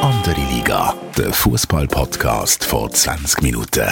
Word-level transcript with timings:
Andere 0.00 0.40
Liga, 0.50 0.94
der 1.18 1.34
Fußball-Podcast 1.34 2.64
vor 2.64 2.90
20 2.90 3.42
Minuten. 3.42 3.86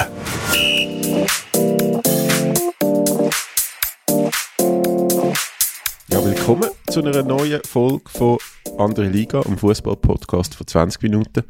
Ja, 6.08 6.24
willkommen 6.24 6.70
zu 6.90 7.00
einer 7.04 7.22
neuen 7.22 7.62
Folge 7.64 8.08
von 8.08 8.38
Andere 8.78 9.08
Liga, 9.08 9.40
am 9.40 9.58
Fußball-Podcast 9.58 10.54
von 10.54 10.64
20 10.64 11.02
Minuten. 11.02 11.42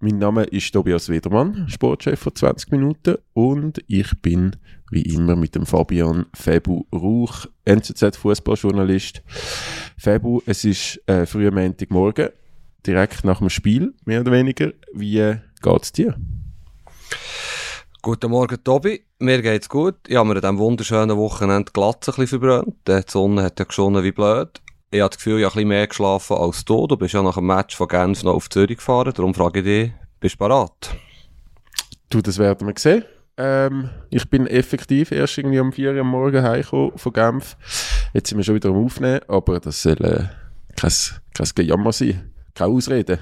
Mein 0.00 0.18
Name 0.18 0.44
ist 0.44 0.72
Tobias 0.72 1.10
Wedermann, 1.10 1.68
Sportchef 1.68 2.18
von 2.18 2.34
20 2.34 2.70
Minuten 2.70 3.16
und 3.34 3.84
ich 3.88 4.10
bin 4.22 4.56
wie 4.90 5.02
immer 5.02 5.36
mit 5.36 5.54
dem 5.54 5.66
Fabian 5.66 6.24
Febu 6.32 6.84
Rauch, 6.90 7.44
NZZ-Fußballjournalist. 7.66 9.22
Febu, 9.98 10.40
es 10.46 10.64
ist 10.64 10.98
äh, 11.06 11.26
früher 11.26 11.52
Montagmorgen, 11.52 12.30
direkt 12.86 13.22
nach 13.24 13.40
dem 13.40 13.50
Spiel, 13.50 13.92
mehr 14.06 14.22
oder 14.22 14.32
weniger. 14.32 14.72
Wie 14.94 15.36
geht's 15.60 15.92
dir? 15.92 16.16
Guten 18.00 18.30
Morgen, 18.30 18.64
Tobi. 18.64 19.04
Mir 19.18 19.42
geht's 19.42 19.68
gut. 19.68 19.96
Ich 20.08 20.16
habe 20.16 20.26
mir 20.26 20.36
an 20.36 20.40
diesem 20.40 20.58
wunderschönen 20.58 21.18
Wochenende 21.18 21.70
Glatze 21.70 22.12
ein 22.12 22.16
bisschen 22.16 22.40
verbrannt. 22.40 22.76
Die 22.88 23.00
Sonne 23.06 23.42
hat 23.42 23.58
ja 23.58 23.66
geschonnen 23.66 24.02
wie 24.02 24.12
blöd. 24.12 24.62
Ich 24.94 25.00
habe 25.00 25.08
das 25.08 25.16
Gefühl, 25.16 25.38
ich 25.38 25.46
habe 25.46 25.54
ein 25.54 25.56
bisschen 25.56 25.68
mehr 25.68 25.86
geschlafen 25.86 26.36
als 26.36 26.66
du. 26.66 26.86
Du 26.86 26.98
bist 26.98 27.14
ja 27.14 27.22
nach 27.22 27.36
dem 27.36 27.46
Match 27.46 27.74
von 27.74 27.88
Genf 27.88 28.22
noch 28.24 28.34
auf 28.34 28.50
Zürich 28.50 28.76
gefahren. 28.76 29.10
Darum 29.16 29.32
frage 29.32 29.60
ich 29.60 29.64
dich, 29.64 29.92
bist 30.20 30.34
du 30.34 30.40
bereit? 30.40 30.94
Du, 32.10 32.20
das 32.20 32.36
werden 32.36 32.68
wir 32.68 32.74
sehen. 32.76 33.02
Ähm, 33.38 33.88
ich 34.10 34.28
bin 34.28 34.46
effektiv 34.46 35.10
erst 35.10 35.38
irgendwie 35.38 35.60
um 35.60 35.72
4 35.72 35.94
Uhr 35.94 36.00
am 36.00 36.08
Morgen 36.08 36.42
heimgekommen 36.42 36.98
von 36.98 37.12
Genf. 37.14 37.56
Jetzt 38.12 38.28
sind 38.28 38.36
wir 38.36 38.44
schon 38.44 38.56
wieder 38.56 38.68
am 38.68 38.84
Aufnehmen, 38.84 39.20
aber 39.28 39.60
das 39.60 39.80
soll 39.80 39.94
äh, 40.04 40.24
kein, 40.76 40.92
kein 41.32 41.48
Gejammer 41.54 41.92
sein. 41.92 42.30
Keine 42.54 42.72
Ausrede. 42.72 43.18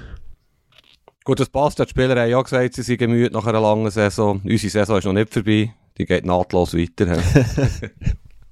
Gut, 1.23 1.39
das 1.39 1.47
passt. 1.47 1.79
Die 1.79 1.87
Spieler 1.87 2.19
haben 2.19 2.31
ja 2.31 2.41
gesagt, 2.41 2.73
sie 2.73 2.81
sind 2.81 2.99
müde 3.07 3.33
nach 3.33 3.45
einer 3.45 3.61
langen 3.61 3.91
Saison. 3.91 4.41
Unsere 4.43 4.69
Saison 4.69 4.97
ist 4.97 5.05
noch 5.05 5.13
nicht 5.13 5.33
vorbei. 5.33 5.73
Die 5.97 6.05
geht 6.05 6.25
nahtlos 6.25 6.73
weiter. 6.73 7.17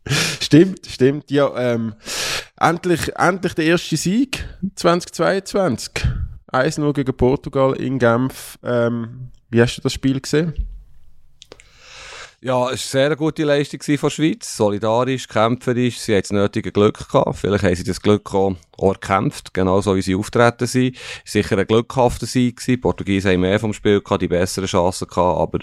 stimmt, 0.41 0.86
stimmt. 0.88 1.31
Ja, 1.31 1.52
ähm, 1.58 1.95
endlich, 2.59 3.15
endlich 3.15 3.53
der 3.55 3.65
erste 3.65 3.97
Sieg 3.97 4.45
2022. 4.75 6.05
1-0 6.52 6.93
gegen 6.93 7.15
Portugal 7.15 7.73
in 7.75 7.99
Genf. 7.99 8.57
Ähm, 8.63 9.29
wie 9.49 9.61
hast 9.61 9.77
du 9.77 9.81
das 9.81 9.93
Spiel 9.93 10.19
gesehen? 10.19 10.53
Ja, 12.41 12.71
es 12.71 12.93
war 12.93 13.01
eine 13.01 13.09
sehr 13.09 13.15
gute 13.17 13.43
Leistung 13.43 13.81
von 13.81 13.97
der 13.97 14.09
Schweiz. 14.11 14.55
Solidarisch, 14.55 15.27
kämpferisch. 15.27 15.99
Sie 15.99 16.13
haben 16.13 16.21
das 16.21 16.31
nötige 16.31 16.71
Glück 16.71 17.09
gehabt. 17.11 17.35
Vielleicht 17.35 17.65
haben 17.65 17.75
sie 17.75 17.83
das 17.83 18.01
Glück 18.01 18.33
auch 18.33 18.55
erkämpft, 18.81 19.53
genauso 19.53 19.97
wie 19.97 20.01
sie 20.01 20.15
auftreten 20.15 20.65
sind. 20.65 20.95
Sicher 21.25 21.57
ein 21.57 21.67
glückhafter 21.67 22.25
Sieg. 22.25 22.61
Die 22.65 22.77
Portugiesen 22.77 23.31
haben 23.31 23.41
mehr 23.41 23.59
vom 23.59 23.73
Spiel 23.73 23.99
gehabt, 23.99 24.21
die 24.21 24.29
besseren 24.29 24.67
Chancen 24.67 25.09
gehabt, 25.09 25.37
aber 25.37 25.59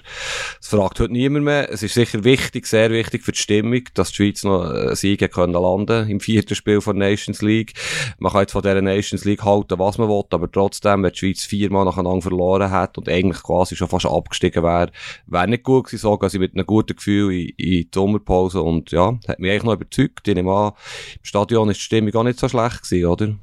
es 0.60 0.68
fragt 0.68 1.00
heute 1.00 1.14
niemand 1.14 1.46
mehr. 1.46 1.72
Es 1.72 1.82
ist 1.82 1.94
sicher 1.94 2.24
wichtig, 2.24 2.66
sehr 2.66 2.90
wichtig 2.90 3.22
für 3.22 3.32
die 3.32 3.38
Stimmung, 3.38 3.82
dass 3.94 4.10
die 4.10 4.16
Schweiz 4.16 4.44
noch 4.44 4.70
einen 4.70 4.94
Sieg 4.94 5.32
können 5.32 5.54
landen 5.54 6.10
im 6.10 6.20
vierten 6.20 6.54
Spiel 6.54 6.80
der 6.80 6.92
Nations 6.92 7.40
League. 7.40 7.72
Man 8.18 8.32
kann 8.32 8.42
jetzt 8.42 8.52
von 8.52 8.60
dieser 8.60 8.82
Nations 8.82 9.24
League 9.24 9.44
halten, 9.44 9.78
was 9.78 9.96
man 9.96 10.08
will, 10.08 10.24
aber 10.30 10.50
trotzdem, 10.52 11.02
wenn 11.02 11.12
die 11.12 11.18
Schweiz 11.18 11.44
viermal 11.44 11.86
nacheinander 11.86 12.20
verloren 12.20 12.70
hat 12.70 12.98
und 12.98 13.08
eigentlich 13.08 13.42
quasi 13.42 13.76
schon 13.76 13.88
fast 13.88 14.04
abgestiegen 14.04 14.62
wäre, 14.62 14.90
wäre 15.26 15.48
nicht 15.48 15.62
gut 15.62 15.86
gewesen, 15.86 16.02
so 16.02 16.18
gehen 16.18 16.28
sie 16.28 16.38
mit 16.38 16.54
einem 16.54 16.65
guten 16.66 16.96
Gefühl 16.96 17.32
in, 17.32 17.48
in 17.56 17.56
die 17.56 17.88
Sommerpause 17.92 18.62
und 18.62 18.90
ja, 18.90 19.18
hat 19.28 19.38
mich 19.38 19.50
eigentlich 19.50 19.62
noch 19.64 19.74
überzeugt. 19.74 20.26
Ich 20.28 20.34
nehme 20.34 20.52
an, 20.52 20.72
im 21.14 21.24
Stadion 21.24 21.70
ist 21.70 21.78
die 21.78 21.82
Stimmung 21.82 22.14
auch 22.14 22.24
nicht 22.24 22.38
so 22.38 22.48
schlecht 22.48 22.82
gewesen, 22.82 23.06
oder? 23.06 23.36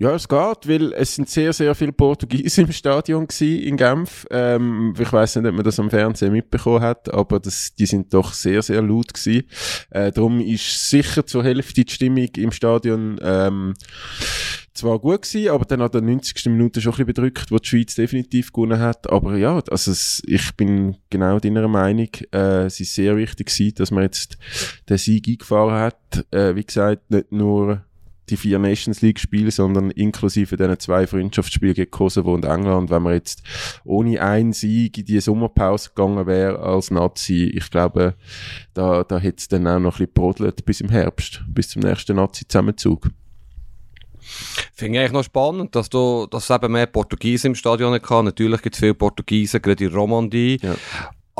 Ja, 0.00 0.14
es 0.14 0.28
geht, 0.28 0.66
weil 0.66 0.94
es 0.94 1.14
sind 1.14 1.28
sehr, 1.28 1.52
sehr 1.52 1.74
viele 1.74 1.92
Portugiesen 1.92 2.64
im 2.64 2.72
Stadion 2.72 3.28
in 3.38 3.76
Genf. 3.76 4.26
Ähm, 4.30 4.94
ich 4.98 5.12
weiß 5.12 5.36
nicht, 5.36 5.46
ob 5.46 5.54
man 5.54 5.62
das 5.62 5.78
am 5.78 5.90
Fernsehen 5.90 6.32
mitbekommen 6.32 6.80
hat, 6.80 7.12
aber 7.12 7.38
das, 7.38 7.74
die 7.74 7.84
sind 7.84 8.14
doch 8.14 8.32
sehr, 8.32 8.62
sehr 8.62 8.80
laut 8.80 9.12
gewesen. 9.12 9.46
Äh, 9.90 10.10
darum 10.10 10.40
ist 10.40 10.88
sicher 10.88 11.26
zur 11.26 11.44
Hälfte 11.44 11.84
die 11.84 11.92
Stimmung 11.92 12.30
im 12.34 12.50
Stadion 12.50 13.20
ähm, 13.22 13.74
zwar 14.72 14.98
gut 15.00 15.20
gewesen, 15.20 15.50
aber 15.50 15.66
dann 15.66 15.82
an 15.82 15.90
der 15.90 16.00
90. 16.00 16.46
Minute 16.46 16.80
schon 16.80 16.92
ein 16.92 17.04
bisschen 17.04 17.06
bedrückt, 17.06 17.50
wo 17.50 17.58
die 17.58 17.68
Schweiz 17.68 17.94
definitiv 17.94 18.54
gewonnen 18.54 18.80
hat. 18.80 19.10
Aber 19.10 19.36
ja, 19.36 19.60
also 19.70 19.90
es, 19.90 20.22
ich 20.24 20.56
bin 20.56 20.96
genau 21.10 21.38
deiner 21.40 21.68
Meinung. 21.68 22.08
Äh, 22.32 22.64
es 22.64 22.80
ist 22.80 22.94
sehr 22.94 23.18
wichtig 23.18 23.48
gewesen, 23.48 23.74
dass 23.74 23.90
man 23.90 24.04
jetzt 24.04 24.38
den 24.88 24.96
Sieg 24.96 25.28
eingefahren 25.28 25.74
hat. 25.74 26.26
Äh, 26.30 26.56
wie 26.56 26.64
gesagt, 26.64 27.10
nicht 27.10 27.32
nur 27.32 27.84
die 28.30 28.36
vier 28.36 28.58
Nations 28.58 29.02
League 29.02 29.18
Spiele, 29.18 29.50
sondern 29.50 29.90
inklusive 29.90 30.56
diesen 30.56 30.78
zwei 30.78 31.06
Freundschaftsspiele 31.06 31.74
gegen 31.74 31.90
Kosovo 31.90 32.34
und 32.34 32.44
England. 32.44 32.90
Wenn 32.90 33.02
man 33.02 33.14
jetzt 33.14 33.42
ohne 33.84 34.20
einen 34.20 34.52
Sieg 34.52 34.98
in 34.98 35.04
die 35.04 35.20
Sommerpause 35.20 35.90
gegangen 35.90 36.26
wäre 36.26 36.60
als 36.60 36.90
Nazi, 36.90 37.52
ich 37.54 37.70
glaube, 37.70 38.14
da, 38.74 39.04
da 39.04 39.18
hätte 39.18 39.38
es 39.38 39.48
dann 39.48 39.66
auch 39.66 39.78
noch 39.78 39.94
ein 39.94 40.06
bisschen 40.06 40.12
brodelt 40.14 40.64
bis 40.64 40.80
im 40.80 40.88
Herbst, 40.88 41.42
bis 41.48 41.68
zum 41.70 41.82
nächsten 41.82 42.16
Nazi-Zusammenzug. 42.16 43.10
Finde 44.74 44.94
ich 44.94 45.00
eigentlich 45.00 45.12
noch 45.12 45.24
spannend, 45.24 45.74
dass 45.74 45.88
du, 45.88 46.26
dass 46.30 46.48
es 46.48 46.56
eben 46.56 46.72
mehr 46.72 46.86
Portugiesen 46.86 47.48
im 47.48 47.54
Stadion 47.54 47.92
hatte. 47.92 48.22
Natürlich 48.22 48.62
gibt 48.62 48.76
es 48.76 48.80
viele 48.80 48.94
Portugiesen, 48.94 49.60
gerade 49.60 49.84
in 49.84 49.92
Romandie. 49.92 50.58
Ja. 50.62 50.76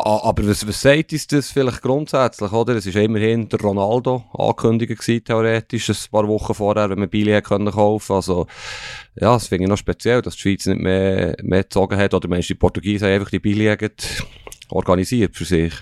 Aber 0.05 0.47
was, 0.47 0.67
was 0.67 0.81
sagt 0.81 1.13
uns 1.13 1.27
das 1.27 1.51
vielleicht 1.51 1.83
grundsätzlich, 1.83 2.53
oder? 2.53 2.77
Es 2.77 2.93
war 2.95 3.03
immerhin 3.03 3.49
der 3.49 3.61
Ronaldo 3.61 4.25
angekündigt 4.33 5.01
gewesen, 5.01 5.25
theoretisch, 5.25 5.89
ein 5.91 5.97
paar 6.11 6.29
Wochen 6.29 6.55
vorher, 6.55 6.91
wenn 6.91 6.99
man 6.99 7.09
Billy 7.09 7.41
kaufen 7.41 8.13
Also, 8.13 8.47
ja, 9.15 9.35
das 9.35 9.49
finde 9.49 9.65
ich 9.65 9.71
noch 9.71 9.77
speziell, 9.77 10.23
dass 10.23 10.35
die 10.35 10.41
Schweiz 10.41 10.67
nicht 10.67 10.81
mehr, 10.81 11.37
mehr 11.43 11.63
gezogen 11.63 11.97
hat, 11.97 12.15
oder 12.15 12.29
meinst 12.29 12.51
du, 12.51 12.55
die 12.55 12.59
Portugiesen 12.59 13.07
haben 13.07 13.15
einfach 13.15 13.31
die 13.31 13.39
Billy 13.39 13.77
organisiert 14.71 15.37
für 15.37 15.45
sich? 15.45 15.75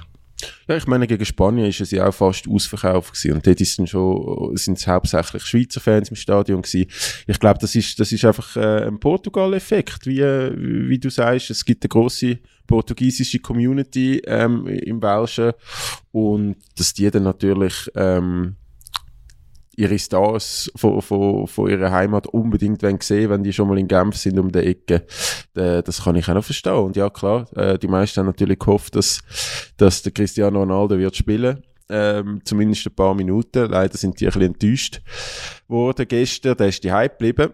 Ja, 0.68 0.76
ich 0.76 0.86
meine, 0.86 1.06
gegen 1.06 1.24
Spanien 1.24 1.66
ist 1.66 1.80
es 1.80 1.90
ja 1.90 2.06
auch 2.06 2.14
fast 2.14 2.48
ausverkauft 2.48 3.14
gewesen. 3.14 3.32
Und 3.32 3.46
dort 3.46 3.60
ist 3.60 3.78
dann 3.78 3.86
schon, 3.86 4.56
sind 4.56 4.78
es 4.78 4.86
hauptsächlich 4.86 5.42
Schweizer 5.44 5.80
Fans 5.80 6.10
im 6.10 6.16
Stadion 6.16 6.62
gewesen. 6.62 6.90
Ich 7.26 7.40
glaube, 7.40 7.58
das 7.60 7.74
ist, 7.74 7.98
das 7.98 8.12
ist 8.12 8.24
einfach 8.24 8.56
äh, 8.56 8.86
ein 8.86 9.00
Portugal-Effekt. 9.00 10.06
Wie, 10.06 10.20
wie 10.20 10.98
du 10.98 11.10
sagst, 11.10 11.50
es 11.50 11.64
gibt 11.64 11.84
eine 11.84 11.88
grosse 11.88 12.38
portugiesische 12.66 13.40
Community 13.40 14.20
ähm, 14.26 14.66
im 14.66 15.02
Welschen 15.02 15.52
und 16.12 16.56
dass 16.76 16.92
die 16.92 17.10
dann 17.10 17.22
natürlich 17.24 17.90
ähm, 17.96 18.56
ihre 19.78 19.98
Stars 19.98 20.70
von, 20.74 21.00
von, 21.00 21.46
von 21.46 21.70
ihrer 21.70 21.90
Heimat 21.90 22.26
unbedingt 22.26 22.82
sehen 22.82 23.20
wollen, 23.20 23.30
wenn 23.30 23.42
die 23.44 23.52
schon 23.52 23.68
mal 23.68 23.78
in 23.78 23.88
Genf 23.88 24.16
sind 24.16 24.38
um 24.38 24.50
die 24.50 24.58
Ecke. 24.58 25.06
Das 25.54 26.02
kann 26.02 26.16
ich 26.16 26.28
auch 26.28 26.34
noch 26.34 26.44
verstehen. 26.44 26.72
Und 26.72 26.96
ja, 26.96 27.08
klar, 27.10 27.46
äh, 27.56 27.78
die 27.78 27.88
meisten 27.88 28.20
haben 28.20 28.26
natürlich 28.26 28.58
gehofft, 28.58 28.96
dass, 28.96 29.20
dass 29.76 30.02
der 30.02 30.12
Cristiano 30.12 30.58
Ronaldo 30.60 30.98
wird 30.98 31.16
spielen 31.16 31.62
ähm, 31.90 32.40
zumindest 32.44 32.86
ein 32.86 32.94
paar 32.94 33.14
Minuten. 33.14 33.70
Leider 33.70 33.96
sind 33.96 34.20
die 34.20 34.26
ein 34.26 34.32
bisschen 34.32 34.42
enttäuscht 34.42 35.00
worden 35.68 36.06
gestern. 36.06 36.56
Der 36.56 36.68
ist 36.68 36.84
die 36.84 36.92
Hype 36.92 37.18
geblieben. 37.18 37.52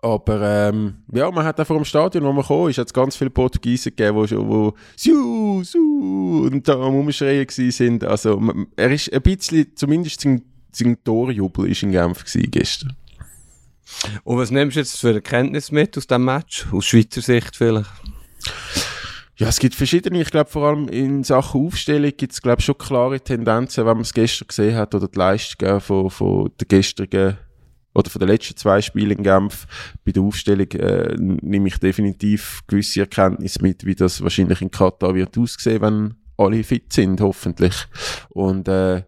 Aber 0.00 0.40
ähm, 0.42 0.98
ja, 1.12 1.30
man 1.30 1.44
hat 1.44 1.60
auch 1.60 1.66
vor 1.66 1.76
dem 1.76 1.84
Stadion, 1.84 2.24
wo 2.24 2.32
man 2.32 2.44
kam, 2.44 2.68
ist, 2.68 2.78
hat 2.78 2.92
ganz 2.92 3.16
viele 3.16 3.30
Portugiesen 3.30 3.94
gegeben, 3.96 4.20
die 4.22 4.28
schon, 4.28 4.48
wo 4.48 4.74
«Siu, 4.96 5.62
Siu» 5.64 6.46
und 6.46 6.68
da 6.68 6.74
am 6.74 6.94
Umschreien 6.94 7.46
sind. 7.48 8.04
Also 8.04 8.40
er 8.76 8.90
ist 8.90 9.12
ein 9.12 9.22
bisschen, 9.22 9.74
zumindest 9.74 10.20
sein, 10.20 10.42
sein 10.72 10.96
Torjubel 11.04 11.70
ist 11.70 11.82
in 11.82 11.92
Genf 11.92 12.24
gestern. 12.24 12.96
Und 14.24 14.38
was 14.38 14.50
nimmst 14.50 14.76
du 14.76 14.80
jetzt 14.80 15.00
für 15.00 15.14
Erkenntnis 15.14 15.72
mit 15.72 15.96
aus 15.96 16.06
diesem 16.06 16.24
Match? 16.24 16.66
Aus 16.72 16.86
Schweizer 16.86 17.22
Sicht 17.22 17.56
vielleicht? 17.56 17.90
Ja, 19.36 19.48
es 19.48 19.60
gibt 19.60 19.74
verschiedene. 19.74 20.20
Ich 20.20 20.30
glaube, 20.30 20.50
vor 20.50 20.66
allem 20.66 20.88
in 20.88 21.22
Sachen 21.22 21.64
Aufstellung 21.64 22.10
gibt 22.16 22.32
es, 22.32 22.42
glaube 22.42 22.60
schon 22.60 22.76
klare 22.76 23.20
Tendenzen, 23.20 23.86
wenn 23.86 23.96
man 23.96 24.02
es 24.02 24.12
gestern 24.12 24.48
gesehen 24.48 24.76
hat, 24.76 24.94
oder 24.94 25.06
die 25.06 25.18
Leistung 25.18 25.80
von, 25.80 26.10
von 26.10 26.50
der 26.58 26.66
gestrigen 26.66 27.38
oder 27.94 28.10
von 28.10 28.18
den 28.18 28.28
letzten 28.28 28.56
zwei 28.56 28.82
Spielen 28.82 29.18
in 29.18 29.22
Genf, 29.22 29.66
bei 30.04 30.12
der 30.12 30.22
Aufstellung 30.22 30.70
äh, 30.72 31.14
nehme 31.16 31.68
ich 31.68 31.78
definitiv 31.78 32.62
gewisse 32.66 33.00
Erkenntnisse 33.00 33.62
mit, 33.62 33.84
wie 33.84 33.94
das 33.94 34.22
wahrscheinlich 34.22 34.60
in 34.60 34.70
Katar 34.70 35.14
wird 35.14 35.38
aussehen, 35.38 35.82
wenn 35.82 36.14
alle 36.38 36.62
fit 36.62 36.92
sind, 36.92 37.20
hoffentlich. 37.20 37.74
Und 38.30 38.68
äh, 38.68 39.02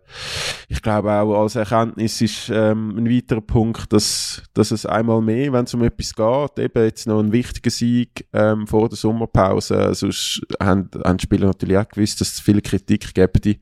ich 0.69 0.83
glaube 0.83 1.13
auch 1.13 1.43
als 1.43 1.55
Erkenntnis 1.55 2.21
ist 2.21 2.51
ähm, 2.53 2.97
ein 2.99 3.09
weiterer 3.09 3.41
Punkt, 3.41 3.93
dass, 3.93 4.43
dass 4.53 4.73
es 4.73 4.85
einmal 4.85 5.23
mehr, 5.23 5.53
wenn 5.53 5.65
es 5.65 5.73
um 5.73 5.85
etwas 5.85 6.15
geht, 6.15 6.65
eben 6.65 6.85
jetzt 6.85 7.07
noch 7.07 7.21
ein 7.21 7.33
wichtiger 7.33 7.71
Sieg 7.71 8.27
ähm, 8.33 8.67
vor 8.67 8.89
der 8.89 8.97
Sommerpause, 8.97 9.95
sonst 9.95 10.43
haben, 10.61 10.91
haben 11.05 11.19
die 11.19 11.23
Spieler 11.23 11.47
natürlich 11.47 11.79
auch 11.79 11.89
gewusst, 11.89 12.21
dass 12.21 12.33
es 12.33 12.41
viel 12.41 12.61
Kritik 12.61 13.15
gibt, 13.15 13.45
die, 13.45 13.61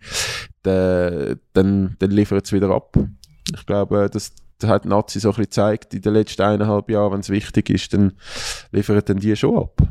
dann, 0.62 1.38
dann 1.52 2.10
liefern 2.10 2.40
sie 2.44 2.56
wieder 2.56 2.70
ab. 2.70 2.98
Ich 3.54 3.66
glaube, 3.66 4.08
das 4.10 4.32
hat 4.64 4.86
Nazi 4.86 5.20
so 5.20 5.28
ein 5.28 5.30
bisschen 5.32 5.44
gezeigt 5.44 5.94
in 5.94 6.02
den 6.02 6.14
letzten 6.14 6.42
eineinhalb 6.42 6.90
Jahren, 6.90 7.12
wenn 7.12 7.20
es 7.20 7.30
wichtig 7.30 7.70
ist, 7.70 7.92
dann 7.92 8.14
liefern 8.72 9.00
dann 9.04 9.18
die 9.18 9.36
schon 9.36 9.56
ab. 9.56 9.82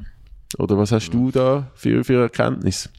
Oder 0.57 0.77
was 0.77 0.91
hast 0.91 1.11
du 1.11 1.31
da 1.31 1.71
für, 1.75 2.03
für 2.03 2.21
Erkenntnis? 2.21 2.89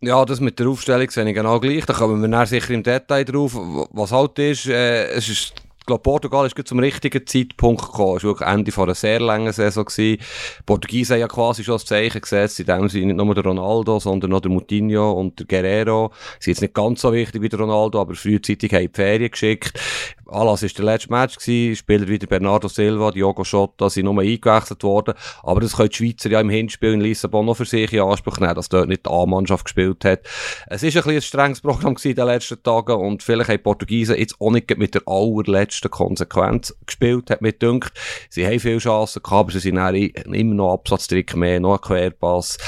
Ja, 0.00 0.24
das 0.24 0.40
mit 0.40 0.58
der 0.60 0.68
Aufstellung 0.68 1.10
sehe 1.10 1.28
ich 1.28 1.34
genau 1.34 1.58
gleich. 1.58 1.84
Da 1.84 1.92
kommen 1.92 2.22
wir 2.22 2.28
dann 2.28 2.46
sicher 2.46 2.70
im 2.72 2.84
Detail 2.84 3.24
drauf. 3.24 3.54
Was 3.90 4.12
halt 4.12 4.38
ist, 4.38 4.66
äh, 4.66 5.08
es 5.08 5.28
ist 5.28 5.54
glaube, 5.88 6.02
Portugal 6.02 6.46
ist 6.46 6.68
zum 6.68 6.78
richtigen 6.78 7.26
Zeitpunkt 7.26 7.82
gekommen. 7.82 8.18
Es 8.18 8.22
war 8.22 8.30
wirklich 8.30 8.48
Ende 8.48 8.70
von 8.70 8.84
einer 8.84 8.94
sehr 8.94 9.18
langen 9.18 9.52
Saison. 9.52 9.84
Gewesen. 9.84 10.22
Portugiesen 10.64 11.14
haben 11.14 11.20
ja 11.20 11.28
quasi 11.28 11.64
schon 11.64 11.74
das 11.74 11.86
Zeichen 11.86 12.20
gesetzt, 12.20 12.60
in 12.60 12.66
dem 12.66 12.88
sie 12.88 13.04
nicht 13.04 13.16
nur 13.16 13.34
der 13.34 13.44
Ronaldo, 13.44 13.98
sondern 13.98 14.32
auch 14.34 14.40
der 14.40 14.50
Moutinho 14.50 15.12
und 15.12 15.38
der 15.38 15.46
Guerrero. 15.46 16.12
Sie 16.38 16.44
sind 16.44 16.52
jetzt 16.52 16.60
nicht 16.62 16.74
ganz 16.74 17.00
so 17.00 17.12
wichtig 17.12 17.42
wie 17.42 17.48
der 17.48 17.58
Ronaldo, 17.58 18.00
aber 18.00 18.14
frühzeitig 18.14 18.72
haben 18.72 18.82
die 18.82 18.90
Ferien 18.92 19.30
geschickt. 19.30 19.80
Alas 20.28 20.62
war 20.62 20.68
der 20.68 20.84
letzte 20.84 21.10
Match 21.10 21.36
gewesen. 21.38 21.76
Spieler 21.76 22.08
wie 22.08 22.18
Bernardo 22.18 22.68
Silva, 22.68 23.10
Diogo 23.10 23.42
Jota 23.42 23.88
sind 23.88 24.04
nur 24.04 24.20
eingewechselt 24.20 24.82
worden. 24.82 25.14
Aber 25.42 25.60
das 25.60 25.76
können 25.76 25.88
die 25.88 25.96
Schweizer 25.96 26.30
ja 26.30 26.40
im 26.40 26.50
Hinspiel 26.50 26.92
in 26.92 27.00
Lissabon 27.00 27.46
noch 27.46 27.56
für 27.56 27.64
sich 27.64 27.92
in 27.92 28.00
Anspruch 28.00 28.38
nehmen, 28.38 28.54
dass 28.54 28.68
dort 28.68 28.88
nicht 28.88 29.06
die 29.06 29.10
A-Mannschaft 29.10 29.64
gespielt 29.64 30.04
hat. 30.04 30.20
Es 30.66 30.82
ist 30.82 30.96
ein 30.96 31.02
bisschen 31.02 31.16
ein 31.16 31.22
strenges 31.22 31.60
Programm 31.60 31.96
in 32.02 32.14
den 32.14 32.26
letzten 32.26 32.62
Tagen 32.62 32.92
und 32.92 33.22
vielleicht 33.22 33.48
haben 33.48 33.56
die 33.56 33.62
Portugiesen 33.62 34.16
jetzt 34.16 34.40
auch 34.40 34.50
nicht 34.50 34.76
mit 34.76 34.94
der 34.94 35.02
allerletzten 35.06 35.90
Konsequenz 35.90 36.76
gespielt, 36.84 37.30
hat 37.30 37.42
mir 37.42 37.52
gedacht. 37.52 37.92
Sie 38.28 38.46
haben 38.46 38.60
viele 38.60 38.78
Chancen 38.78 39.22
gehabt, 39.22 39.40
aber 39.40 39.52
sie 39.52 39.60
sind 39.60 39.76
immer 39.78 40.54
noch 40.54 40.74
Absatztrick 40.74 41.34
mehr, 41.36 41.60
noch 41.60 41.74
ein 41.74 41.80
Querpass. 41.80 42.58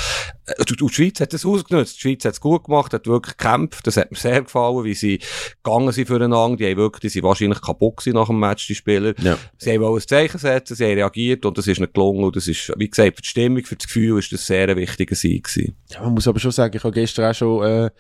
Äh, 0.59 0.65
die, 0.65 0.77
die 0.77 0.89
Schweiz 0.89 1.21
hat 1.21 1.33
das 1.33 1.45
ausgenutzt. 1.45 1.97
Die 1.97 2.01
Schweiz 2.01 2.25
hat 2.25 2.35
es 2.35 2.41
gut 2.41 2.65
gemacht, 2.65 2.93
hat 2.93 3.07
wirklich 3.07 3.37
gekämpft. 3.37 3.87
Das 3.87 3.97
hat 3.97 4.11
mir 4.11 4.19
sehr 4.19 4.43
gefallen, 4.43 4.85
wie 4.85 4.95
sie 4.95 5.21
gegangen 5.63 5.93
sind 5.93 6.07
füreinander. 6.07 6.57
Die 6.57 6.67
haben 6.67 6.77
wirklich, 6.77 7.01
die 7.01 7.09
sind 7.09 7.23
wahrscheinlich 7.23 7.61
kaputt 7.61 8.07
nach 8.07 8.27
dem 8.27 8.39
Match, 8.39 8.67
die 8.67 8.75
Spieler. 8.75 9.15
Ja. 9.21 9.39
Sie 9.59 9.73
haben 9.73 9.81
wollen 9.81 10.01
ein 10.01 10.07
Zeichen 10.07 10.39
setzen, 10.39 10.75
sie 10.75 10.85
haben 10.85 10.95
reagiert 10.95 11.45
und 11.45 11.57
das 11.59 11.67
ist 11.67 11.81
nicht 11.81 11.95
gelungen. 11.95 12.25
Und 12.25 12.37
das 12.37 12.49
ist, 12.49 12.73
wie 12.77 12.89
gesagt, 12.89 13.17
für 13.17 13.23
die 13.23 13.29
Stimmung, 13.29 13.65
für 13.65 13.77
das 13.77 13.87
Gefühl 13.87 14.19
ist 14.19 14.33
das 14.33 14.47
sehr 14.47 14.69
ein 14.69 14.77
wichtiger 14.77 15.15
Sieg 15.15 15.45
gewesen. 15.45 15.77
Ja, 15.91 16.03
man 16.03 16.15
muss 16.15 16.29
aber 16.29 16.39
schon 16.39 16.53
sagen, 16.53 16.77
ich 16.77 16.85
habe 16.85 16.95
gestern 16.95 17.31
auch 17.31 17.35
schon, 17.35 17.65
äh, 17.65 17.91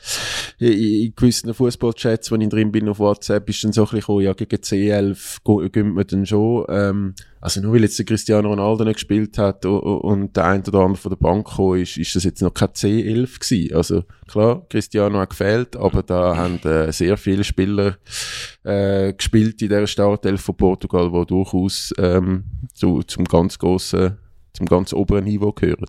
in, 0.58 1.14
gewissen 1.14 1.52
Fußballchats, 1.52 2.30
wo 2.30 2.36
ich 2.36 2.48
drin 2.48 2.72
bin 2.72 2.88
auf 2.88 2.98
WhatsApp, 2.98 3.48
ist 3.48 3.64
dann 3.64 3.72
so 3.72 3.82
ein 3.82 3.84
bisschen 3.84 4.00
gekommen, 4.00 4.24
ja, 4.24 4.32
gegen 4.32 4.56
C11 4.56 5.70
gehen 5.70 5.94
wir 5.96 6.04
dann 6.04 6.26
schon, 6.26 6.64
ähm, 6.68 7.14
also 7.40 7.60
nur 7.60 7.72
weil 7.74 7.82
jetzt 7.82 7.98
der 7.98 8.04
Cristiano 8.04 8.50
Ronaldo 8.50 8.84
nicht 8.84 8.94
gespielt 8.96 9.38
hat 9.38 9.64
und 9.64 10.36
der 10.36 10.44
ein 10.44 10.62
oder 10.66 10.80
andere 10.80 11.00
von 11.00 11.10
der 11.10 11.16
Bank 11.16 11.48
gekommen 11.48 11.80
ist, 11.80 11.96
ist 11.96 12.14
das 12.14 12.24
jetzt 12.24 12.39
noch 12.40 12.54
kein 12.54 12.68
C11 12.68 13.40
gewesen. 13.40 13.76
Also 13.76 14.04
klar, 14.28 14.66
Cristiano 14.68 15.18
hat 15.18 15.30
gefehlt, 15.30 15.76
aber 15.76 16.02
da 16.02 16.36
haben 16.36 16.58
äh, 16.60 16.92
sehr 16.92 17.16
viele 17.16 17.44
Spieler 17.44 17.96
äh, 18.64 19.12
gespielt 19.12 19.62
in 19.62 19.68
der 19.68 19.86
Startelf 19.86 20.40
von 20.40 20.56
Portugal, 20.56 21.10
die 21.10 21.26
durchaus 21.26 21.92
ähm, 21.98 22.44
zu, 22.74 23.02
zum 23.02 23.24
ganz 23.24 23.58
grossen, 23.58 24.18
zum 24.52 24.66
ganz 24.66 24.92
oberen 24.92 25.24
Niveau 25.24 25.52
gehören. 25.52 25.86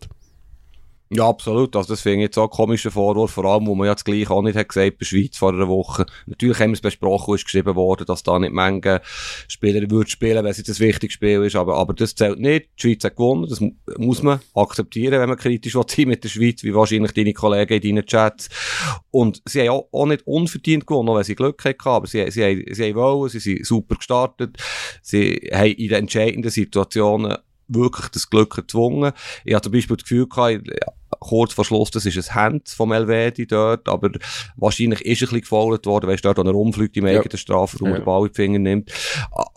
Ja, 1.14 1.28
absolut. 1.28 1.76
Also, 1.76 1.92
das 1.92 2.00
finde 2.00 2.20
ich 2.20 2.24
jetzt 2.28 2.38
auch 2.38 2.48
komischer 2.48 2.90
Vorwurf, 2.90 3.32
vor 3.32 3.44
allem, 3.44 3.68
wo 3.68 3.76
man 3.76 3.88
ja 3.88 3.94
das 3.94 4.06
gleiche 4.06 4.32
auch 4.32 4.42
nicht 4.42 4.56
hat 4.56 4.70
gesagt 4.70 4.98
bei 4.98 5.04
Schweiz 5.04 5.38
vor 5.38 5.52
einer 5.52 5.68
Woche. 5.68 6.06
Natürlich 6.26 6.58
haben 6.60 6.70
wir 6.70 6.76
es 6.76 6.82
besprochen, 6.82 7.36
ist 7.36 7.44
geschrieben 7.44 7.76
worden, 7.76 8.06
dass 8.06 8.24
da 8.24 8.40
nicht 8.40 8.54
Menge 8.54 9.02
Spieler 9.50 9.92
würden 9.92 10.08
spielen, 10.08 10.42
wenn 10.42 10.52
es 10.52 10.60
jetzt 10.60 10.70
ein 10.70 10.80
wichtiges 10.80 11.16
Spiel 11.16 11.44
ist, 11.44 11.58
aber, 11.58 11.76
aber 11.76 11.94
das 11.94 12.16
zählt 12.16 12.40
nicht. 12.40 12.70
Die 12.78 12.82
Schweiz 12.82 13.04
hat 13.04 13.18
gewonnen, 13.18 13.46
das 13.50 13.60
muss 13.98 14.24
man 14.24 14.40
akzeptieren, 14.56 15.20
wenn 15.20 15.28
man 15.28 15.38
kritisch 15.38 15.74
sein 15.74 16.08
mit 16.08 16.24
der 16.24 16.30
Schweiz, 16.30 16.64
wie 16.64 16.74
wahrscheinlich 16.74 17.12
deine 17.12 17.34
Kollegen 17.34 17.74
in 17.74 17.82
deinen 17.82 18.06
Chats. 18.06 18.48
Und 19.10 19.42
sie 19.46 19.68
haben 19.68 19.70
auch, 19.72 19.90
auch 19.92 20.06
nicht 20.06 20.26
unverdient 20.26 20.88
gewonnen, 20.88 21.10
auch 21.10 21.18
wenn 21.18 21.26
sie 21.26 21.36
Glück 21.36 21.62
hatten, 21.66 21.90
aber 21.90 22.08
sie, 22.08 22.32
sie, 22.32 22.42
haben, 22.42 22.64
sie 22.74 22.86
haben 22.86 22.96
wollen, 22.96 23.30
sie 23.30 23.40
sind 23.40 23.66
super 23.66 23.96
gestartet, 23.96 24.56
sie 25.02 25.50
haben 25.54 25.74
in 25.74 25.90
den 25.90 26.00
entscheidenden 26.04 26.52
Situationen 26.52 27.36
wirklich 27.68 28.08
das 28.10 28.30
Glück 28.30 28.58
erzwungen. 28.58 29.12
Ich 29.44 29.54
habe 29.54 29.64
zum 29.64 29.74
Beispiel 29.74 29.98
das 29.98 30.04
Gefühl 30.04 30.28
gehabt, 30.28 30.70
kurz 31.22 31.54
vor 31.54 31.64
Schluss, 31.64 31.92
das 31.92 32.06
ist 32.06 32.18
ein 32.18 32.36
Hand 32.36 32.70
vom 32.70 32.92
Elvedi 32.92 33.46
dort, 33.46 33.88
aber 33.88 34.10
wahrscheinlich 34.58 35.02
ist 35.02 35.22
er 35.22 35.28
ein 35.28 35.30
bisschen 35.30 35.42
gefault 35.42 35.86
worden, 35.86 36.10
weißt 36.10 36.26
du, 36.26 36.28
dort, 36.28 36.40
wenn 36.40 36.48
er 36.48 36.56
umfliegt 36.56 36.98
im 36.98 37.06
eigenen 37.06 37.30
ja. 37.32 37.38
Strafraum 37.38 37.90
ja. 37.90 38.00
den 38.00 38.06
Ball 38.06 38.24
in 38.26 38.32
die 38.32 38.36
Finger 38.36 38.60
nimmt. 38.60 38.92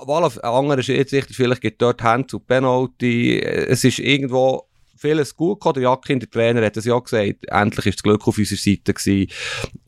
Weil 0.06 0.24
auf 0.24 0.42
anderen 0.44 0.82
Schiedsrichter 0.82 1.32
vielleicht 1.34 1.62
geht 1.62 1.80
dort 1.80 2.02
Hand 2.02 2.30
zu 2.30 2.38
Penalty, 2.38 3.40
es 3.40 3.82
ist 3.82 3.98
irgendwo 3.98 4.68
vieles 5.04 5.36
gut 5.36 5.60
gehabt. 5.60 5.76
Der 5.76 5.84
Jakin, 5.84 6.20
der 6.20 6.30
Trainer, 6.30 6.64
hat 6.64 6.76
es 6.76 6.86
ja 6.86 6.98
gesagt, 6.98 7.46
endlich 7.46 7.86
ist 7.86 7.98
das 7.98 8.02
Glück 8.02 8.26
auf 8.26 8.38
unserer 8.38 8.58
Seite 8.58 8.94
gewesen. 8.94 9.30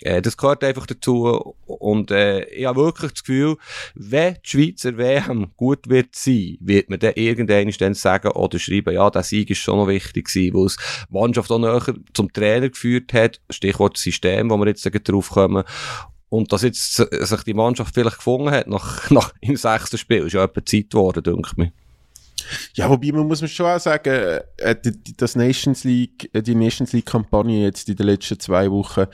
Äh, 0.01 0.21
das 0.21 0.37
gehört 0.37 0.63
einfach 0.63 0.87
dazu. 0.87 1.57
Und 1.67 2.11
äh, 2.11 2.45
ich 2.45 2.67
habe 2.67 2.81
wirklich 2.81 3.13
das 3.13 3.25
Gefühl, 3.25 3.57
wenn 3.95 4.35
die 4.35 4.49
Schweizer 4.49 4.99
WM 4.99 5.53
gut 5.57 5.89
wird 5.89 6.15
sein, 6.15 6.59
wird 6.61 6.91
man 6.91 6.99
dann 6.99 7.15
irgendwann 7.15 7.95
sagen 7.95 8.29
oder 8.33 8.59
schreiben, 8.59 8.95
ja, 8.95 9.09
der 9.11 9.23
Sieg 9.23 9.51
ist 9.51 9.59
schon 9.59 9.79
noch 9.79 9.89
wichtig 9.89 10.27
gewesen, 10.27 10.55
weil 10.55 10.67
es 10.67 10.77
die 10.77 11.15
Mannschaft 11.15 11.51
auch 11.51 11.59
näher 11.59 11.95
zum 12.13 12.33
Trainer 12.33 12.69
geführt 12.69 13.13
hat. 13.13 13.41
Stichwort 13.51 13.97
System, 13.97 14.51
wo 14.51 14.59
wir 14.59 14.67
jetzt 14.67 14.89
drauf 15.09 15.31
kommen. 15.31 15.65
Und 16.29 16.53
dass 16.53 16.63
jetzt 16.63 16.95
sich 16.95 17.43
die 17.45 17.55
Mannschaft 17.55 17.95
vielleicht 17.95 18.19
gefunden 18.19 18.51
hat 18.51 18.67
nach, 18.67 19.11
nach 19.11 19.33
im 19.41 19.57
sechsten 19.57 19.97
Spiel, 19.97 20.27
ist 20.27 20.35
ja 20.35 20.45
etwa 20.45 20.65
Zeit 20.65 20.91
geworden, 20.91 21.23
denke 21.23 21.51
ich. 21.57 21.86
Ja, 22.75 22.89
wobei 22.89 23.13
man 23.13 23.27
muss 23.27 23.51
schon 23.51 23.67
auch 23.67 23.81
sagen, 23.81 24.41
äh, 24.59 24.77
das 25.17 25.37
Nations 25.37 25.85
League, 25.85 26.31
äh, 26.33 26.43
die 26.43 26.55
Nations 26.55 26.93
League 26.93 27.07
Kampagne 27.07 27.65
jetzt 27.65 27.89
in 27.89 27.97
den 27.97 28.07
letzten 28.07 28.39
zwei 28.39 28.71
Wochen, 28.71 29.07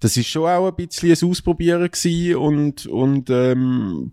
das 0.00 0.16
ist 0.16 0.28
schon 0.28 0.48
auch 0.48 0.68
ein 0.68 0.74
bisschen 0.74 1.12
ein 1.12 1.30
Ausprobieren 1.30 1.90
gewesen 1.90 2.36
und, 2.36 2.86
und, 2.86 3.30
ähm, 3.30 4.12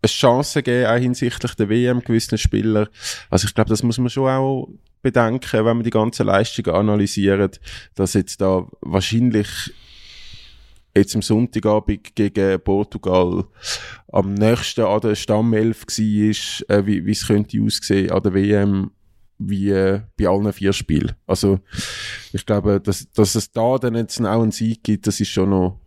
eine 0.00 0.08
Chance 0.08 0.62
geben, 0.62 0.86
auch 0.86 0.96
hinsichtlich 0.96 1.54
der 1.54 1.68
WM 1.68 2.00
gewissen 2.00 2.38
Spieler. 2.38 2.88
Also 3.30 3.46
ich 3.46 3.54
glaube, 3.54 3.70
das 3.70 3.82
muss 3.82 3.98
man 3.98 4.10
schon 4.10 4.28
auch 4.28 4.68
bedenken, 5.02 5.64
wenn 5.64 5.76
man 5.76 5.82
die 5.82 5.90
ganzen 5.90 6.26
Leistungen 6.26 6.74
analysiert, 6.74 7.60
dass 7.94 8.14
jetzt 8.14 8.40
da 8.40 8.66
wahrscheinlich 8.80 9.48
jetzt 10.98 11.14
am 11.14 11.22
Sonntagabend 11.22 12.14
gegen 12.14 12.60
Portugal 12.60 13.44
am 14.12 14.34
nächsten 14.34 14.82
an 14.82 15.00
der 15.00 15.14
Stammelf 15.14 15.86
war, 15.86 16.76
äh, 16.76 16.86
wie 16.86 17.10
es 17.10 17.26
könnte 17.26 17.62
aussehen 17.62 18.10
an 18.10 18.22
der 18.22 18.34
WM 18.34 18.90
wie 19.38 19.70
äh, 19.70 20.00
bei 20.18 20.26
allen 20.26 20.52
vier 20.52 20.72
Spielen. 20.72 21.14
Also 21.26 21.60
ich 22.32 22.44
glaube, 22.44 22.80
dass, 22.80 23.10
dass 23.12 23.34
es 23.34 23.52
da 23.52 23.78
dann 23.78 23.94
jetzt 23.94 24.20
auch 24.20 24.42
einen 24.42 24.50
Sieg 24.50 24.82
gibt, 24.82 25.06
das 25.06 25.20
ist 25.20 25.28
schon 25.28 25.50
noch, 25.50 25.78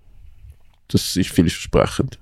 das 0.88 1.16
ist 1.16 1.30
vielversprechend. 1.30 2.18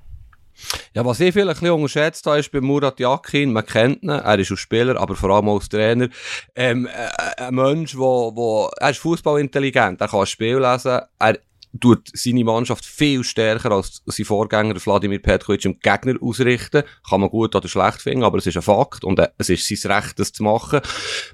Ja, 0.94 1.06
was 1.06 1.20
ich 1.20 1.34
vielleicht 1.34 1.64
ein 1.64 1.72
unterschätzt 1.72 2.26
habe, 2.26 2.40
ist 2.40 2.52
bei 2.52 2.60
Murat 2.60 3.00
Yakin, 3.00 3.54
man 3.54 3.66
kennt 3.66 4.04
ihn, 4.04 4.10
er 4.10 4.40
ist 4.40 4.52
auch 4.52 4.58
Spieler, 4.58 5.00
aber 5.00 5.16
vor 5.16 5.30
allem 5.30 5.48
auch 5.48 5.56
als 5.56 5.70
Trainer, 5.70 6.10
ähm, 6.56 6.88
äh, 6.88 7.44
ein 7.44 7.56
Mensch, 7.56 7.96
wo, 7.96 8.36
wo, 8.36 8.70
er 8.78 8.90
ist 8.90 9.00
fußballintelligent, 9.00 10.02
er 10.02 10.08
kann 10.08 10.20
ein 10.20 10.26
Spiel 10.26 10.58
lesen, 10.58 11.00
er 11.20 11.40
tut 11.80 12.10
seine 12.14 12.44
Mannschaft 12.44 12.86
viel 12.86 13.24
stärker 13.24 13.72
als 13.72 14.02
sein 14.06 14.26
Vorgänger 14.26 14.76
Wladimir 14.84 15.20
Petkovic 15.20 15.66
im 15.66 15.80
Gegner 15.80 16.16
ausrichten. 16.22 16.84
Kann 17.08 17.22
man 17.22 17.30
gut 17.30 17.56
oder 17.56 17.68
schlecht 17.68 18.02
finden, 18.02 18.24
aber 18.24 18.38
es 18.40 18.48
ist 18.48 18.58
ein 18.58 18.64
Fakt 18.64 19.04
und 19.04 19.20
äh, 19.20 19.30
es 19.38 19.50
ist 19.50 19.68
sein 19.68 19.92
Recht, 19.92 20.20
das 20.20 20.32
zu 20.32 20.44
machen. 20.44 20.82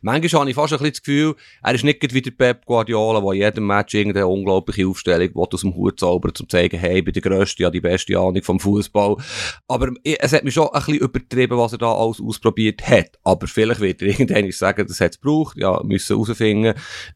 Manchmal 0.01 0.41
habe 0.41 0.49
ich 0.49 0.55
fast 0.55 0.73
ein 0.73 0.79
bisschen 0.79 0.93
das 0.93 1.01
Gefühl, 1.01 1.35
er 1.63 1.75
ist 1.75 1.83
nicht 1.83 2.13
wie 2.13 2.21
der 2.21 2.31
Pep 2.31 2.65
Guardiola, 2.65 3.21
der 3.21 3.31
in 3.31 3.39
jedem 3.39 3.67
Match 3.67 3.93
irgendeine 3.93 4.27
unglaubliche 4.27 4.87
Aufstellung 4.87 5.33
will 5.33 5.47
aus 5.51 5.61
dem 5.61 5.75
Hut 5.75 5.99
zaubern, 5.99 6.31
um 6.31 6.35
zu 6.35 6.45
zeigen, 6.45 6.79
hey, 6.79 6.99
ich 6.99 7.05
bin 7.05 7.13
der 7.13 7.21
Größte, 7.21 7.63
ja 7.63 7.69
die 7.69 7.81
beste 7.81 8.17
Ahnung 8.17 8.43
vom 8.43 8.59
Fußball. 8.59 9.17
Aber 9.67 9.91
es 10.03 10.33
hat 10.33 10.43
mich 10.43 10.53
schon 10.53 10.67
ein 10.67 10.79
bisschen 10.79 10.95
übertrieben, 10.95 11.57
was 11.57 11.71
er 11.71 11.77
da 11.77 11.93
alles 11.93 12.19
ausprobiert 12.19 12.85
hat. 12.87 13.11
Aber 13.23 13.47
vielleicht 13.47 13.79
wird 13.79 14.01
er 14.01 14.07
irgendwann 14.19 14.51
sagen, 14.51 14.85
das 14.87 14.99
hat 14.99 15.11
es 15.11 15.21
gebraucht, 15.21 15.57
ja, 15.57 15.81
müssen 15.83 16.15
herausfinden, 16.15 16.73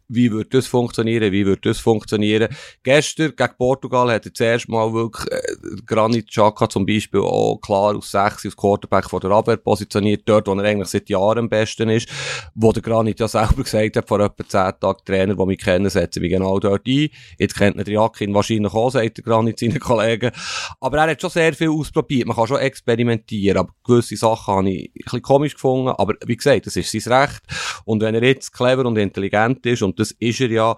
wie 0.07 0.31
wird 0.31 0.53
das 0.53 0.67
funktionieren, 0.67 1.31
wie 1.31 1.45
wird 1.45 1.65
das 1.65 1.79
funktionieren. 1.79 2.49
Gestern 2.83 3.08
gestern 3.09 3.35
gegen 3.35 3.57
Portugal 3.57 4.11
hat 4.11 4.25
er 4.25 4.33
zuerst 4.33 4.69
mal 4.69 4.93
wirklich 4.93 5.31
äh, 5.31 5.41
Granit 5.85 6.29
Xhaka 6.29 6.69
zum 6.69 6.85
Beispiel 6.85 7.21
auch 7.21 7.59
klar 7.61 7.95
aus 7.95 8.11
6 8.11 8.45
als 8.45 8.55
Quarterback 8.55 9.09
von 9.09 9.19
der 9.19 9.31
Abwehr 9.31 9.57
positioniert, 9.57 10.23
dort, 10.25 10.47
wo 10.47 10.53
er 10.53 10.63
eigentlich 10.63 10.89
seit 10.89 11.09
Jahren 11.09 11.39
am 11.39 11.49
besten 11.49 11.89
ist, 11.89 12.09
wo 12.55 12.71
der 12.71 12.81
Granit 12.81 13.19
ja 13.19 13.27
selber 13.27 13.63
gesagt 13.63 13.95
hat, 13.95 14.07
vor 14.07 14.19
etwa 14.19 14.47
10 14.47 14.79
Tagen, 14.79 14.99
Trainer, 15.05 15.35
die 15.35 15.45
mich 15.45 15.59
kennen, 15.59 15.89
setzen 15.89 16.21
wir 16.21 16.29
genau 16.29 16.59
dort 16.59 16.87
ein. 16.87 17.09
Jetzt 17.37 17.55
kennt 17.55 17.77
er 17.77 17.87
Jakin 17.87 18.33
wahrscheinlich 18.33 18.73
auch, 18.73 18.91
sagt 18.91 19.17
der 19.17 19.23
Granit 19.23 19.59
seinen 19.59 19.79
Kollegen. 19.79 20.31
Aber 20.79 20.97
er 20.97 21.11
hat 21.11 21.21
schon 21.21 21.29
sehr 21.29 21.53
viel 21.53 21.69
ausprobiert. 21.69 22.27
Man 22.27 22.35
kann 22.35 22.47
schon 22.47 22.59
experimentieren, 22.59 23.57
aber 23.57 23.73
gewisse 23.85 24.17
Sachen 24.17 24.53
habe 24.53 24.69
ich 24.69 24.89
ein 24.89 25.03
bisschen 25.03 25.21
komisch 25.21 25.53
gefunden. 25.53 25.89
Aber 25.97 26.13
wie 26.25 26.37
gesagt, 26.37 26.65
das 26.65 26.75
ist 26.75 26.91
sein 26.91 27.13
Recht. 27.13 27.41
Und 27.85 28.01
wenn 28.01 28.15
er 28.15 28.23
jetzt 28.23 28.51
clever 28.53 28.85
und 28.85 28.97
intelligent 28.97 29.65
ist, 29.65 29.81
und 29.81 29.99
das 29.99 30.11
ist 30.11 30.41
er 30.41 30.49
ja, 30.49 30.75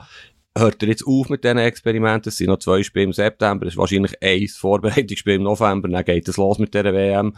hört 0.58 0.82
er 0.84 0.90
jetzt 0.90 1.06
auf 1.06 1.30
mit 1.30 1.44
diesen 1.44 1.58
Experimenten. 1.58 2.30
Es 2.30 2.38
sind 2.38 2.48
noch 2.48 2.60
zwei 2.60 2.84
Spiele 2.84 3.06
im 3.06 3.14
September, 3.14 3.66
es 3.66 3.74
ist 3.74 3.78
wahrscheinlich 3.78 4.22
eins 4.22 4.58
Vorbereitungsspiel 4.58 5.36
im 5.36 5.44
November, 5.44 5.88
dann 5.88 6.04
geht 6.04 6.28
es 6.28 6.38
los 6.38 6.60
mit 6.60 6.74
dieser 6.74 6.94
WM. 6.94 7.36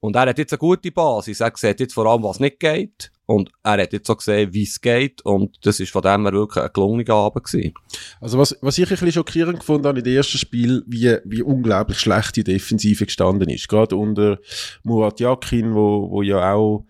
Und 0.00 0.16
er 0.16 0.26
hat 0.26 0.38
jetzt 0.38 0.52
eine 0.52 0.58
gute 0.58 0.90
Basis. 0.90 1.40
Er 1.40 1.52
sieht 1.54 1.80
jetzt 1.80 1.94
vor 1.94 2.06
allem, 2.06 2.22
was 2.22 2.40
nicht 2.40 2.60
geht. 2.60 3.12
Und 3.26 3.50
er 3.62 3.82
hat 3.82 3.92
jetzt 3.92 4.08
auch 4.10 4.16
gesehen, 4.16 4.54
wie 4.54 4.62
es 4.62 4.80
geht. 4.80 5.20
Und 5.20 5.58
das 5.62 5.80
ist 5.80 5.92
von 5.92 6.00
dem 6.00 6.22
her 6.22 6.32
wirklich 6.32 6.64
ein 6.64 6.70
gelungener 6.72 7.14
Abend 7.14 7.44
gewesen. 7.44 7.74
Also 8.22 8.38
was, 8.38 8.56
was 8.62 8.78
ich 8.78 8.84
ein 8.84 8.88
bisschen 8.88 9.12
schockierend 9.12 9.60
gefunden 9.60 9.86
habe 9.86 9.98
in 9.98 10.04
dem 10.04 10.16
ersten 10.16 10.38
Spiel, 10.38 10.82
wie, 10.86 11.14
wie 11.24 11.42
unglaublich 11.42 12.00
schlecht 12.00 12.36
die 12.36 12.44
Defensive 12.44 13.04
gestanden 13.04 13.50
ist. 13.50 13.68
Gerade 13.68 13.96
unter 13.96 14.38
Murat 14.82 15.20
Yakin, 15.20 15.74
wo, 15.74 16.10
wo 16.10 16.22
ja 16.22 16.54
auch 16.54 16.86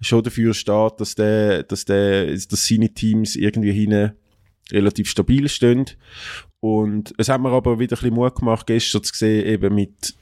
schon 0.00 0.22
dafür 0.22 0.54
steht, 0.54 1.00
dass 1.00 1.16
der, 1.16 1.64
dass 1.64 1.84
der, 1.84 2.34
dass 2.34 2.66
seine 2.68 2.94
Teams 2.94 3.34
irgendwie 3.34 3.72
hinten 3.72 4.12
relativ 4.72 5.08
stabil 5.08 5.48
stehen. 5.48 5.86
Und 6.60 7.14
es 7.16 7.28
hat 7.28 7.40
mir 7.40 7.50
aber 7.50 7.78
wieder 7.78 7.96
ein 7.96 8.00
bisschen 8.00 8.14
Mut 8.14 8.34
gemacht, 8.36 8.66
gestern 8.66 9.02
zu 9.02 9.14
sehen, 9.14 9.46
eben 9.46 9.74
mit 9.74 10.14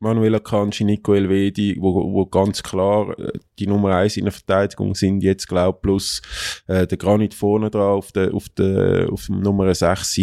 Manuel 0.00 0.34
Akanji, 0.36 0.84
Nico 0.84 1.14
Elvedi, 1.14 1.76
wo, 1.78 2.12
wo 2.12 2.24
ganz 2.24 2.62
klar 2.62 3.18
äh, 3.18 3.32
die 3.58 3.66
Nummer 3.66 3.96
eins 3.96 4.16
in 4.16 4.24
der 4.24 4.32
Verteidigung 4.32 4.94
sind, 4.94 5.22
jetzt 5.22 5.46
glaub 5.46 5.82
plus 5.82 6.22
äh, 6.66 6.86
der 6.86 6.96
Granit 6.96 7.34
vorne 7.34 7.70
drauf, 7.70 8.06
auf 8.06 8.12
der, 8.12 8.34
auf 8.34 8.48
der, 8.48 9.08
auf 9.12 9.26
dem 9.26 9.40
Nummer 9.40 9.74
6, 9.74 10.20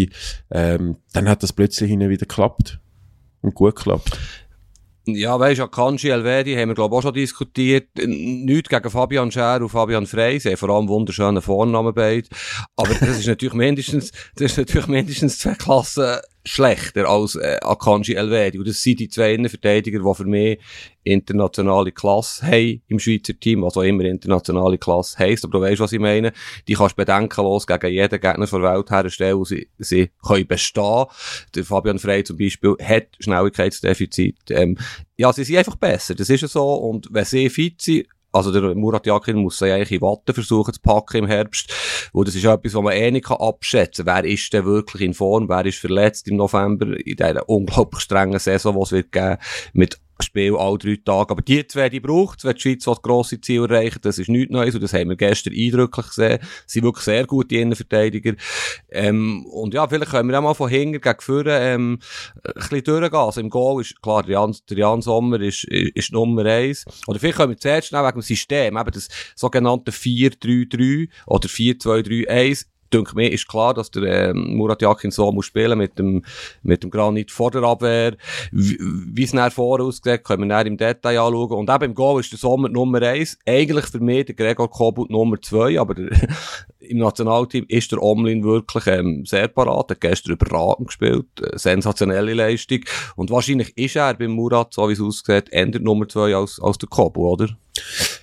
ähm, 0.50 0.98
dann 1.13 1.29
hat 1.29 1.43
das 1.43 1.53
plötzlich 1.53 1.91
wieder 1.91 2.17
geklappt. 2.17 2.79
Und 3.41 3.53
gut 3.53 3.75
geklappt. 3.75 4.17
Ja, 5.07 5.39
weisst 5.39 5.61
Akanji 5.61 6.09
Elvedi 6.09 6.55
haben 6.55 6.69
wir, 6.69 6.75
glaube 6.75 6.93
ich, 6.93 6.99
auch 6.99 7.01
schon 7.01 7.13
diskutiert. 7.13 7.87
Nichts 8.05 8.69
gegen 8.69 8.89
Fabian 8.89 9.31
Scher 9.31 9.61
und 9.61 9.69
Fabian 9.69 10.05
Frey. 10.05 10.39
Sie 10.39 10.49
haben 10.49 10.57
vor 10.57 10.69
allem 10.69 10.89
wunderschöne 10.89 11.41
Vornamen 11.41 11.93
beide. 11.93 12.27
Aber 12.75 12.93
das 12.93 13.19
ist 13.19 13.27
natürlich 13.27 13.53
mindestens, 13.53 14.11
das 14.35 14.51
ist 14.51 14.57
natürlich 14.57 14.87
mindestens 14.87 15.39
zwei 15.39 15.53
Klassen 15.53 16.17
schlechter 16.48 17.08
als 17.08 17.36
äh, 17.36 17.58
Akanji 17.62 18.16
Elvedi. 18.16 18.58
Und 18.58 18.68
das 18.68 18.82
sind 18.82 19.00
die 19.00 19.10
zwei 19.10 19.34
Innenverteidiger, 19.34 20.00
die 20.00 20.16
für 20.16 20.25
mich 20.25 20.60
internationale 21.04 21.92
Klasse 21.92 22.46
haben 22.46 22.82
im 22.88 23.00
Schweizer 23.00 23.39
Team, 23.39 23.62
was 23.62 23.77
auch 23.77 23.84
immer 23.84 24.04
internationale 24.04 24.77
Klasse 24.77 25.18
heisst. 25.18 25.46
Aber 25.46 25.60
du 25.60 25.62
weißt, 25.62 25.80
was 25.80 25.94
ich 25.94 26.00
meine. 26.00 26.34
Die 26.68 26.74
kannst 26.74 26.94
du 26.94 26.98
bedenkenlos 26.98 27.68
gegen 27.68 27.92
jeden 27.92 28.20
Gegner 28.20 28.46
der 28.46 28.62
Welt 28.62 28.89
herstellen 28.89 29.38
und 29.38 29.46
sie, 29.46 29.70
sie 29.77 30.10
können 30.25 30.48
bestehen. 30.48 31.06
Der 31.56 31.63
Fabian 31.63 32.00
Frey 32.00 32.24
zum 32.24 32.38
Beispiel 32.38 32.75
hat 32.84 33.08
Schnelligkeitsdefizit. 33.20 34.51
Ähm, 34.51 34.77
ja, 35.16 35.32
sie 35.34 35.44
sind 35.44 35.58
einfach 35.58 35.75
besser. 35.75 36.16
Das 36.16 36.30
ist 36.30 36.42
ja 36.42 36.48
so. 36.48 36.74
Und 36.74 37.08
wenn 37.12 37.25
sie 37.25 37.50
fit 37.50 37.82
sind, 37.82 38.08
also 38.31 38.51
der 38.51 38.75
Murat 38.75 39.05
Yakin 39.05 39.38
muss 39.38 39.57
sich 39.57 39.72
eigentlich 39.72 39.91
in 39.93 40.01
Watte 40.01 40.34
versuchen 40.34 40.74
zu 40.74 40.81
packen 40.81 41.17
im 41.17 41.27
Herbst. 41.27 41.74
Wo 42.13 42.24
das 42.24 42.36
ist 42.36 42.46
etwas, 42.46 42.74
was 42.74 42.84
man 42.84 42.93
eh 42.93 43.12
nicht 43.12 43.29
abschätzen 43.29 44.05
kann. 44.05 44.24
Wer 44.24 44.31
ist 44.31 44.53
denn 44.53 44.65
wirklich 44.65 45.01
in 45.01 45.13
Form? 45.13 45.50
Wer 45.50 45.65
ist 45.65 45.79
verletzt 45.79 46.27
im 46.27 46.38
November 46.38 46.88
in 47.00 47.15
dieser 47.15 47.48
unglaublich 47.50 48.01
strengen 48.01 48.39
Saison, 48.39 48.75
die 48.75 48.81
es 48.81 48.91
wird 48.91 49.12
geben 49.12 49.38
mit 49.74 50.00
Spiel 50.24 50.55
alle 50.55 50.77
drei 50.77 50.97
Tage. 51.03 51.31
Aber 51.31 51.41
die 51.41 51.65
zwei, 51.67 51.89
die 51.89 52.00
braucht 52.00 52.43
wenn 52.43 52.55
die 52.55 52.62
Schweiz 52.62 52.83
das 52.83 53.01
grosse 53.01 53.39
Ziel 53.41 53.63
erreichen, 53.63 54.00
das 54.01 54.17
ist 54.17 54.29
nichts 54.29 54.51
Neues 54.51 54.75
und 54.75 54.81
das 54.81 54.93
haben 54.93 55.09
wir 55.09 55.15
gestern 55.15 55.53
eindrücklich 55.53 56.07
gesehen. 56.07 56.39
Sie 56.65 56.79
sind 56.79 56.83
wirklich 56.83 57.03
sehr 57.03 57.25
gut, 57.25 57.51
die 57.51 57.62
Innenverteidiger. 57.62 58.33
Ähm, 58.89 59.45
und 59.45 59.74
ja, 59.74 59.88
vielleicht 59.88 60.12
können 60.12 60.29
wir 60.29 60.38
auch 60.38 60.43
mal 60.43 60.53
von 60.53 60.69
hinten 60.69 61.01
gegen 61.01 61.21
vorne, 61.21 61.59
ähm, 61.59 62.00
ein 62.43 62.53
bisschen 62.53 62.83
durchgehen. 62.83 63.19
Also 63.19 63.41
im 63.41 63.50
Goal 63.50 63.81
ist, 63.81 64.01
klar, 64.01 64.24
der 64.24 64.33
Jan, 64.33 64.55
der 64.69 64.77
Jan 64.77 65.01
Sommer 65.01 65.39
ist, 65.41 65.63
ist 65.65 66.12
Nummer 66.12 66.45
eins. 66.45 66.86
Oder 67.07 67.19
vielleicht 67.19 67.38
können 67.38 67.51
wir 67.51 67.57
zuerst 67.57 67.89
schnell 67.89 68.03
wegen 68.03 68.19
dem 68.19 68.21
System, 68.21 68.77
eben 68.77 68.91
das 68.91 69.07
sogenannte 69.36 69.91
4-3-3 69.91 71.09
oder 71.25 71.47
4-2-3-1 71.47 72.65
denke 72.89 73.15
mir, 73.15 73.32
ist 73.32 73.48
klar, 73.48 73.74
dass 73.74 73.91
der 73.91 74.03
äh, 74.03 74.34
Murat 74.34 74.82
Yakin 74.82 75.12
so 75.12 75.32
muss 75.32 75.46
spielen 75.46 75.77
mit 75.77 75.98
dem, 76.00 76.24
mit 76.63 76.84
dem 76.84 76.89
Granit 76.89 77.32
vor 77.32 77.51
der 77.51 77.63
Abwehr. 77.63 78.15
Wie 78.51 79.24
es 79.24 79.34
nachher 79.34 79.51
voraussieht, 79.51 80.24
können 80.24 80.44
wir 80.44 80.48
nachher 80.48 80.65
im 80.65 80.77
Detail 80.77 81.20
anschauen. 81.20 81.51
Und 81.51 81.70
eben 81.70 81.84
im 81.86 81.94
Goal 81.96 82.20
ist 82.20 82.32
der 82.32 82.39
Sommer 82.39 82.70
Nummer 82.70 83.01
eins. 83.01 83.38
Eigentlich 83.46 83.86
für 83.86 84.00
mich 84.00 84.25
der 84.25 84.36
Gregor 84.36 84.70
Kobut 84.70 85.10
Nummer 85.10 85.41
zwei, 85.41 85.79
aber 85.79 85.96
der, 85.96 86.10
im 86.79 87.00
Nationalteam 87.00 87.65
ist 87.67 87.91
der 87.91 88.01
Omlin 88.01 88.44
wirklich 88.44 88.88
ähm, 88.88 89.25
sehr 89.25 89.48
parat. 89.48 89.91
Er 89.91 89.96
hat 89.96 90.01
gestern 90.01 90.34
überragend 90.34 90.88
gespielt. 90.88 91.27
Äh, 91.41 91.58
sensationelle 91.58 92.34
Leistung. 92.34 92.79
Und 93.15 93.32
wahrscheinlich 93.32 93.77
ist 93.77 93.96
er 93.96 94.13
beim 94.13 94.32
Murat, 94.32 94.74
so 94.74 94.88
wie 94.88 94.94
es 94.94 95.01
aussieht, 95.01 95.51
ändert 95.51 95.84
Nummer 95.84 96.08
zwei 96.08 96.36
als, 96.36 96.60
als 96.62 96.77
der 96.77 96.89
Kobu, 96.89 97.27
oder? 97.27 97.50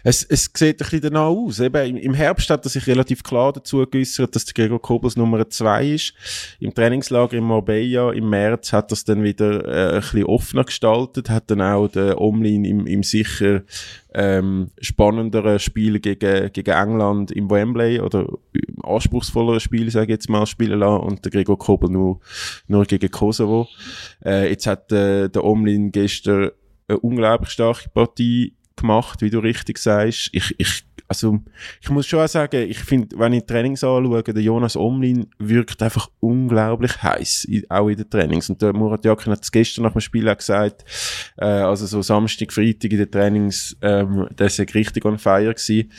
Es, 0.05 0.23
es 0.23 0.51
sieht 0.55 0.75
ein 0.75 0.77
bisschen 0.77 1.01
danach 1.01 1.29
aus. 1.29 1.61
Eben, 1.61 1.97
Im 1.97 2.13
Herbst 2.13 2.51
hat 2.51 2.65
er 2.67 2.69
sich 2.69 2.87
relativ 2.87 3.23
klar 3.23 3.55
dazu 3.55 3.87
geäußert, 3.87 4.37
dass 4.37 4.45
der 4.45 4.53
Gregor 4.53 4.81
Kobels 4.81 5.17
Nummer 5.17 5.49
zwei 5.49 5.89
ist. 5.89 6.13
Im 6.61 6.75
Trainingslager 6.75 7.39
in 7.39 7.45
Marbella 7.45 8.13
im 8.13 8.29
März 8.29 8.75
hat 8.75 8.93
er 8.93 8.95
es 8.95 9.05
dann 9.05 9.23
wieder 9.23 9.65
äh, 9.67 9.95
ein 9.95 10.01
bisschen 10.03 10.25
offener 10.25 10.65
gestaltet, 10.65 11.31
hat 11.31 11.51
dann 11.51 11.63
auch 11.63 11.89
den 11.89 12.15
Omlin 12.15 12.67
im, 12.67 12.87
im 12.87 13.03
sicher 13.03 13.63
ähm, 14.13 14.71
spannenderen 14.79 15.59
Spiel 15.59 15.99
gegen, 16.01 16.53
gegen 16.53 16.71
England 16.71 17.33
im 17.33 17.51
Wembley 17.51 17.99
oder 17.99 18.29
anspruchsvolleren 18.83 19.61
Spiel, 19.61 19.91
sage 19.91 20.05
ich 20.05 20.17
jetzt 20.17 20.29
mal, 20.29 20.45
spielen 20.45 20.81
lassen 20.81 21.03
und 21.03 21.25
der 21.25 21.33
Gregor 21.33 21.59
Kobel 21.59 21.89
nur, 21.89 22.21
nur 22.69 22.85
gegen 22.85 23.11
Kosovo. 23.11 23.69
Äh, 24.23 24.51
jetzt 24.51 24.67
hat 24.67 24.93
äh, 24.93 25.31
der 25.31 25.45
Omlin 25.45 25.91
gestern 25.93 26.51
eine 26.89 27.01
unglaublich 27.01 27.51
starke 27.51 27.89
Partie 27.89 28.55
gemacht, 28.77 29.23
wie 29.23 29.31
du 29.31 29.39
richtig 29.39 29.79
sagst. 29.79 30.31
Ich, 30.33 30.55
ich, 30.59 30.85
also, 31.07 31.41
ich 31.83 31.91
muss 31.91 32.07
schon 32.07 32.21
auch 32.21 32.29
sagen, 32.29 32.69
ich 32.69 32.79
finde, 32.79 33.19
wenn 33.19 33.35
ich 33.35 33.45
Trainings 33.45 33.85
anschaue, 33.85 34.23
der 34.23 34.43
Jonas 34.43 34.77
Omlin 34.77 35.27
wirkt 35.39 35.83
einfach 35.83 36.09
unglaublich 36.21 37.03
heiß, 37.03 37.47
auch 37.69 37.89
in 37.89 37.97
den 37.97 38.09
Trainings. 38.09 38.49
Und 38.49 38.63
der 38.63 38.73
Murat 38.73 39.05
Jakin 39.05 39.33
hat 39.33 39.43
es 39.43 39.53
gestern 39.53 39.83
nach 39.83 39.93
dem 39.93 40.01
Spiel 40.01 40.29
auch 40.29 40.37
gesagt, 40.37 40.85
äh, 41.37 41.45
also 41.45 41.87
so 41.87 42.01
Samstag, 42.01 42.53
Freitag 42.53 42.93
in 42.93 42.99
den 42.99 43.11
Trainings, 43.11 43.77
ähm, 43.83 44.29
der 44.39 44.47
ist 44.47 44.59
richtig 44.59 45.05
on 45.05 45.19
fire 45.19 45.53
gewesen. 45.53 45.93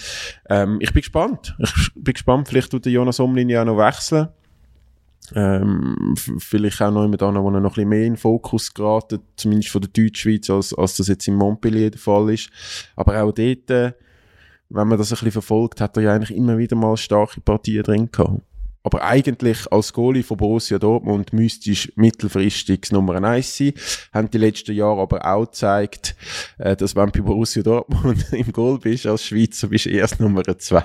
Ähm, 0.49 0.77
ich 0.81 0.91
bin 0.91 1.01
gespannt. 1.01 1.55
Ich 1.59 1.91
bin 1.93 2.13
gespannt, 2.13 2.47
vielleicht 2.47 2.71
tut 2.71 2.85
der 2.85 2.91
Jonas 2.91 3.19
Omlin 3.19 3.49
ja 3.49 3.63
noch 3.63 3.77
wechseln. 3.77 4.29
Ähm, 5.35 6.15
vielleicht 6.37 6.81
auch 6.81 6.91
noch 6.91 7.03
jemand 7.03 7.23
an, 7.23 7.35
wo 7.35 7.49
er 7.49 7.59
noch 7.59 7.71
ein 7.71 7.73
bisschen 7.73 7.89
mehr 7.89 8.03
in 8.03 8.13
den 8.13 8.17
Fokus 8.17 8.73
geraten, 8.73 9.19
zumindest 9.35 9.69
von 9.69 9.81
der 9.81 9.89
Deutschschweiz, 9.91 10.49
als, 10.49 10.73
als 10.73 10.97
das 10.97 11.07
jetzt 11.07 11.27
in 11.27 11.35
Montpellier 11.35 11.91
der 11.91 11.99
Fall 11.99 12.33
ist. 12.33 12.49
Aber 12.95 13.21
auch 13.21 13.31
dort, 13.31 13.69
äh, 13.69 13.93
wenn 14.69 14.87
man 14.87 14.97
das 14.97 15.11
ein 15.11 15.15
bisschen 15.15 15.31
verfolgt, 15.31 15.81
hat 15.81 15.97
er 15.97 16.03
ja 16.03 16.13
eigentlich 16.13 16.35
immer 16.37 16.57
wieder 16.57 16.75
mal 16.75 16.97
starke 16.97 17.41
Partien 17.41 17.83
drin 17.83 18.09
gehabt. 18.11 18.41
Aber 18.85 19.03
eigentlich 19.03 19.71
als 19.71 19.93
Goalie 19.93 20.21
von 20.21 20.37
Borussia 20.37 20.77
Dortmund 20.77 21.33
müsste 21.33 21.71
ich 21.71 21.91
mittelfristig 21.95 22.91
Nummer 22.91 23.15
1 23.15 23.57
sein. 23.57 23.73
Haben 24.13 24.29
die 24.29 24.37
letzten 24.37 24.75
Jahre 24.75 25.01
aber 25.01 25.25
auch 25.25 25.45
gezeigt, 25.45 26.15
äh, 26.59 26.75
dass 26.75 26.95
wenn 26.95 27.07
du 27.07 27.19
bei 27.19 27.21
Borussia 27.21 27.63
Dortmund 27.63 28.27
im 28.31 28.51
Goal 28.51 28.77
bist 28.77 29.07
als 29.07 29.23
Schweizer, 29.23 29.69
bist 29.69 29.85
du 29.85 29.89
erst 29.89 30.19
Nummer 30.19 30.43
2. 30.43 30.83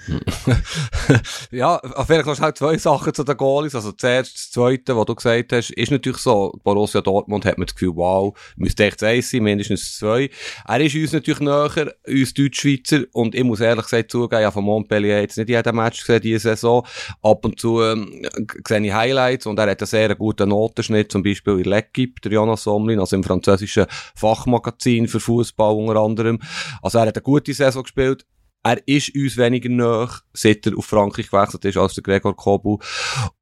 ja, 1.50 1.80
vielleicht 2.06 2.26
noch 2.26 2.36
schnell 2.36 2.54
zwei 2.54 2.76
Sachen 2.78 3.14
zu 3.14 3.24
den 3.24 3.36
Goalies. 3.36 3.74
Also 3.74 3.92
zuerst 3.92 4.34
das 4.34 4.50
Zweite, 4.50 4.96
was 4.96 5.06
du 5.06 5.14
gesagt 5.14 5.52
hast, 5.52 5.70
ist 5.70 5.90
natürlich 5.90 6.18
so, 6.18 6.52
Borussia 6.62 7.00
Dortmund 7.00 7.44
hat 7.44 7.58
man 7.58 7.66
das 7.66 7.74
Gefühl, 7.74 7.96
wow, 7.96 8.36
müsste 8.56 8.84
echt 8.84 9.02
eins 9.02 9.30
sein, 9.30 9.42
mindestens 9.42 9.96
zwei. 9.96 10.30
Er 10.66 10.80
ist 10.80 10.94
uns 10.94 11.12
natürlich 11.12 11.40
näher, 11.40 11.94
uns 12.06 12.34
Deutschschweizer, 12.34 13.04
und 13.12 13.34
ich 13.34 13.44
muss 13.44 13.60
ehrlich 13.60 13.84
gesagt 13.84 14.10
zugeben, 14.10 14.42
ja 14.42 14.50
von 14.50 14.64
Montpellier 14.64 15.20
jetzt 15.20 15.36
nicht 15.38 15.48
jeden 15.48 15.76
Match 15.76 16.00
gesehen 16.00 16.22
diese 16.22 16.50
Saison. 16.50 16.86
Ab 17.22 17.44
und 17.44 17.58
zu 17.58 17.82
ähm, 17.82 18.26
sehe 18.66 18.80
ich 18.80 18.92
Highlights 18.92 19.46
und 19.46 19.58
er 19.58 19.70
hat 19.70 19.80
einen 19.80 19.86
sehr 19.86 20.14
guten 20.14 20.48
Notenschnitt, 20.48 21.12
zum 21.12 21.22
Beispiel 21.22 21.58
in 21.58 21.72
L'Equipe, 21.72 22.20
der 22.22 22.32
Jonas 22.32 22.64
Somlin, 22.64 23.00
also 23.00 23.16
im 23.16 23.24
französischen 23.24 23.86
Fachmagazin 24.14 25.08
für 25.08 25.20
Fußball 25.20 25.74
unter 25.74 25.96
anderem. 25.96 26.38
Also 26.82 26.98
er 26.98 27.06
hat 27.06 27.16
eine 27.16 27.22
gute 27.22 27.54
Saison 27.54 27.82
gespielt 27.82 28.24
er 28.62 28.80
ist 28.86 29.14
uns 29.14 29.36
weniger 29.36 29.68
nach, 29.68 30.22
seit 30.32 30.66
er 30.66 30.78
auf 30.78 30.86
Frankreich 30.86 31.30
gewechselt 31.30 31.64
ist, 31.64 31.76
als 31.76 31.94
der 31.94 32.02
Gregor 32.02 32.36
Kobu. 32.36 32.78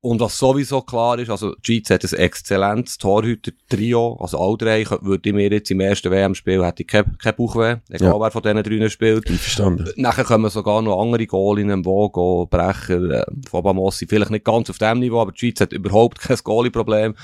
Und 0.00 0.20
was 0.20 0.38
sowieso 0.38 0.80
klar 0.80 1.18
ist, 1.18 1.30
also 1.30 1.54
die 1.56 1.82
Schweiz 1.82 1.90
hat 1.90 2.04
ein 2.04 2.18
exzellentes 2.18 2.96
Torhüter-Trio, 2.96 4.18
also 4.20 4.38
alle 4.38 4.56
drei, 4.56 4.86
würde 5.02 5.28
ich 5.28 5.34
mir 5.34 5.50
jetzt 5.50 5.70
im 5.70 5.80
ersten 5.80 6.10
WM-Spiel, 6.10 6.64
hätte 6.64 6.82
ich 6.82 6.88
kein, 6.88 7.18
kein 7.18 7.36
Bauchweh, 7.36 7.76
egal 7.90 8.12
ja. 8.12 8.20
wer 8.20 8.30
von 8.30 8.42
diesen 8.42 8.62
drinnen 8.62 8.90
spielt. 8.90 9.28
Verstanden. 9.28 9.90
Nachher 9.96 10.24
kommen 10.24 10.50
sogar 10.50 10.80
noch 10.80 11.00
andere 11.00 11.26
Goalinnen, 11.26 11.84
Vogo, 11.84 12.46
Brecher, 12.50 13.10
äh, 13.10 13.24
Fabamossi, 13.48 14.06
vielleicht 14.06 14.30
nicht 14.30 14.44
ganz 14.44 14.70
auf 14.70 14.78
dem 14.78 15.00
Niveau, 15.00 15.20
aber 15.20 15.32
die 15.32 15.38
Schweiz 15.38 15.60
hat 15.60 15.72
überhaupt 15.72 16.20
kein 16.20 16.38
Goalie-Problem 16.42 17.14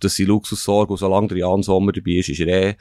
das 0.00 0.14
sind 0.14 0.28
Luxussorgen. 0.28 0.92
Und 0.92 0.98
solange 0.98 1.28
der 1.28 1.38
Jan 1.38 1.62
Sommer 1.62 1.92
dabei 1.92 2.12
ist, 2.12 2.28
ist 2.28 2.40
er 2.40 2.48
eh, 2.48 2.74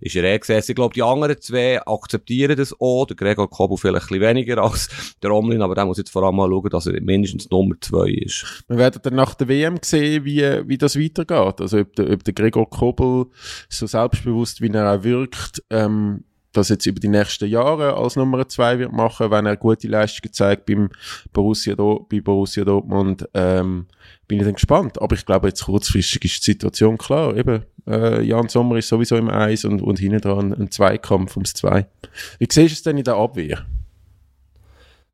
ist 0.00 0.16
er 0.16 0.24
eh 0.24 0.38
gesessen. 0.38 0.72
Ich 0.72 0.76
glaube, 0.76 0.94
die 0.94 1.02
anderen 1.02 1.40
zwei 1.40 1.80
akzeptieren 1.86 2.56
das 2.56 2.74
auch. 2.80 3.06
Der 3.06 3.16
Gregor 3.16 3.48
Kobu 3.50 3.76
vielleicht 3.76 4.06
ein 4.06 4.18
bisschen 4.18 4.22
weniger 4.22 4.62
als 4.62 5.16
der 5.22 5.32
Omlin, 5.32 5.62
aber 5.62 5.74
der 5.74 5.86
muss 5.86 5.98
jetzt 5.98 6.10
vor 6.10 6.22
allem 6.22 6.36
mal 6.36 6.48
schauen, 6.48 6.70
dass 6.70 6.86
er 6.86 7.00
mindestens 7.00 7.50
Nummer 7.50 7.74
zwei 7.80 8.10
ist. 8.10 8.64
Wir 8.68 8.78
werden 8.78 9.00
dann 9.02 9.14
nach 9.14 9.34
der 9.34 9.48
WM 9.48 9.78
sehen, 9.82 10.24
wie, 10.24 10.42
wie 10.66 10.78
das 10.78 10.98
weitergeht. 10.98 11.60
Also, 11.60 11.78
ob 11.78 11.94
der, 11.96 12.10
ob 12.10 12.24
der 12.24 12.34
Gregor 12.34 12.68
Kobel 12.68 13.26
so 13.68 13.86
selbstbewusst, 13.86 14.60
wie 14.60 14.70
er 14.70 14.92
auch 14.92 15.04
wirkt, 15.04 15.62
ähm, 15.70 16.24
das 16.52 16.68
jetzt 16.70 16.86
über 16.86 17.00
die 17.00 17.08
nächsten 17.08 17.48
Jahre 17.48 17.94
als 17.94 18.16
Nummer 18.16 18.48
zwei 18.48 18.78
wird 18.78 18.92
machen, 18.92 19.30
wenn 19.30 19.46
er 19.46 19.56
gute 19.56 19.88
Leistungen 19.88 20.32
zeigt 20.32 20.66
beim 20.66 20.90
Borussia, 21.32 21.74
bei 21.74 22.20
Borussia 22.20 22.64
Dortmund, 22.64 23.28
ähm, 23.34 23.86
bin 24.26 24.38
ich 24.38 24.44
dann 24.44 24.54
gespannt. 24.54 25.00
Aber 25.00 25.14
ich 25.14 25.26
glaube, 25.26 25.48
jetzt 25.48 25.64
kurzfristig 25.64 26.24
ist 26.24 26.46
die 26.46 26.52
Situation 26.52 26.96
klar. 26.98 27.36
Eben, 27.36 27.64
äh, 27.86 28.22
Jan 28.22 28.48
Sommer 28.48 28.76
ist 28.76 28.88
sowieso 28.88 29.16
im 29.16 29.28
Eis 29.28 29.64
und, 29.64 29.82
und 29.82 29.98
hinten 29.98 30.20
dran 30.20 30.52
ein 30.52 30.70
Zweikampf 30.70 31.36
ums 31.36 31.54
Zwei. 31.54 31.86
Wie 32.38 32.46
siehst 32.50 32.56
du 32.56 32.78
es 32.78 32.82
denn 32.82 32.98
in 32.98 33.04
der 33.04 33.16
Abwehr? 33.16 33.64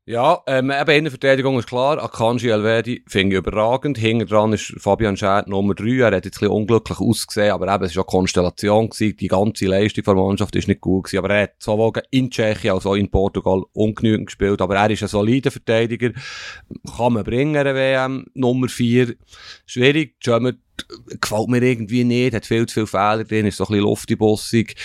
Ja, 0.07 0.43
ähm, 0.45 0.69
eben 0.69 0.91
in 0.91 1.03
der 1.05 1.11
Verteidigung 1.11 1.57
ist 1.57 1.67
klar, 1.67 1.97
Akanji 1.97 2.49
Elvedi 2.49 3.03
finde 3.07 3.35
ich 3.35 3.39
überragend. 3.39 3.97
Hinten 3.97 4.27
dran 4.27 4.53
ist 4.53 4.75
Fabian 4.77 5.17
Schär 5.17 5.43
Nummer 5.47 5.73
3. 5.73 5.97
Er 5.97 6.05
hat 6.17 6.25
jetzt 6.25 6.37
ein 6.37 6.41
bisschen 6.41 6.49
unglücklich 6.49 6.99
ausgesehen, 6.99 7.51
aber 7.51 7.73
eben, 7.73 7.85
es 7.85 7.95
war 7.95 8.03
eine 8.03 8.11
Konstellation 8.11 8.91
gewesen. 8.91 9.17
Die 9.17 9.27
ganze 9.27 9.65
Leistung 9.65 10.03
der 10.03 10.13
Mannschaft 10.13 10.55
ist 10.55 10.67
nicht 10.67 10.81
gut 10.81 11.05
gewesen. 11.05 11.25
Aber 11.25 11.33
er 11.33 11.43
hat 11.43 11.53
sowohl 11.57 11.91
in 12.11 12.29
Tschechien 12.29 12.75
als 12.75 12.85
auch 12.85 12.93
in 12.93 13.09
Portugal 13.09 13.63
ungenügend 13.73 14.27
gespielt. 14.27 14.61
Aber 14.61 14.75
er 14.75 14.91
ist 14.91 15.01
ein 15.01 15.07
solider 15.07 15.49
Verteidiger. 15.49 16.11
Kann 16.95 17.13
man 17.13 17.23
bringen, 17.23 17.57
eine 17.57 17.73
WM. 17.73 18.27
Nummer 18.35 18.67
4. 18.67 19.15
Schwierig. 19.65 20.17
Schömer 20.19 20.53
gefällt 21.21 21.47
mir 21.47 21.61
irgendwie 21.61 22.03
nicht, 22.03 22.33
hat 22.35 22.45
viel 22.45 22.65
zu 22.65 22.73
viele 22.73 22.87
Fehler 22.87 23.23
drin, 23.23 23.45
ist 23.45 23.57
so 23.57 23.65
ein 23.65 23.69
bisschen 23.69 23.83
luftibossig. 23.83 24.75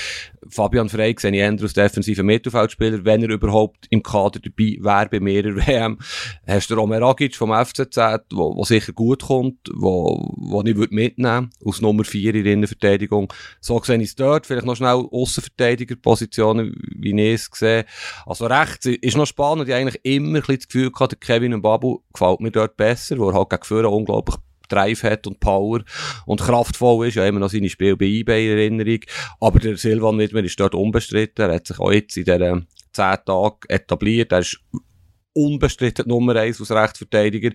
Fabian 0.49 0.89
Frey 0.89 1.15
sehe 1.19 1.31
ich 1.31 1.37
eher 1.37 1.51
als 1.51 1.75
defensiven 1.75 2.27
Mittelfeldspieler, 2.27 3.05
wenn 3.05 3.23
er 3.23 3.31
überhaupt 3.31 3.87
im 3.91 4.03
Kader 4.03 4.41
dabei 4.41 4.77
wäre 4.81 5.09
bei 5.11 5.21
mehrer 5.21 5.55
WM. 5.55 5.99
Hast 6.47 6.71
du 6.71 6.75
Romer 6.75 7.03
Agic 7.03 7.37
vom 7.37 7.53
FCZ, 7.53 7.99
wo 8.33 8.65
sicher 8.65 8.93
gut 8.93 9.23
kommt, 9.23 9.59
wo, 9.73 10.33
wo 10.37 10.63
ich 10.63 10.77
würde 10.77 10.95
mitnehmen 10.95 11.51
aus 11.65 11.81
Nummer 11.81 12.05
4 12.05 12.35
in 12.35 12.45
der 12.45 12.53
Innenverteidigung. 12.55 13.33
So 13.61 13.81
sehe 13.83 13.99
ich 13.99 14.11
es 14.11 14.15
dort, 14.15 14.47
vielleicht 14.47 14.67
noch 14.67 14.77
schnell 14.77 15.07
Aussenverteidigerpositionen, 15.11 16.75
wie 16.97 17.21
ich 17.21 17.41
es 17.41 17.51
sehe. 17.53 17.85
Also 18.27 18.47
rechts 18.47 18.87
ist 18.87 19.17
noch 19.17 19.27
spannend, 19.27 19.69
ich 19.69 19.75
eigentlich 19.75 20.01
immer 20.05 20.39
ein 20.39 20.41
bisschen 20.41 20.57
das 20.57 20.69
Gefühl 20.69 20.91
gehabt, 20.91 21.13
der 21.13 21.19
Kevin 21.19 21.55
und 21.55 21.63
Babu 21.63 22.01
gefällt 22.13 22.41
mir 22.41 22.51
dort 22.51 22.77
besser, 22.77 23.19
wo 23.19 23.29
er 23.29 23.35
halt 23.35 23.51
gegen 23.51 23.65
Führer 23.65 23.93
unglaublich 23.93 24.37
Drive 24.71 25.03
hat 25.03 25.27
und 25.27 25.41
Power 25.41 25.83
und 26.27 26.41
kraftvoll 26.41 27.09
ist. 27.09 27.15
Ja, 27.15 27.27
immer 27.27 27.41
noch 27.41 27.51
seine 27.51 27.69
Spiele 27.69 27.97
bei 27.97 28.07
eBay 28.07 28.47
in 28.47 28.59
Erinnerung. 28.59 29.01
Aber 29.41 29.59
der 29.59 29.77
Silvan 29.77 30.19
Widmer 30.19 30.45
ist 30.45 30.59
dort 30.59 30.75
unbestritten. 30.75 31.49
Er 31.49 31.55
hat 31.55 31.67
sich 31.67 31.79
auch 31.79 31.93
jetzt 31.93 32.17
in 32.17 32.25
diesen 32.25 32.67
zehn 32.93 33.17
Tagen 33.25 33.59
etabliert. 33.69 34.33
Er 34.33 34.41
ist 34.41 34.61
unbestritten 35.33 36.09
Nummer 36.09 36.37
eins 36.37 36.61
als 36.61 36.71
Rechtsverteidiger. 36.71 37.51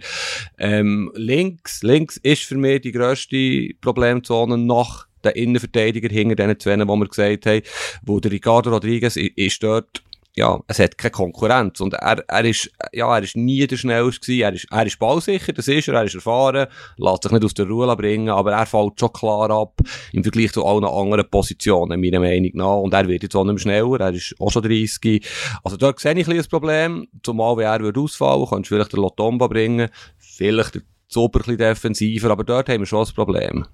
Ähm, 0.58 1.12
links, 1.16 1.84
links 1.84 2.18
ist 2.18 2.44
für 2.44 2.56
mich 2.56 2.82
die 2.82 2.92
grösste 2.92 3.70
Problemzone 3.82 4.58
nach 4.58 5.08
den 5.26 5.34
Innenverteidiger 5.34 6.10
hinter 6.10 6.36
diesen 6.36 6.60
zwei, 6.60 6.76
die 6.76 6.86
wir 6.86 7.08
gesagt 7.08 7.46
haben, 7.46 7.62
wo 8.04 8.20
der 8.20 8.32
Ricardo 8.32 8.70
Rodriguez 8.72 9.18
ist 9.18 9.64
dort 9.64 10.04
ja, 10.36 10.60
es 10.68 10.80
hat 10.80 10.98
keine 10.98 11.12
Konkurrenz. 11.12 11.80
Und 11.80 11.94
er, 11.94 12.24
er 12.28 12.46
ist, 12.46 12.70
ja, 12.92 13.16
er 13.16 13.24
ist 13.24 13.38
nie 13.38 13.66
der 13.66 13.78
Schnellste 13.78 14.20
gewesen. 14.20 14.42
Er 14.42 14.54
ist, 14.54 14.68
er 14.70 14.86
ist 14.86 15.00
ballsicher, 15.00 15.54
das 15.54 15.68
ist 15.70 15.88
er, 15.88 15.96
er 15.96 16.04
ist 16.04 16.16
erfahren, 16.16 16.68
lässt 16.98 17.24
sich 17.24 17.32
nicht 17.32 17.46
aus 17.46 17.54
der 17.54 17.68
Ruhe 17.68 17.96
bringen, 17.96 18.30
aber 18.30 18.52
er 18.52 18.66
fällt 18.66 19.00
schon 19.00 19.14
klar 19.14 19.50
ab 19.50 19.80
im 20.12 20.24
Vergleich 20.24 20.52
zu 20.52 20.66
allen 20.66 20.84
anderen 20.84 21.30
Positionen, 21.30 22.02
meiner 22.02 22.20
Meinung 22.20 22.52
nach. 22.54 22.78
Und 22.78 22.94
er 22.94 23.08
wird 23.08 23.24
jetzt 23.24 23.36
auch 23.36 23.46
nicht 23.46 23.54
mehr 23.54 23.82
schneller, 23.82 24.00
er 24.02 24.14
ist 24.14 24.36
auch 24.40 24.52
schon 24.52 24.64
30. 24.64 25.26
Also 25.64 25.78
dort 25.78 26.00
sehe 26.00 26.12
ich 26.12 26.28
ein 26.28 26.36
bisschen 26.36 26.50
Problem, 26.50 27.08
zumal 27.24 27.56
wenn 27.56 27.68
er 27.68 27.80
würde 27.80 28.02
ausfallen, 28.02 28.46
könntest 28.48 28.72
du 28.72 28.76
vielleicht 28.76 28.94
den 28.94 29.02
Lotomba 29.02 29.48
bringen, 29.48 29.90
vielleicht 30.18 30.76
der 30.76 30.82
Zuber 31.08 31.40
ein 31.40 31.44
bisschen 31.44 31.58
defensiver, 31.58 32.32
aber 32.32 32.44
dort 32.44 32.68
haben 32.68 32.82
wir 32.82 32.86
schon 32.86 33.06
ein 33.06 33.14
Problem. 33.14 33.66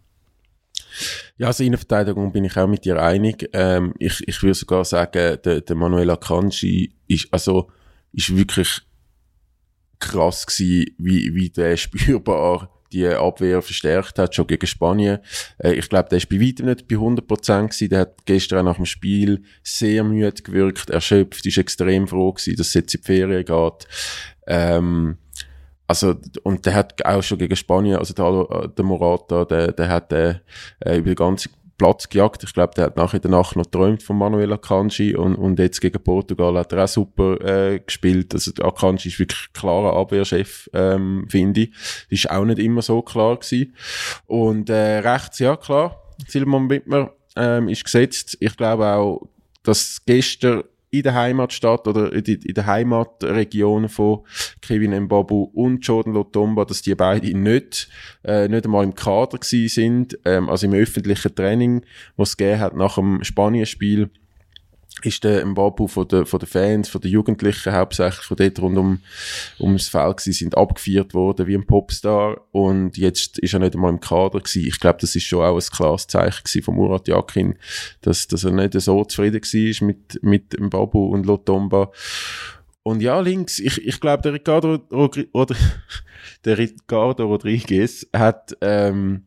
Ja, 1.37 1.47
also 1.47 1.63
in 1.63 1.71
der 1.71 1.79
Verteidigung 1.79 2.31
bin 2.31 2.45
ich 2.45 2.57
auch 2.57 2.67
mit 2.67 2.85
dir 2.85 3.01
einig. 3.01 3.49
Ähm, 3.53 3.93
ich, 3.99 4.27
ich 4.27 4.41
würde 4.41 4.55
sogar 4.55 4.85
sagen, 4.85 5.37
der, 5.43 5.61
der 5.61 5.75
Manuel 5.75 6.09
Akanji 6.09 6.93
ist, 7.07 7.27
also, 7.31 7.69
ist 8.13 8.35
wirklich 8.35 8.81
krass 9.99 10.45
gewesen, 10.45 10.95
wie, 10.97 11.33
wie 11.33 11.49
der 11.49 11.77
spürbar 11.77 12.69
die 12.91 13.07
Abwehr 13.07 13.61
verstärkt 13.61 14.19
hat, 14.19 14.35
schon 14.35 14.47
gegen 14.47 14.67
Spanien. 14.67 15.19
Äh, 15.59 15.73
ich 15.73 15.89
glaube, 15.89 16.09
der 16.09 16.17
ist 16.17 16.29
bei 16.29 16.39
weitem 16.39 16.65
nicht 16.65 16.87
bei 16.87 16.95
100% 16.95 17.67
gewesen. 17.67 17.89
Der 17.89 17.99
hat 18.01 18.25
gestern 18.25 18.59
auch 18.59 18.71
nach 18.71 18.75
dem 18.75 18.85
Spiel 18.85 19.43
sehr 19.63 20.03
müde 20.03 20.41
gewirkt, 20.41 20.89
erschöpft, 20.89 21.45
ist 21.45 21.57
extrem 21.57 22.07
froh 22.07 22.33
gewesen, 22.33 22.57
dass 22.57 22.67
es 22.67 22.73
jetzt 22.73 22.95
in 22.95 23.01
die 23.01 23.05
Ferien 23.05 23.45
geht. 23.45 23.87
Ähm, 24.47 25.17
also, 25.91 26.15
und 26.43 26.65
der 26.65 26.73
hat 26.73 27.05
auch 27.05 27.21
schon 27.21 27.37
gegen 27.37 27.55
Spanien, 27.55 27.97
also 27.97 28.13
der, 28.13 28.69
der 28.69 28.85
Morata, 28.85 29.43
der, 29.43 29.73
der 29.73 29.89
hat 29.89 30.13
äh, 30.13 30.39
über 30.85 31.09
den 31.09 31.15
ganzen 31.15 31.51
Platz 31.77 32.07
gejagt. 32.07 32.45
Ich 32.45 32.53
glaube, 32.53 32.73
der 32.75 32.85
hat 32.85 32.95
nachher 32.95 33.19
Nacht 33.27 33.57
noch 33.57 33.65
geträumt 33.65 34.01
von 34.01 34.17
Manuel 34.17 34.53
Akanji 34.53 35.15
und, 35.15 35.35
und 35.35 35.59
jetzt 35.59 35.81
gegen 35.81 36.01
Portugal 36.01 36.57
hat 36.57 36.71
er 36.71 36.85
auch 36.85 36.87
super 36.87 37.41
äh, 37.41 37.79
gespielt. 37.79 38.33
Also 38.33 38.51
Akanji 38.61 39.09
ist 39.09 39.19
wirklich 39.19 39.51
klarer 39.51 39.97
Abwehrchef, 39.97 40.69
ähm, 40.73 41.25
finde 41.27 41.61
ich. 41.61 41.71
Das 41.71 42.19
ist 42.19 42.31
auch 42.31 42.45
nicht 42.45 42.59
immer 42.59 42.81
so 42.81 43.01
klar 43.01 43.35
gewesen. 43.35 43.75
Und 44.27 44.69
äh, 44.69 44.99
rechts, 44.99 45.39
ja 45.39 45.57
klar, 45.57 45.99
Silman 46.25 46.69
Wittmer 46.69 47.11
ähm, 47.35 47.67
ist 47.67 47.83
gesetzt. 47.83 48.37
Ich 48.39 48.55
glaube 48.55 48.87
auch, 48.87 49.27
dass 49.63 50.03
gestern 50.05 50.63
in 50.91 51.03
der 51.03 51.13
Heimatstadt 51.13 51.87
oder 51.87 52.11
in, 52.11 52.23
der 52.23 52.65
Heimatregion 52.65 53.87
von 53.87 54.25
Kevin 54.61 55.05
Mbabu 55.05 55.43
und 55.53 55.85
Jordan 55.87 56.13
Lotomba, 56.13 56.65
dass 56.65 56.81
die 56.81 56.93
beide 56.95 57.35
nicht, 57.35 57.89
äh, 58.23 58.49
nicht 58.49 58.65
einmal 58.65 58.83
im 58.83 58.93
Kader 58.93 59.37
gewesen 59.37 59.69
sind, 59.69 60.19
ähm, 60.25 60.49
also 60.49 60.67
im 60.67 60.73
öffentlichen 60.73 61.33
Training, 61.33 61.85
was 62.17 62.31
es 62.31 62.37
gegeben 62.37 62.59
hat 62.59 62.75
nach 62.75 62.95
dem 62.95 63.23
Spanienspiel 63.23 64.09
ist 65.05 65.23
der 65.23 65.45
Mbabu 65.45 65.87
von 65.87 66.07
den, 66.07 66.25
von 66.25 66.39
den 66.39 66.47
Fans, 66.47 66.89
von 66.89 67.01
den 67.01 67.11
Jugendlichen 67.11 67.73
hauptsächlich 67.73 68.25
von 68.25 68.37
dort 68.37 68.59
rund 68.59 68.77
um, 68.77 68.99
ums 69.59 69.89
Feld 69.89 70.17
gewesen, 70.17 70.33
sind 70.33 70.57
abgefeiert 70.57 71.13
worden 71.13 71.47
wie 71.47 71.55
ein 71.55 71.65
Popstar 71.65 72.41
und 72.51 72.97
jetzt 72.97 73.39
ist 73.39 73.53
er 73.53 73.59
nicht 73.59 73.75
einmal 73.75 73.91
im 73.91 73.99
Kader 73.99 74.39
gewesen. 74.39 74.67
Ich 74.67 74.79
glaube, 74.79 74.99
das 75.01 75.15
ist 75.15 75.23
schon 75.23 75.43
auch 75.43 75.55
ein 75.55 75.75
klares 75.75 76.07
Zeichen 76.07 76.43
gewesen 76.43 76.63
von 76.63 76.75
Murat 76.75 77.07
Yakin, 77.07 77.55
dass, 78.01 78.27
dass 78.27 78.43
er 78.43 78.51
nicht 78.51 78.73
so 78.79 79.03
zufrieden 79.05 79.41
war 79.41 79.87
mit, 79.87 80.23
mit 80.23 80.59
Mbabu 80.59 81.07
und 81.07 81.25
Lotomba. 81.25 81.91
Und 82.83 83.01
ja, 83.01 83.19
links, 83.19 83.59
ich, 83.59 83.85
ich 83.85 83.99
glaube, 83.99 84.23
der 84.23 84.33
Ricardo, 84.33 84.79
oder, 84.89 85.55
der 86.45 86.57
Ricardo 86.57 87.27
Rodriguez 87.27 88.07
hat, 88.13 88.57
ähm, 88.61 89.25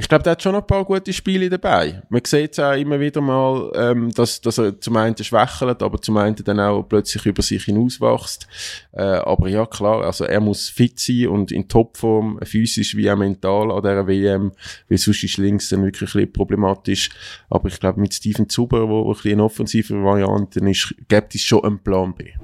ich 0.00 0.08
glaube, 0.08 0.22
der 0.22 0.30
hat 0.32 0.42
schon 0.44 0.54
ein 0.54 0.64
paar 0.64 0.84
gute 0.84 1.12
Spiele 1.12 1.50
dabei. 1.50 2.02
Man 2.08 2.22
sieht 2.24 2.52
es 2.52 2.60
auch 2.60 2.74
immer 2.74 3.00
wieder 3.00 3.20
mal, 3.20 3.72
ähm, 3.74 4.12
dass, 4.12 4.40
dass 4.40 4.58
er 4.58 4.80
zum 4.80 4.96
einen 4.96 5.16
schwächelt, 5.16 5.82
aber 5.82 6.00
zum 6.00 6.18
einen 6.18 6.36
dann 6.36 6.60
auch 6.60 6.84
plötzlich 6.84 7.26
über 7.26 7.42
sich 7.42 7.64
hinauswächst. 7.64 8.46
Äh, 8.92 9.02
aber 9.02 9.48
ja, 9.48 9.66
klar, 9.66 10.04
also 10.04 10.24
er 10.24 10.38
muss 10.38 10.68
fit 10.68 11.00
sein 11.00 11.26
und 11.26 11.50
in 11.50 11.66
Topform, 11.66 12.38
physisch 12.44 12.94
wie 12.94 13.10
auch 13.10 13.16
mental 13.16 13.72
an 13.72 13.82
dieser 13.82 14.06
WM, 14.06 14.52
weil 14.88 14.98
sonst 14.98 15.24
ist 15.24 15.36
links 15.36 15.68
dann 15.70 15.82
wirklich 15.82 16.14
ein 16.14 16.20
bisschen 16.20 16.32
problematisch. 16.32 17.10
Aber 17.50 17.66
ich 17.66 17.80
glaube, 17.80 18.00
mit 18.00 18.14
Steven 18.14 18.48
Zuber, 18.48 18.88
wo 18.88 19.10
ein 19.10 19.14
bisschen 19.14 19.32
eine 19.32 19.42
offensive 19.42 20.00
Variante 20.04 20.60
ist, 20.60 20.94
gibt 21.08 21.34
es 21.34 21.42
schon 21.42 21.64
einen 21.64 21.80
Plan 21.80 22.14
B. 22.14 22.34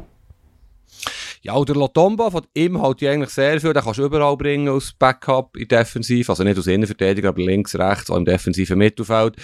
Ja, 1.47 1.63
der 1.63 1.77
Lotomba, 1.77 2.31
von 2.31 2.47
ihm 2.55 2.81
halt 2.81 3.03
ich 3.03 3.09
eigentlich 3.09 3.29
sehr 3.29 3.61
viel, 3.61 3.75
den 3.75 3.83
kannst 3.83 3.99
du 3.99 4.07
überall 4.07 4.35
bringen 4.35 4.67
als 4.71 4.95
Backup 4.95 5.55
in 5.59 5.69
Defensiv, 5.69 6.31
also 6.31 6.43
nicht 6.43 6.59
aus 6.59 6.67
Innenverteidigung, 6.67 7.29
aber 7.29 7.43
links, 7.43 7.75
rechts, 7.75 8.11
auch 8.11 8.17
im 8.17 8.25
defensiven 8.25 8.79
Mittelfeld. 8.79 9.37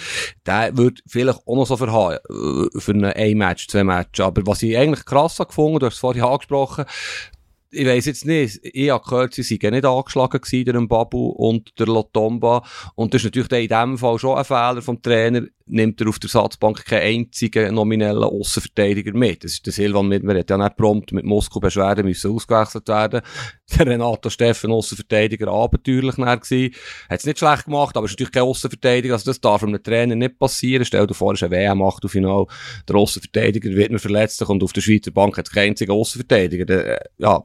Der 0.47 0.75
wird 0.75 1.03
vielleicht 1.05 1.37
auch 1.45 1.55
noch 1.55 1.67
so 1.67 1.77
verhauen, 1.77 2.17
für 2.75 2.93
ein 2.93 3.03
Ein-Match, 3.03 3.67
zwei 3.67 3.83
Match. 3.83 4.19
Aber 4.19 4.41
was 4.47 4.63
ich 4.63 4.75
eigentlich 4.75 5.05
krass 5.05 5.37
habe 5.37 5.49
gefunden, 5.49 5.77
du 5.77 5.85
hast 5.85 5.93
es 5.93 5.99
vorhin 5.99 6.23
angesprochen, 6.23 6.85
ich 7.69 7.85
weiss 7.85 8.05
jetzt 8.05 8.25
nicht, 8.25 8.59
ich 8.63 8.89
habe 8.89 9.03
gehört, 9.07 9.35
sie 9.35 9.43
seien 9.43 9.71
nicht 9.71 9.85
angeschlagen 9.85 10.41
gewesen, 10.41 10.65
der 10.65 10.81
Mbabu 10.81 11.29
und 11.29 11.79
der 11.79 11.85
Lotomba. 11.85 12.63
Und 12.95 13.13
das 13.13 13.21
ist 13.21 13.25
natürlich 13.25 13.69
in 13.69 13.69
dem 13.69 13.97
Fall 13.99 14.17
schon 14.17 14.39
ein 14.39 14.43
Fehler 14.43 14.81
vom 14.81 15.01
Trainer. 15.03 15.43
Nimmt 15.65 16.01
er 16.01 16.09
auf 16.09 16.19
der 16.19 16.29
Satzbank 16.29 16.85
keinen 16.85 17.01
einzigen 17.01 17.75
nominellen 17.75 18.23
Aussenverteidiger 18.23 19.13
mit. 19.13 19.43
Das 19.43 19.53
ist 19.53 19.65
der 19.65 19.73
Silvan 19.73 20.07
mit, 20.07 20.23
man 20.23 20.37
hat 20.37 20.49
ja 20.49 20.57
nicht 20.57 20.75
prompt 20.75 21.11
mit 21.11 21.25
Muskelbeschwerden 21.25 22.05
müssen 22.05 22.31
ausgewechselt 22.31 22.87
werden. 22.87 23.21
Der 23.77 23.87
Renato 23.87 24.29
Steffen, 24.29 24.71
Aussenverteidiger, 24.71 25.47
abenteuerlich 25.47 26.15
gewesen. 26.15 26.75
Hat 27.09 27.19
es 27.19 27.25
nicht 27.25 27.39
schlecht 27.39 27.65
gemacht, 27.65 27.95
aber 27.95 28.05
ist 28.05 28.11
natürlich 28.11 28.33
kein 28.33 28.43
Aussenverteidiger. 28.43 29.13
Also 29.13 29.31
das 29.31 29.39
darf 29.39 29.63
einem 29.63 29.81
Trainer 29.81 30.15
nicht 30.15 30.37
passieren. 30.37 30.83
Stell 30.83 31.07
dir 31.07 31.13
vor, 31.13 31.33
es 31.33 31.41
ist 31.41 31.45
ein 31.45 31.51
WM-Achtelfinal. 31.51 32.47
Der 32.87 32.95
Aussenverteidiger 32.97 33.69
wird 33.69 33.91
mir 33.91 33.99
verletzt 33.99 34.41
und 34.41 34.61
auf 34.61 34.73
der 34.73 34.81
Schweizer 34.81 35.11
Bank 35.11 35.37
hat 35.37 35.47
es 35.47 35.53
keinen 35.53 35.69
einzigen 35.69 35.91
Aussenverteidiger. 35.91 36.65
Der, 36.65 37.01
äh, 37.01 37.05
ja, 37.17 37.41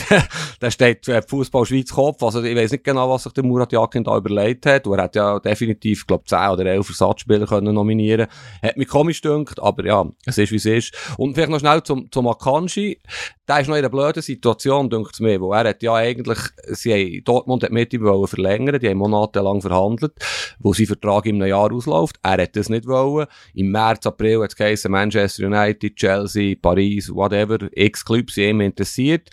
da 0.60 0.70
steht 0.70 1.06
äh, 1.08 1.22
Fußball 1.22 1.66
Schweiz 1.66 1.90
Kopf. 1.92 2.22
Also 2.22 2.42
ich 2.42 2.56
weiß 2.56 2.72
nicht 2.72 2.84
genau, 2.84 3.10
was 3.10 3.24
sich 3.24 3.32
der 3.32 3.44
Murat 3.44 3.72
Yakin 3.72 4.04
da 4.04 4.16
überlegt 4.16 4.66
hat. 4.66 4.86
er 4.86 5.02
hat 5.02 5.14
ja 5.14 5.38
definitiv, 5.38 6.06
glaube 6.06 6.24
10 6.24 6.38
oder 6.50 6.66
11 6.66 6.88
Ersatzspieler 6.88 7.46
können 7.46 7.74
nominieren. 7.74 8.26
Hat 8.62 8.76
mich 8.76 8.88
komisch 8.88 9.20
gedünkt, 9.20 9.60
aber 9.60 9.84
ja, 9.84 10.06
es 10.24 10.38
ist 10.38 10.50
wie 10.52 10.56
es 10.56 10.66
ist. 10.66 10.94
Und 11.18 11.34
vielleicht 11.34 11.50
noch 11.50 11.60
schnell 11.60 11.82
zum, 11.82 12.10
zum 12.10 12.26
Akanji. 12.28 13.00
Der 13.48 13.60
ist 13.60 13.68
noch 13.68 13.74
in 13.74 13.80
einer 13.80 13.90
blöden 13.90 14.22
Situation, 14.22 14.88
denkt 14.88 15.10
es 15.14 15.20
mir, 15.20 15.40
wo 15.40 15.52
er 15.52 15.68
hat 15.68 15.82
ja 15.82 15.94
eigentlich, 15.94 16.38
sie 16.68 16.92
haben, 16.92 17.24
Dortmund 17.24 17.64
hat 17.64 17.72
mit 17.72 17.92
ihm 17.92 18.04
wollen 18.04 18.28
verlängern, 18.28 18.78
die 18.78 18.88
haben 18.88 18.98
monatelang 18.98 19.60
verhandelt, 19.60 20.12
wo 20.60 20.72
sein 20.72 20.86
Vertrag 20.86 21.26
im 21.26 21.42
Jahr 21.44 21.72
ausläuft. 21.72 22.16
Er 22.22 22.40
hat 22.40 22.56
das 22.56 22.68
nicht 22.68 22.86
wollen. 22.86 23.26
Im 23.54 23.72
März, 23.72 24.06
April 24.06 24.42
hat 24.42 24.54
es 24.58 24.88
Manchester 24.88 25.46
United, 25.46 25.96
Chelsea, 25.96 26.54
Paris, 26.60 27.12
whatever, 27.12 27.58
x 27.72 28.04
Clubs 28.04 28.34
sind 28.34 28.50
ihm 28.50 28.60
interessiert. 28.60 29.28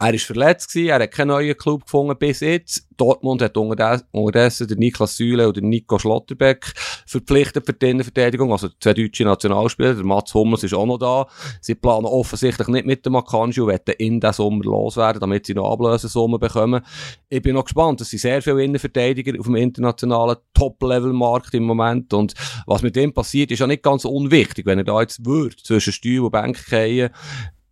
Er 0.00 0.14
ist 0.14 0.26
verletzt 0.26 0.72
gewesen, 0.72 0.90
er 0.90 1.02
hat 1.02 1.10
keinen 1.10 1.28
neuen 1.28 1.56
Club 1.56 1.84
gefunden 1.84 2.16
bis 2.16 2.38
jetzt. 2.38 2.86
Dortmund 2.96 3.42
hat 3.42 3.56
unterdessen 3.56 4.68
den 4.68 4.78
Niklas 4.78 5.16
Süle 5.16 5.48
oder 5.48 5.60
Nico 5.60 5.98
Schlotterbeck 5.98 6.72
verpflichtet 7.06 7.66
für 7.66 7.72
die 7.72 7.90
Innenverteidigung, 7.90 8.52
also 8.52 8.68
zwei 8.80 8.94
deutsche 8.94 9.24
Nationalspieler. 9.24 9.94
Der 9.94 10.04
Mats 10.04 10.34
Hummels 10.34 10.62
ist 10.62 10.74
auch 10.74 10.86
noch 10.86 10.98
da. 10.98 11.26
Sie 11.60 11.74
planen 11.74 12.06
offensichtlich 12.06 12.68
nicht 12.68 12.86
mit 12.86 13.06
dem 13.06 13.16
Akanji 13.16 13.60
und 13.60 13.68
wollen 13.68 13.80
in 13.98 14.20
diesem 14.20 14.32
Sommer 14.32 14.64
loswerden, 14.64 15.20
damit 15.20 15.46
sie 15.46 15.54
noch 15.54 15.72
Ablösesummen 15.72 16.38
bekommen. 16.38 16.84
Ich 17.28 17.42
bin 17.42 17.54
noch 17.54 17.64
gespannt. 17.64 18.00
Es 18.00 18.10
sind 18.10 18.20
sehr 18.20 18.40
viele 18.40 18.62
Innenverteidiger 18.62 19.38
auf 19.38 19.46
dem 19.46 19.56
internationalen 19.56 20.36
Top-Level-Markt 20.54 21.54
im 21.54 21.64
Moment 21.64 22.14
und 22.14 22.34
was 22.66 22.82
mit 22.82 22.94
dem 22.94 23.12
passiert, 23.12 23.50
ist 23.50 23.60
ja 23.60 23.66
nicht 23.66 23.82
ganz 23.82 24.04
unwichtig. 24.04 24.64
Wenn 24.66 24.78
er 24.78 24.84
da 24.84 25.00
jetzt 25.00 25.26
würde, 25.26 25.56
zwischen 25.56 25.92
Stuhl 25.92 26.20
und 26.20 26.30
Bank 26.30 26.56
fallen, 26.56 27.10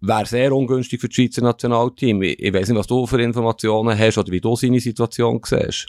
wäre 0.00 0.26
sehr 0.26 0.52
ungünstig 0.52 1.00
für 1.00 1.08
das 1.08 1.14
Schweizer 1.14 1.42
Nationalteam. 1.42 2.22
Ich, 2.22 2.38
ich 2.38 2.52
weiß 2.52 2.68
nicht, 2.68 2.78
was 2.78 2.86
du 2.86 3.06
für 3.06 3.20
Informationen 3.20 3.98
hast 3.98 4.18
oder 4.18 4.30
wie 4.32 4.40
du 4.40 4.56
seine 4.56 4.80
Situation 4.80 5.40
siehst. 5.44 5.86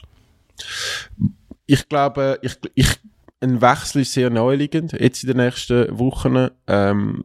ich 1.66 1.88
glaube, 1.88 2.38
ich, 2.42 2.56
ich, 2.74 2.88
ein 3.40 3.60
Wechsel 3.60 4.02
ist 4.02 4.12
sehr 4.12 4.30
naheliegend, 4.30 4.92
jetzt 4.92 5.22
in 5.22 5.28
den 5.28 5.36
nächsten 5.38 5.98
Wochen. 5.98 6.48
Ähm, 6.66 7.22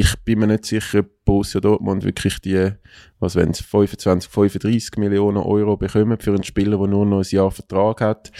ich 0.00 0.14
bin 0.20 0.38
mir 0.38 0.46
nicht 0.46 0.64
sicher, 0.64 1.00
ob 1.00 1.24
Borussia 1.24 1.60
Dortmund 1.60 2.04
wirklich 2.04 2.38
die, 2.38 2.70
was 3.18 3.34
wenn 3.34 3.50
es 3.50 3.60
25, 3.62 4.30
35 4.30 4.96
Millionen 4.96 5.38
Euro 5.38 5.76
bekommen 5.76 6.20
für 6.20 6.30
einen 6.30 6.44
Spieler, 6.44 6.78
der 6.78 6.86
nur 6.86 7.04
noch 7.04 7.18
ein 7.18 7.26
Jahr 7.28 7.50
Vertrag 7.50 8.00
hat. 8.00 8.30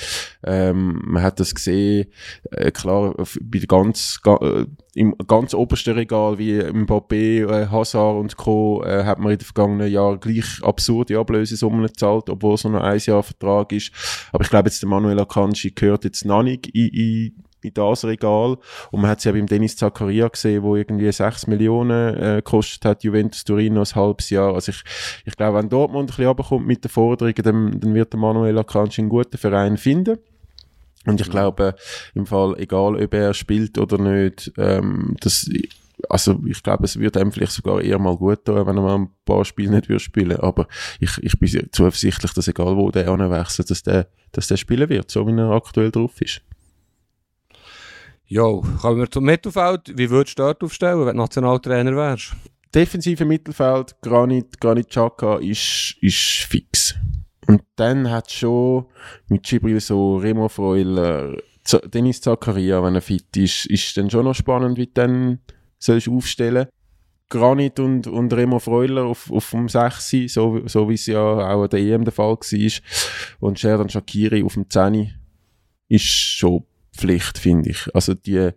Ähm, 0.45 1.03
man 1.05 1.21
hat 1.21 1.41
das 1.41 1.53
gesehen, 1.57 2.13
äh, 2.53 2.71
klar, 2.71 3.13
bei 3.43 3.59
ganz, 3.67 4.21
ga, 4.23 4.37
äh, 4.37 4.67
im 4.95 5.17
ganz 5.27 5.53
obersten 5.53 5.95
Regal 5.95 6.39
wie 6.39 6.61
Mbappé, 6.61 7.51
äh, 7.51 7.67
Hazard 7.67 8.21
und 8.21 8.37
Co. 8.37 8.85
Äh, 8.85 9.03
hat 9.03 9.19
man 9.19 9.33
in 9.33 9.39
den 9.39 9.45
vergangenen 9.45 9.91
Jahren 9.91 10.21
gleich 10.21 10.63
absurde 10.63 11.19
Ablösesummen 11.19 11.83
gezahlt, 11.83 12.31
obwohl 12.31 12.55
es 12.55 12.63
nur 12.63 12.75
noch 12.75 12.85
ein 12.85 13.01
Jahr 13.01 13.25
Vertrag 13.25 13.73
ist. 13.73 13.91
Aber 14.31 14.45
ich 14.45 14.51
glaube 14.51 14.69
jetzt, 14.69 14.81
der 14.81 14.89
Manuel 14.89 15.19
Akanji 15.19 15.73
gehört 15.73 16.05
jetzt 16.05 16.25
noch 16.25 16.45
nicht 16.45 16.69
in, 16.69 16.89
in 16.89 17.45
in 17.63 17.75
das 17.75 18.05
Regal. 18.05 18.57
Und 18.91 19.01
man 19.01 19.11
hat 19.11 19.19
es 19.19 19.25
ja 19.25 19.33
beim 19.33 19.47
Dennis 19.47 19.77
Zakaria 19.77 20.29
gesehen, 20.29 20.63
wo 20.63 20.77
irgendwie 20.77 21.11
6 21.11 21.47
Millionen 21.47 22.17
äh, 22.17 22.37
gekostet 22.37 22.85
hat, 22.85 23.05
Juventus 23.05 23.45
Turin 23.45 23.75
noch 23.75 23.91
ein 23.91 23.95
halbes 23.95 24.31
Jahr. 24.31 24.55
Also 24.55 24.71
ich, 24.71 24.83
ich 25.25 25.37
glaube, 25.37 25.59
wenn 25.59 25.69
Dortmund 25.69 26.05
ein 26.05 26.07
bisschen 26.07 26.27
runterkommt 26.27 26.67
mit 26.67 26.85
den 26.85 26.91
Forderungen, 26.91 27.43
dann, 27.43 27.81
dann 27.81 27.95
wird 27.95 28.13
der 28.13 28.21
Manuel 28.21 28.59
Akanji 28.59 29.01
einen 29.01 29.09
guten 29.09 29.39
Verein 29.39 29.77
finden. 29.77 30.19
Und 31.07 31.21
ich 31.21 31.31
glaube, 31.31 31.75
im 32.15 32.27
Fall, 32.27 32.55
egal 32.59 33.03
ob 33.03 33.15
er 33.15 33.33
spielt 33.33 33.79
oder 33.79 33.99
nicht, 33.99 34.53
ähm, 34.59 35.17
das, 35.21 35.49
also 36.09 36.41
ich 36.47 36.63
glaube, 36.63 36.85
es 36.85 36.99
wird 36.99 37.17
einem 37.17 37.33
vielleicht 37.33 37.53
sogar 37.53 37.81
eher 37.81 37.99
mal 37.99 38.17
gut 38.17 38.45
tun, 38.45 38.67
wenn 38.67 38.77
er 38.77 38.83
mal 38.83 38.99
ein 38.99 39.11
paar 39.25 39.45
Spiele 39.45 39.71
nicht 39.71 39.89
würde 39.89 40.01
spielen. 40.01 40.39
Aber 40.39 40.69
ich, 41.01 41.17
ich 41.23 41.39
bin 41.39 41.69
zuversichtlich, 41.73 42.33
dass 42.33 42.49
egal 42.49 42.77
wo 42.77 42.91
der 42.91 43.09
anwechselt, 43.09 43.71
dass 43.71 43.83
der, 43.83 44.09
dass 44.33 44.49
der 44.49 44.57
spielen 44.57 44.89
wird, 44.89 45.11
so 45.11 45.27
wie 45.27 45.33
er 45.33 45.51
aktuell 45.51 45.91
drauf 45.91 46.21
ist. 46.21 46.43
Jo, 48.31 48.63
kommen 48.83 49.01
wir 49.01 49.11
zum 49.11 49.25
Mittelfeld. 49.25 49.97
Wie 49.97 50.11
würdest 50.11 50.39
du 50.39 50.43
dort 50.43 50.63
aufstellen, 50.63 51.01
wenn 51.07 51.17
du 51.17 51.23
Nationaltrainer 51.23 51.97
wärst? 51.97 52.37
Defensive 52.75 53.25
Mittelfeld, 53.25 53.97
Granit, 54.03 54.61
Granit 54.61 54.91
Xhaka 54.91 55.39
ist, 55.39 55.97
ist 56.03 56.45
fix. 56.47 56.95
Und 57.47 57.63
dann 57.77 58.11
hat 58.11 58.31
schon 58.31 58.85
mit 59.29 59.45
Gibril 59.45 59.81
so 59.81 60.19
Remo 60.19 60.51
Freuler, 60.51 61.39
Dennis 61.87 62.21
Zakaria, 62.21 62.83
wenn 62.83 62.97
er 62.97 63.01
fit 63.01 63.35
ist, 63.35 63.65
ist 63.65 63.97
dann 63.97 64.11
schon 64.11 64.27
noch 64.27 64.35
spannend, 64.35 64.77
wie 64.77 64.87
du 64.87 64.93
dann 64.93 65.39
sollst 65.79 66.09
aufstellen. 66.09 66.69
Granit 67.31 67.81
und, 67.81 68.07
und 68.09 68.31
Remo 68.35 68.59
Freuler 68.59 69.05
auf, 69.05 69.31
auf 69.31 69.51
dem 69.53 69.71
6, 69.71 70.11
so, 70.29 70.61
so 70.67 70.91
wie 70.91 70.95
es 70.95 71.07
ja 71.07 71.19
auch 71.19 71.63
an 71.63 71.71
der 71.71 71.81
EM 71.81 72.05
der 72.05 72.13
Fall 72.13 72.37
war. 72.37 72.81
Und 73.41 73.59
Sherdan 73.59 73.89
Shakiri 73.89 74.43
auf 74.43 74.53
dem 74.53 74.69
10 74.69 75.15
ist 75.89 76.05
schon 76.05 76.65
Pflicht, 76.99 77.39
finde 77.39 77.71
ich. 77.71 77.89
Also 77.95 78.15
die, 78.15 78.51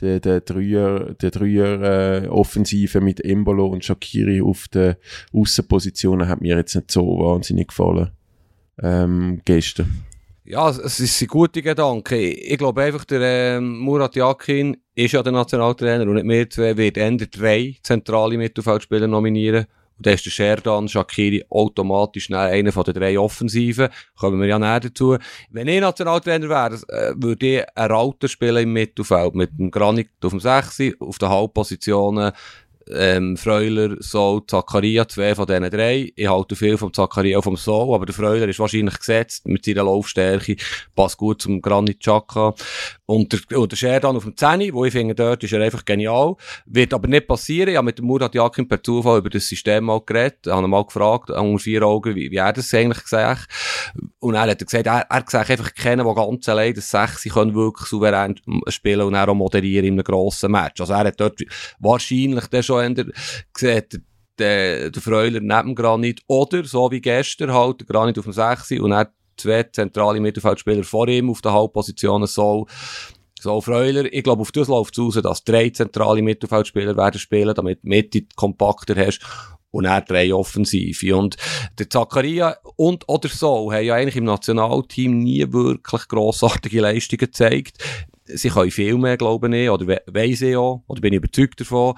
der, 0.00 0.20
der 0.20 0.40
Dreier, 0.40 1.14
der 1.14 1.30
Dreier 1.30 2.22
äh, 2.24 2.28
Offensive 2.28 3.00
mit 3.00 3.24
Embolo 3.24 3.66
und 3.66 3.84
Shakiri 3.84 4.40
auf 4.40 4.68
den 4.68 4.94
Außenpositionen 5.32 6.28
hat 6.28 6.40
mir 6.40 6.56
jetzt 6.56 6.74
nicht 6.74 6.90
so 6.90 7.02
wahnsinnig 7.18 7.68
gefallen. 7.68 8.12
Ähm, 8.80 9.42
gestern. 9.44 10.04
Ja, 10.44 10.70
es 10.70 10.98
ist 10.98 11.20
ein 11.20 11.28
guter 11.28 11.60
Gedanke. 11.60 12.16
Ich 12.16 12.56
glaube 12.56 12.82
einfach, 12.82 13.04
der 13.04 13.58
ähm, 13.58 13.80
Murat 13.80 14.16
Yakin 14.16 14.76
ist 14.94 15.12
ja 15.12 15.22
der 15.22 15.32
Nationaltrainer 15.32 16.04
und 16.04 16.14
nicht 16.14 16.24
mehr 16.24 16.48
zwei, 16.48 16.74
wird 16.76 16.96
eher 16.96 17.10
drei 17.10 17.76
zentrale 17.82 18.38
Mittelfeldspieler 18.38 19.08
nominieren. 19.08 19.66
Dann 19.98 20.14
ist 20.14 20.26
der 20.26 20.30
Sherdan 20.30 20.88
Shakiri 20.88 21.44
automatisch 21.50 22.30
einer 22.30 22.72
von 22.72 22.84
den 22.84 22.94
drei 22.94 23.18
Offensiven. 23.18 23.88
Kommen 24.16 24.40
wir 24.40 24.48
ja 24.48 24.58
näher 24.58 24.80
dazu. 24.80 25.16
Wenn 25.50 25.68
ich 25.68 25.80
Nationaltrainer 25.80 26.48
wäre, 26.48 26.80
würde 27.16 27.46
ich 27.46 27.76
einen 27.76 27.90
Rauter 27.92 28.28
spielen 28.28 28.62
im 28.62 28.72
Mittelfeld. 28.72 29.34
Mit 29.34 29.58
dem 29.58 29.70
Granit 29.70 30.10
auf 30.22 30.30
dem 30.30 30.40
6, 30.40 30.94
auf 31.00 31.18
den 31.18 31.28
Halbpositionen 31.28 32.32
ähm, 32.92 33.36
Freuler, 33.36 33.96
Soul, 34.00 34.42
Zakaria, 34.46 35.06
zwei 35.08 35.34
von 35.34 35.46
diesen 35.46 35.70
drei. 35.70 36.12
Ich 36.14 36.28
halte 36.28 36.56
viel 36.56 36.76
vom 36.76 36.92
Zakaria 36.92 37.36
und 37.38 37.42
vom 37.42 37.56
Soul, 37.56 37.94
aber 37.94 38.06
der 38.06 38.14
Freuler 38.14 38.48
ist 38.48 38.58
wahrscheinlich 38.58 38.98
gesetzt 38.98 39.46
mit 39.46 39.64
seiner 39.64 39.84
Laufstärke, 39.84 40.56
passt 40.94 41.16
gut 41.16 41.42
zum 41.42 41.60
Granit 41.60 42.00
Xhaka. 42.00 42.54
Und 43.06 43.32
der, 43.32 43.58
und 43.58 43.80
der 43.80 44.04
auf 44.04 44.24
dem 44.24 44.36
10, 44.36 44.74
wo 44.74 44.84
ich 44.84 44.92
finde, 44.92 45.14
dort 45.14 45.42
ist 45.42 45.52
er 45.54 45.62
einfach 45.62 45.82
genial. 45.86 46.36
Wird 46.66 46.92
aber 46.92 47.08
nicht 47.08 47.26
passieren. 47.26 47.70
Ich 47.70 47.76
habe 47.76 47.86
mit 47.86 47.98
dem 47.98 48.04
Murat 48.04 48.34
Yakin 48.34 48.68
per 48.68 48.82
Zufall 48.82 49.20
über 49.20 49.30
das 49.30 49.48
System 49.48 49.84
mal 49.84 50.02
geredet, 50.04 50.46
habe 50.46 50.66
ihn 50.66 50.70
mal 50.70 50.84
gefragt, 50.84 51.30
unter 51.30 51.58
vier 51.58 51.82
Augen, 51.84 52.14
wie, 52.14 52.30
wie 52.30 52.36
er 52.36 52.52
das 52.52 52.74
eigentlich 52.74 53.02
gesagt 53.02 53.48
Und 54.18 54.34
er 54.34 54.42
hat 54.42 54.58
gesagt, 54.58 54.86
er, 54.86 55.06
er 55.08 55.24
sieht 55.26 55.50
einfach 55.50 55.74
kennen, 55.74 56.04
der 56.04 56.14
ganz 56.14 56.48
allein 56.50 56.74
das 56.74 56.90
6 56.90 57.24
können 57.32 57.54
wirklich 57.54 57.88
souverän 57.88 58.38
spielen 58.68 59.06
und 59.06 59.16
auch 59.16 59.34
moderieren 59.34 59.86
in 59.86 59.94
einem 59.94 60.04
grossen 60.04 60.52
Match. 60.52 60.78
Also 60.78 60.92
er 60.92 61.04
hat 61.04 61.18
dort 61.18 61.40
wahrscheinlich 61.78 62.44
schon 62.62 62.77
eher 62.82 63.04
gesehen, 63.52 64.04
der, 64.38 64.90
der 64.90 65.02
Freuler 65.02 65.40
neben 65.40 65.74
Granit 65.74 66.20
oder 66.26 66.64
so 66.64 66.90
wie 66.90 67.00
gestern 67.00 67.52
halt 67.52 67.86
Granit 67.86 68.18
auf 68.18 68.24
dem 68.24 68.32
6 68.32 68.72
und 68.72 68.92
er 68.92 69.12
zwei 69.36 69.64
zentrale 69.64 70.20
Mittelfeldspieler 70.20 70.84
vor 70.84 71.08
ihm 71.08 71.30
auf 71.30 71.40
der 71.40 71.52
Halbposition 71.52 72.26
so 72.26 72.66
so 73.40 73.60
Freuler, 73.60 74.12
ich 74.12 74.24
glaube, 74.24 74.42
auf 74.42 74.50
das 74.50 74.66
läuft 74.66 74.98
es 74.98 75.04
raus, 75.04 75.20
dass 75.22 75.44
drei 75.44 75.70
zentrale 75.70 76.22
Mittelfeldspieler 76.22 76.96
werden 76.96 77.20
spielen, 77.20 77.54
damit 77.54 77.84
du 77.84 77.88
Mitte 77.88 78.22
kompakter 78.34 78.96
hast 78.96 79.20
und 79.70 79.84
er 79.84 80.00
drei 80.00 80.34
Offensive. 80.34 81.16
Und 81.16 81.36
der 81.78 81.88
Zakaria 81.88 82.56
und 82.76 83.08
oder 83.08 83.28
so 83.28 83.72
haben 83.72 83.84
ja 83.84 83.94
eigentlich 83.94 84.16
im 84.16 84.24
Nationalteam 84.24 85.18
nie 85.18 85.44
wirklich 85.52 86.08
grossartige 86.08 86.80
Leistungen 86.80 87.18
gezeigt 87.18 87.78
sie 88.34 88.50
können 88.50 88.70
viel 88.70 88.96
mehr, 88.96 89.16
glaube 89.16 89.54
ich, 89.56 89.70
oder 89.70 89.86
we 89.86 90.00
weiss 90.06 90.42
ich 90.42 90.56
auch, 90.56 90.82
oder 90.86 91.00
bin 91.00 91.12
ich 91.12 91.18
überzeugt 91.18 91.60
davon. 91.60 91.94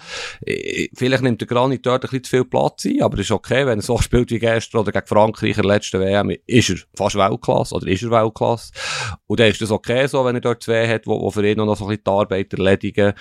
Vielleicht 0.94 1.22
nimmt 1.22 1.40
der 1.40 1.48
Granit 1.48 1.84
dort 1.84 2.04
ein 2.04 2.10
bisschen 2.10 2.24
zu 2.24 2.30
viel 2.30 2.44
Platz 2.44 2.84
ein, 2.86 3.02
aber 3.02 3.16
das 3.16 3.26
ist 3.26 3.32
okay, 3.32 3.66
wenn 3.66 3.78
er 3.78 3.82
so 3.82 3.98
spielt 4.02 4.30
wie 4.30 4.38
gestern 4.38 4.80
oder 4.80 4.92
gegen 4.92 5.06
Frankreich 5.06 5.56
in 5.56 5.62
der 5.62 5.72
letzten 5.72 6.00
WM, 6.00 6.36
ist 6.46 6.70
er 6.70 6.76
fast 6.96 7.16
Weltklasse, 7.16 7.74
oder 7.74 7.86
ist 7.86 8.02
er 8.02 8.10
Weltklasse. 8.10 8.72
Und 9.26 9.40
dann 9.40 9.48
ist 9.48 9.60
das 9.60 9.70
okay 9.70 10.06
so, 10.06 10.24
wenn 10.24 10.36
er 10.36 10.40
dort 10.40 10.62
zwei 10.62 10.88
hat, 10.88 11.06
wo 11.06 11.30
für 11.30 11.46
ihn 11.46 11.58
noch 11.58 11.76
so 11.76 11.84
ein 11.84 11.88
bisschen 11.88 12.04
die 12.04 12.10
Arbeit 12.10 12.52
erledigen. 12.52 13.12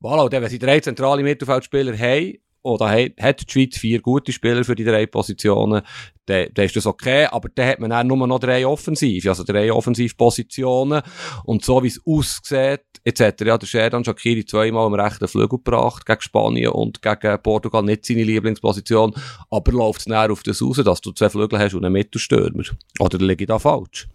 Voilà, 0.00 0.24
und 0.24 0.32
dann, 0.32 0.42
wenn 0.42 0.50
sie 0.50 0.58
drei 0.58 0.80
zentrale 0.80 1.22
Mittelfeldspieler 1.22 1.96
haben, 1.96 2.34
oder 2.64 2.88
hat 2.88 3.40
die 3.40 3.52
Schweiz 3.52 3.76
vier 3.76 4.00
gute 4.00 4.32
Spieler 4.32 4.64
für 4.64 4.74
die 4.74 4.84
drei 4.84 5.06
Positionen, 5.06 5.82
dann, 6.26 6.48
dann 6.54 6.64
ist 6.64 6.74
das 6.74 6.86
okay, 6.86 7.26
aber 7.26 7.50
dann 7.54 7.68
hat 7.68 7.78
man 7.78 7.90
dann 7.90 8.06
nur 8.06 8.26
noch 8.26 8.38
drei 8.38 8.66
Offensive, 8.66 9.28
also 9.28 9.44
drei 9.44 9.70
Offensivpositionen 9.70 11.02
und 11.44 11.62
so 11.62 11.82
wie 11.82 11.88
es 11.88 12.00
aussieht, 12.06 12.80
jetzt 13.04 13.20
hat 13.20 13.40
er 13.42 13.46
ja 13.48 13.58
der 13.58 13.66
Sherdan 13.66 14.02
Shakiri 14.02 14.46
zweimal 14.46 14.86
am 14.86 14.94
rechten 14.94 15.28
Flügel 15.28 15.58
gebracht, 15.58 16.06
gegen 16.06 16.22
Spanien 16.22 16.72
und 16.72 17.02
gegen 17.02 17.42
Portugal, 17.42 17.82
nicht 17.82 18.06
seine 18.06 18.24
Lieblingsposition, 18.24 19.14
aber 19.50 19.72
läuft 19.72 20.00
es 20.00 20.06
näher 20.06 20.32
auf 20.32 20.42
das 20.42 20.62
raus, 20.62 20.80
dass 20.82 21.02
du 21.02 21.12
zwei 21.12 21.28
Flügel 21.28 21.58
hast 21.58 21.74
und 21.74 21.84
einen 21.84 21.92
Mittelstürmer. 21.92 22.64
Oder 22.98 23.18
liege 23.18 23.44
ich 23.44 23.48
da 23.48 23.58
falsch? 23.58 24.08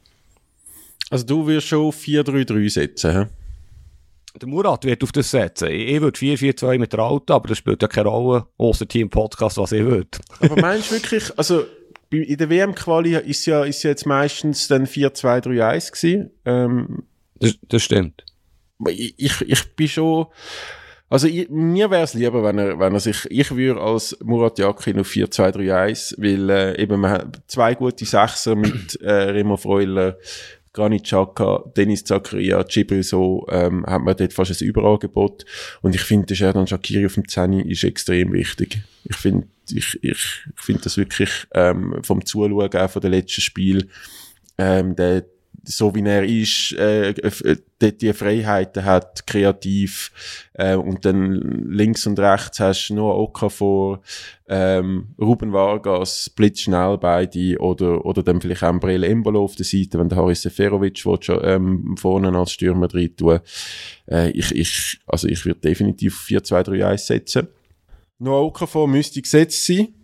Also 1.12 1.26
du 1.26 1.46
wirst 1.46 1.68
schon 1.68 1.92
4-3-3 1.92 2.70
setzen, 2.70 3.12
hä? 3.14 3.26
Der 4.40 4.48
Murat 4.48 4.86
wird 4.86 5.04
auf 5.04 5.12
das 5.12 5.32
setzen. 5.32 5.70
Ich 5.70 6.00
würde 6.00 6.18
4-4-2 6.18 6.80
mit 6.80 6.94
der 6.94 7.00
Alten, 7.00 7.32
aber 7.32 7.50
das 7.50 7.58
spielt 7.58 7.82
ja 7.82 7.88
keine 7.88 8.10
Rolle, 8.10 8.46
außer 8.58 8.88
Team 8.88 9.10
Podcast, 9.10 9.58
was 9.58 9.72
ich 9.72 9.84
würde. 9.84 10.18
aber 10.40 10.56
meinst 10.56 10.92
du 10.92 10.96
wirklich, 10.96 11.38
also 11.38 11.66
in 12.12 12.38
der 12.38 12.50
WM-Quali 12.50 13.18
ist 13.18 13.46
ja, 13.46 13.64
ist 13.64 13.84
ja 13.84 13.92
jetzt 13.92 14.06
meistens 14.06 14.68
dann 14.68 14.86
4-2-3-1 14.86 15.92
gewesen. 15.92 16.32
Ähm, 16.46 17.04
das, 17.36 17.58
das 17.68 17.84
stimmt. 17.84 18.26
Ich, 18.88 19.14
ich, 19.18 19.42
ich 19.42 19.76
bin 19.76 19.88
schon, 19.88 20.28
also 21.10 21.28
ich, 21.28 21.50
mir 21.50 21.90
wäre 21.90 22.04
es 22.04 22.14
lieber, 22.14 22.44
wenn 22.44 22.58
er, 22.60 22.80
wenn 22.80 22.94
er 22.94 23.00
sich, 23.00 23.26
ich 23.30 23.56
würde 23.56 23.82
als 23.82 24.18
Murat 24.24 24.60
Yakin 24.60 25.00
auf 25.00 25.10
4-2-3-1, 25.10 26.16
weil 26.18 26.50
äh, 26.50 26.82
eben 26.82 27.02
man 27.02 27.12
hat 27.12 27.42
zwei 27.48 27.76
gute 27.76 28.06
Sechser 28.06 28.56
mit 28.56 29.00
äh, 29.02 29.12
Remo 29.12 29.58
Freuler, 29.58 30.18
Granit 30.74 31.04
Xhaka, 31.04 31.64
Dennis 31.76 32.04
Zakaria, 32.04 32.64
Gibril 32.64 33.04
so, 33.04 33.46
ähm, 33.50 33.86
hat 33.86 34.02
man 34.02 34.16
dort 34.16 34.34
fast 34.34 34.62
ein 34.62 34.68
Überangebot. 34.68 35.46
Und 35.82 35.96
ich 35.96 36.02
finde, 36.02 36.28
der 36.28 36.36
Sherdan 36.36 36.68
Shakiri 36.68 37.06
auf 37.06 37.16
dem 37.16 37.28
10 37.28 37.54
ist 37.62 37.84
extrem 37.84 38.34
wichtig. 38.34 38.80
Ich 39.04 39.16
finde, 39.16 39.48
ich, 39.72 39.98
ich, 40.04 40.44
ich 40.56 40.62
finde 40.62 40.82
das 40.84 40.98
wirklich, 40.98 41.30
ähm, 41.54 42.00
vom 42.04 42.26
Zuschauen 42.26 42.74
auch 42.74 42.90
von 42.90 43.02
den 43.02 43.12
letzten 43.12 43.42
Spiel, 43.42 43.90
ähm, 44.58 44.96
der, 44.96 45.26
so 45.70 45.94
wie 45.94 46.04
er 46.04 46.24
ist, 46.24 46.74
äh, 46.74 47.10
äh, 47.12 47.58
dort 47.78 48.02
die 48.02 48.12
Freiheiten 48.14 48.84
hat, 48.84 49.28
kreativ, 49.28 50.50
äh, 50.54 50.76
und 50.76 51.06
dann 51.06 51.70
links 51.70 52.08
und 52.08 52.20
rechts 52.20 52.60
hast 52.60 52.88
du 52.90 52.96
nur 52.96 53.16
Okafor, 53.16 54.02
ähm, 54.48 55.10
Ruben 55.20 55.54
Vargas, 55.54 56.32
blitzschnell 56.36 56.98
beide, 56.98 57.60
oder, 57.60 58.04
oder 58.04 58.24
dann 58.24 58.42
vielleicht 58.42 58.64
auch 58.64 58.80
Brel 58.80 59.04
Embolo 59.04 59.44
auf 59.44 59.56
der 59.56 59.66
Seite, 59.66 60.00
wenn 60.00 60.10
der 60.10 60.18
Haris 60.18 60.42
Seferovic 60.42 60.98
schon, 60.98 61.20
ähm, 61.44 61.96
vorne 61.98 62.36
als 62.36 62.54
Stürmer 62.54 62.88
drin 62.88 63.16
tun. 63.16 63.40
Äh, 64.10 64.32
ich, 64.32 64.52
ich, 64.56 65.00
also 65.06 65.28
ich 65.28 65.46
würde 65.46 65.60
definitiv 65.60 66.26
4-2-3-1 66.28 66.98
setzen. 66.98 67.48
Nur 68.18 68.42
Okafor 68.42 68.88
müsste 68.88 69.22
gesetzt 69.22 69.66
sein. 69.66 69.99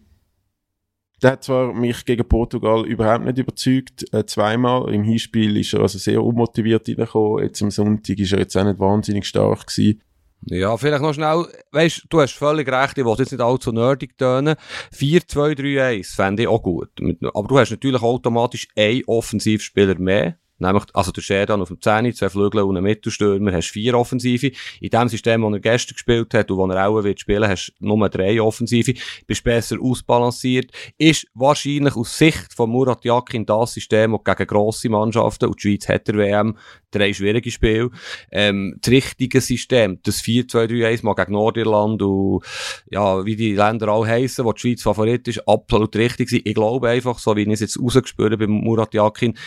Der 1.26 1.32
hat 1.32 1.44
zwar 1.44 1.74
mich 1.74 2.06
gegen 2.06 2.28
Portugal 2.28 2.86
überhaupt 2.86 3.26
nicht 3.26 3.40
überzeugt, 3.40 4.06
äh, 4.14 4.28
zweimal. 4.28 4.94
Im 4.94 5.02
Hinspiel 5.02 5.58
ist 5.58 5.74
er 5.74 5.80
also 5.80 5.98
sehr 5.98 6.24
unmotiviert 6.24 6.88
reingekommen. 6.88 7.44
Jetzt 7.44 7.64
am 7.64 7.72
Sonntag 7.72 8.20
ist 8.20 8.32
er 8.32 8.38
jetzt 8.38 8.56
auch 8.56 8.64
nicht 8.64 8.78
wahnsinnig 8.78 9.26
stark 9.26 9.66
gewesen. 9.66 10.04
Ja, 10.44 10.78
vielleicht 10.78 11.02
noch 11.02 11.16
schnell, 11.16 11.48
weißt 11.72 12.06
du, 12.12 12.22
hast 12.22 12.34
völlig 12.34 12.72
recht, 12.72 13.00
ich 13.00 13.04
will 13.04 13.16
jetzt 13.18 13.32
nicht 13.32 13.42
allzu 13.42 13.72
nerdig 13.72 14.16
tönen. 14.20 14.54
4-2-3-1 14.94 16.16
fände 16.16 16.44
ich 16.44 16.48
auch 16.48 16.62
gut. 16.62 16.92
Aber 17.34 17.48
du 17.48 17.58
hast 17.58 17.72
natürlich 17.72 18.04
automatisch 18.04 18.68
einen 18.76 19.02
Offensivspieler 19.08 19.98
mehr. 19.98 20.38
Nämlich, 20.58 20.84
also 20.94 21.12
der 21.12 21.22
Sheridan 21.22 21.62
auf 21.62 21.68
dem 21.68 21.82
10, 21.82 22.14
zwei 22.14 22.30
Flügel 22.30 22.62
und 22.62 22.78
einen 22.78 22.86
Mittelstürmer, 22.86 23.52
hast 23.52 23.70
vier 23.70 23.98
Offensive. 23.98 24.52
In 24.80 24.90
dem 24.90 25.10
System, 25.10 25.42
das 25.42 25.54
er 25.54 25.60
gestern 25.60 25.94
gespielt 25.94 26.34
hat 26.34 26.50
und 26.50 26.70
das 26.70 26.78
er 26.78 26.88
auch 26.88 27.04
wird 27.04 27.20
spielen, 27.20 27.50
hast 27.50 27.74
du 27.80 27.88
nur 27.88 28.10
drei 28.10 28.42
Offensive. 28.42 28.94
Bist 29.28 29.44
besser 29.44 29.78
ausbalanciert. 29.82 30.72
Ist 30.98 31.28
wahrscheinlich 31.34 31.96
aus 31.96 32.18
Sicht 32.18 32.54
von 32.54 32.70
Murat 32.70 33.04
Yakin 33.04 33.46
das 33.46 33.74
System, 33.74 34.18
das 34.24 34.38
gegen 34.38 34.48
grosse 34.48 34.90
Mannschaften, 34.90 35.46
und 35.46 35.62
die 35.62 35.70
Schweiz 35.70 35.90
hat 35.90 36.08
der 36.08 36.16
WM, 36.16 36.58
drei 36.92 37.14
schwierige 37.14 37.52
Spiele, 37.52 37.90
ähm, 38.32 38.78
das 38.82 38.92
richtige 38.92 39.42
System, 39.42 40.00
das 40.04 40.22
4-2-3-1 40.22 41.04
mal 41.04 41.14
gegen 41.14 41.34
Nordirland 41.34 42.02
und, 42.02 42.46
ja, 42.90 43.26
wie 43.26 43.36
die 43.36 43.56
Länder 43.56 43.90
alle 43.90 44.08
heissen, 44.08 44.46
wo 44.46 44.54
die 44.54 44.62
Schweiz 44.62 44.84
Favorit 44.84 45.28
ist, 45.28 45.48
absolut 45.48 45.96
richtig 45.96 46.30
sein. 46.30 46.42
Ich 46.44 46.56
glaube 46.56 46.90
einfach, 46.90 47.20
so 47.20 47.36
wie 47.36 47.42
ich 47.42 47.50
es 47.50 47.60
jetzt 47.60 47.80
rausgespürt 47.80 48.40
bei 48.40 48.48
Murat 48.48 48.94
Yakin, 48.94 49.38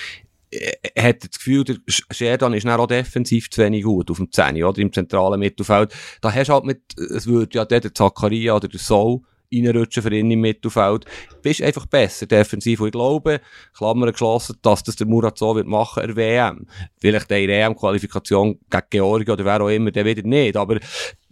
er 0.51 1.03
hat 1.03 1.23
das 1.23 1.39
Gefühl, 1.39 1.65
der 1.65 1.77
Sheridan 1.87 2.55
ist 2.55 2.67
dann 2.67 2.81
auch 2.81 2.87
defensiv 2.87 3.51
zu 3.51 3.63
wenig 3.63 3.85
gut 3.85 4.11
auf 4.11 4.17
dem 4.17 4.33
10 4.33 4.63
oder 4.65 4.79
im 4.79 4.93
zentralen 4.93 5.41
Mittelfeld. 5.41 5.95
Da 6.21 6.33
hast 6.33 6.49
du 6.49 6.53
halt 6.55 6.65
mit, 6.65 6.83
es 6.99 7.27
würde 7.27 7.59
ja 7.59 7.65
der, 7.65 7.81
der 7.81 7.95
Zakaria 7.95 8.57
oder 8.57 8.69
der 8.69 8.81
Soul 8.81 9.21
reinrutschen 9.53 10.03
für 10.03 10.15
ihn 10.15 10.31
im 10.31 10.41
Mittelfeld. 10.41 11.05
Du 11.05 11.37
bist 11.43 11.63
einfach 11.63 11.87
besser 11.87 12.27
defensiv. 12.27 12.81
Und 12.81 12.89
ich 12.89 12.93
glaube, 12.93 13.41
Klammern 13.77 14.13
geschlossen, 14.13 14.57
dass 14.63 14.83
das 14.83 14.97
der 14.97 15.07
Murat 15.07 15.39
so 15.39 15.55
wird 15.57 15.67
machen, 15.67 16.03
er 16.03 16.17
WM. 16.17 16.67
Vielleicht 16.99 17.31
der 17.31 17.39
EM-Qualifikation 17.39 18.59
gegen 18.71 18.87
Georgien 18.91 19.31
oder 19.31 19.45
wer 19.45 19.61
auch 19.61 19.69
immer, 19.69 19.91
der 19.91 20.05
wieder 20.05 20.23
nicht. 20.23 20.57
Aber 20.57 20.79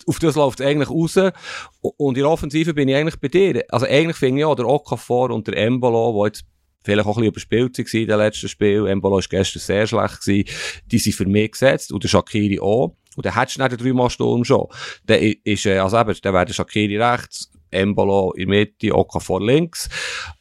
auf 0.06 0.18
das 0.18 0.36
läuft 0.36 0.60
es 0.60 0.66
eigentlich 0.66 0.90
raus. 0.90 1.16
Und 1.80 2.16
in 2.16 2.22
der 2.22 2.30
Offensive 2.30 2.74
bin 2.74 2.88
ich 2.88 2.96
eigentlich 2.96 3.20
bei 3.20 3.28
dir. 3.28 3.64
Also 3.68 3.86
eigentlich 3.86 4.16
finde 4.16 4.40
ich 4.40 4.44
auch 4.44 4.54
der 4.54 4.68
Okafor 4.68 5.30
und 5.30 5.46
der 5.46 5.56
Embolo, 5.56 6.12
der 6.12 6.26
jetzt 6.28 6.44
vielleicht 6.86 7.06
auch 7.06 7.18
ein 7.18 7.22
bisschen 7.22 7.28
überspielt 7.28 7.78
waren 7.78 8.00
in 8.00 8.08
den 8.08 8.18
letzten 8.18 8.48
Spielen. 8.48 8.86
Embolo 8.86 9.16
war 9.16 9.22
gestern 9.28 9.60
sehr 9.60 9.86
schlecht. 9.86 10.20
Gewesen. 10.20 10.48
Die 10.86 10.98
sind 10.98 11.14
für 11.14 11.26
mich 11.26 11.52
gesetzt 11.52 11.92
und 11.92 12.02
der 12.02 12.08
Shakiri 12.08 12.58
auch. 12.60 12.96
Und 13.16 13.26
dann 13.26 13.34
hättest 13.34 13.58
du 13.58 13.62
nicht 13.62 13.72
den 13.72 13.78
dreimal 13.78 14.10
Sturm 14.10 14.44
schon. 14.44 14.66
Dann 15.06 15.20
ist, 15.20 15.66
äh, 15.66 15.78
also 15.78 15.98
eben, 15.98 16.14
dann 16.22 16.34
wäre 16.34 16.46
der 16.46 16.54
Shakiri 16.54 17.02
rechts, 17.02 17.50
Embolo 17.76 18.32
in 18.32 18.48
Mitte, 18.48 18.94
Oka 18.94 19.20
vor 19.20 19.40
links. 19.40 19.88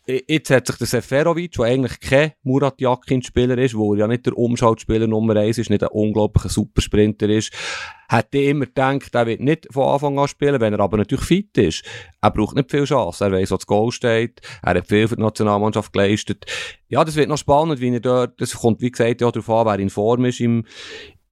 Jetzt 0.08 0.52
hat 0.52 0.68
sich 0.68 0.78
der 0.78 0.86
Seferovic, 0.86 1.54
der 1.54 1.66
eigentlich 1.66 2.00
kein 2.00 2.34
Murat 2.44 2.80
Yakin-Spieler 2.80 3.58
ist, 3.58 3.76
wo 3.76 3.94
er 3.94 4.02
ja 4.02 4.08
nicht 4.08 4.26
der 4.28 4.38
Umschaltspieler 4.38 5.08
Nummer 5.08 5.36
1 5.36 5.58
ist, 5.58 5.72
nicht 5.72 5.82
ein 5.82 5.90
unglaublicher 5.90 6.50
Supersprinter 6.50 7.28
ist, 7.28 7.52
hat 8.08 8.36
immer 8.36 8.68
gedacht, 8.68 9.16
er 9.16 9.26
wird 9.26 9.42
nicht 9.42 9.68
von 9.72 9.88
Anfang 9.88 10.20
an 10.20 10.28
spielen, 10.28 10.62
wenn 10.62 10.74
er 10.74 10.80
aber 10.80 10.98
natürlich 10.98 11.26
fit 11.26 11.58
ist. 11.58 11.84
Er 12.22 12.30
braucht 12.30 12.56
nicht 12.56 12.70
viel 12.70 12.84
Chance. 12.84 13.26
Er 13.26 13.32
weiss, 13.32 13.50
wo 13.50 13.56
das 13.56 13.66
Goal 13.66 13.92
steht. 13.92 14.42
Er 14.62 14.76
hat 14.76 14.88
viel 14.88 15.08
für 15.08 15.16
die 15.16 15.24
Nationalmannschaft 15.24 15.92
geleistet. 15.92 16.46
Ja, 16.88 17.04
das 17.04 17.16
wird 17.16 17.30
noch 17.30 17.40
spannend, 17.40 17.82
wie 17.82 17.92
er 17.92 18.00
dort, 18.00 18.40
das 18.40 18.54
kommt, 18.54 18.82
wie 18.82 18.92
gesagt, 18.92 19.22
ja 19.22 19.32
darauf 19.32 19.50
an, 19.50 19.66
wer 19.66 19.80
in 19.80 19.90
Form 19.90 20.26
ist 20.26 20.40
im, 20.40 20.66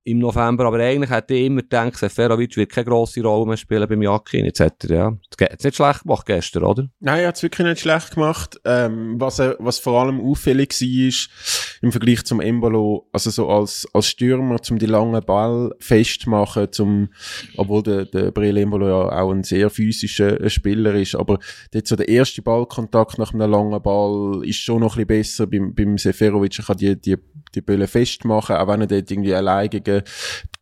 im 0.06 0.20
November, 0.20 0.66
aber 0.66 0.80
eigentlich 0.80 1.10
hätte 1.10 1.34
ich 1.34 1.46
immer 1.46 1.62
gedacht, 1.62 1.96
Seferovic 1.96 2.58
wird 2.58 2.72
keine 2.72 2.86
grosse 2.86 3.22
Rolle 3.22 3.46
mehr 3.46 3.58
spielen 3.58 3.88
beim 3.88 4.02
Jakin, 4.02 4.46
etc. 4.46 4.62
Ja. 4.89 5.13
Das 5.30 5.50
hat 5.50 5.63
nicht 5.63 5.76
schlecht 5.76 6.04
gemacht 6.04 6.26
gestern, 6.26 6.63
oder? 6.63 6.89
Nein, 7.00 7.22
er 7.22 7.30
hat 7.30 7.38
es 7.38 7.44
wirklich 7.44 7.66
nicht 7.66 7.80
schlecht 7.80 8.13
gemacht. 8.13 8.60
Ähm, 8.66 9.16
was, 9.18 9.39
was 9.39 9.80
vor 9.80 10.02
allem 10.02 10.20
auffällig 10.20 10.74
war, 10.74 11.82
im 11.82 11.92
Vergleich 11.92 12.24
zum 12.26 12.42
Embolo, 12.42 13.08
also 13.13 13.30
so 13.30 13.48
als, 13.50 13.88
als 13.94 14.08
Stürmer, 14.08 14.62
zum 14.62 14.78
die 14.78 14.88
langen 14.88 15.24
Ball 15.24 15.72
festmachen, 15.80 16.72
zum, 16.72 17.10
obwohl 17.56 17.84
der, 17.84 18.06
der 18.06 18.32
Breel 18.32 18.58
Embolo 18.58 18.88
ja 18.88 19.22
auch 19.22 19.32
ein 19.32 19.44
sehr 19.44 19.70
physischer 19.70 20.42
äh, 20.42 20.50
Spieler 20.50 20.96
ist, 20.96 21.16
aber 21.16 21.39
dort 21.72 21.88
so 21.88 21.96
der 21.96 22.10
erste 22.10 22.42
Ballkontakt 22.42 23.20
nach 23.20 23.34
einem 23.34 23.50
langen 23.50 23.82
Ball 23.82 24.42
ist 24.44 24.60
schon 24.60 24.82
noch 24.82 24.98
ein 24.98 25.08
bisschen 25.08 25.24
besser 25.24 25.48
beim, 25.48 25.74
beim 25.74 25.98
Seferovic. 25.98 26.60
Er 26.60 26.66
kann 26.66 26.78
die, 26.78 27.00
die, 27.00 27.18
die 27.56 27.62
Bälle 27.62 27.88
festmachen, 27.88 28.56
auch 28.58 28.68
wenn 28.68 28.82
er 28.82 28.88
dort 28.88 29.10
irgendwie 29.10 29.34
allein 29.34 29.70
gegen 29.70 29.92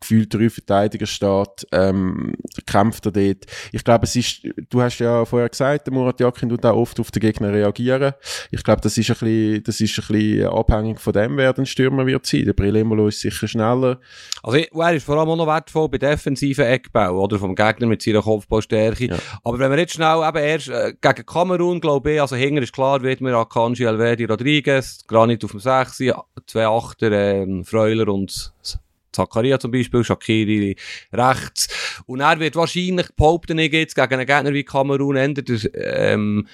gefühlt 0.02 0.34
drei 0.34 0.50
Verteidiger 0.50 1.06
steht, 1.06 1.68
ähm, 1.72 2.34
kämpft 2.66 3.06
er 3.06 3.12
dort. 3.12 3.46
Ich 3.72 3.84
glaube, 3.84 4.06
es 4.06 4.16
ist, 4.16 4.42
du 4.70 4.82
hast 4.82 5.00
ja 5.00 5.24
vorher 5.26 5.48
gesagt, 5.48 5.88
der 5.88 5.94
Murat 5.94 6.20
Yakin 6.20 6.50
tut 6.50 6.66
auch 6.66 6.76
oft 6.76 7.00
auf 7.00 7.12
den 7.12 7.22
Gegner 7.22 7.54
reagieren. 7.54 8.14
Ich 8.50 8.64
glaube, 8.64 8.82
das 8.82 8.98
ist 8.98 9.10
ein 9.10 9.14
bisschen, 9.14 9.64
das 9.64 9.80
ist 9.80 9.98
ein 10.00 10.08
bisschen 10.08 10.48
abhängig 10.48 11.00
von 11.00 11.14
dem, 11.14 11.38
wer 11.38 11.58
ein 11.58 11.66
Stürmer 11.66 12.06
wird 12.06 12.26
sein. 12.26 12.46
Der 12.46 12.54
Brilemolo 12.54 13.08
ist 13.08 13.22
sicher 13.22 13.48
schneller. 13.48 14.00
Also, 14.44 14.58
er 14.58 14.94
ist 14.94 15.06
vor 15.06 15.18
allem 15.18 15.30
auch 15.30 15.36
noch 15.36 15.48
wertvoll 15.48 15.88
bei 15.90 16.00
defensiven 16.00 16.66
Eckbau, 16.66 17.24
oder? 17.24 17.38
Vom 17.38 17.56
Gegner 17.56 17.86
mit 17.86 18.02
seiner 18.02 18.24
Kopfballstärke. 18.24 19.06
Ja. 19.06 19.18
Aber 19.44 19.60
wenn 19.60 19.70
wir 19.70 19.78
jetzt 19.78 19.94
schnell 19.94 20.28
eben 20.28 20.38
erst, 20.38 20.70
äh, 20.70 20.94
gegen 21.00 21.26
Kamerun, 21.26 21.80
glaube 21.80 22.14
ich, 22.14 22.22
also 22.22 22.36
hinger 22.36 22.64
ist 22.64 22.74
klar, 22.74 23.04
wird 23.04 23.22
mir 23.22 23.36
Akanji, 23.36 23.86
Alvedi, 23.86 24.26
Rodriguez, 24.26 25.06
Granit 25.08 25.44
auf 25.46 25.52
dem 25.52 25.60
6, 25.60 26.04
zwei 26.48 26.66
Achter, 26.66 27.12
äh, 27.12 27.64
Freuler 27.64 28.08
und 28.08 28.52
Zakaria 29.12 29.60
zum 29.60 29.72
Beispiel, 29.72 30.04
Shakiri 30.04 30.76
rechts. 31.14 31.68
Und 32.06 32.22
er 32.22 32.40
wird 32.40 32.56
wahrscheinlich 32.56 33.08
behaupten, 33.16 33.58
ich 33.60 33.72
jetzt 33.72 33.96
gegen 33.96 34.14
einen 34.14 34.26
Gegner 34.26 34.54
wie 34.54 34.64
Kamerun 34.64 35.16
ändert 35.16 35.70
ähm, 35.74 36.48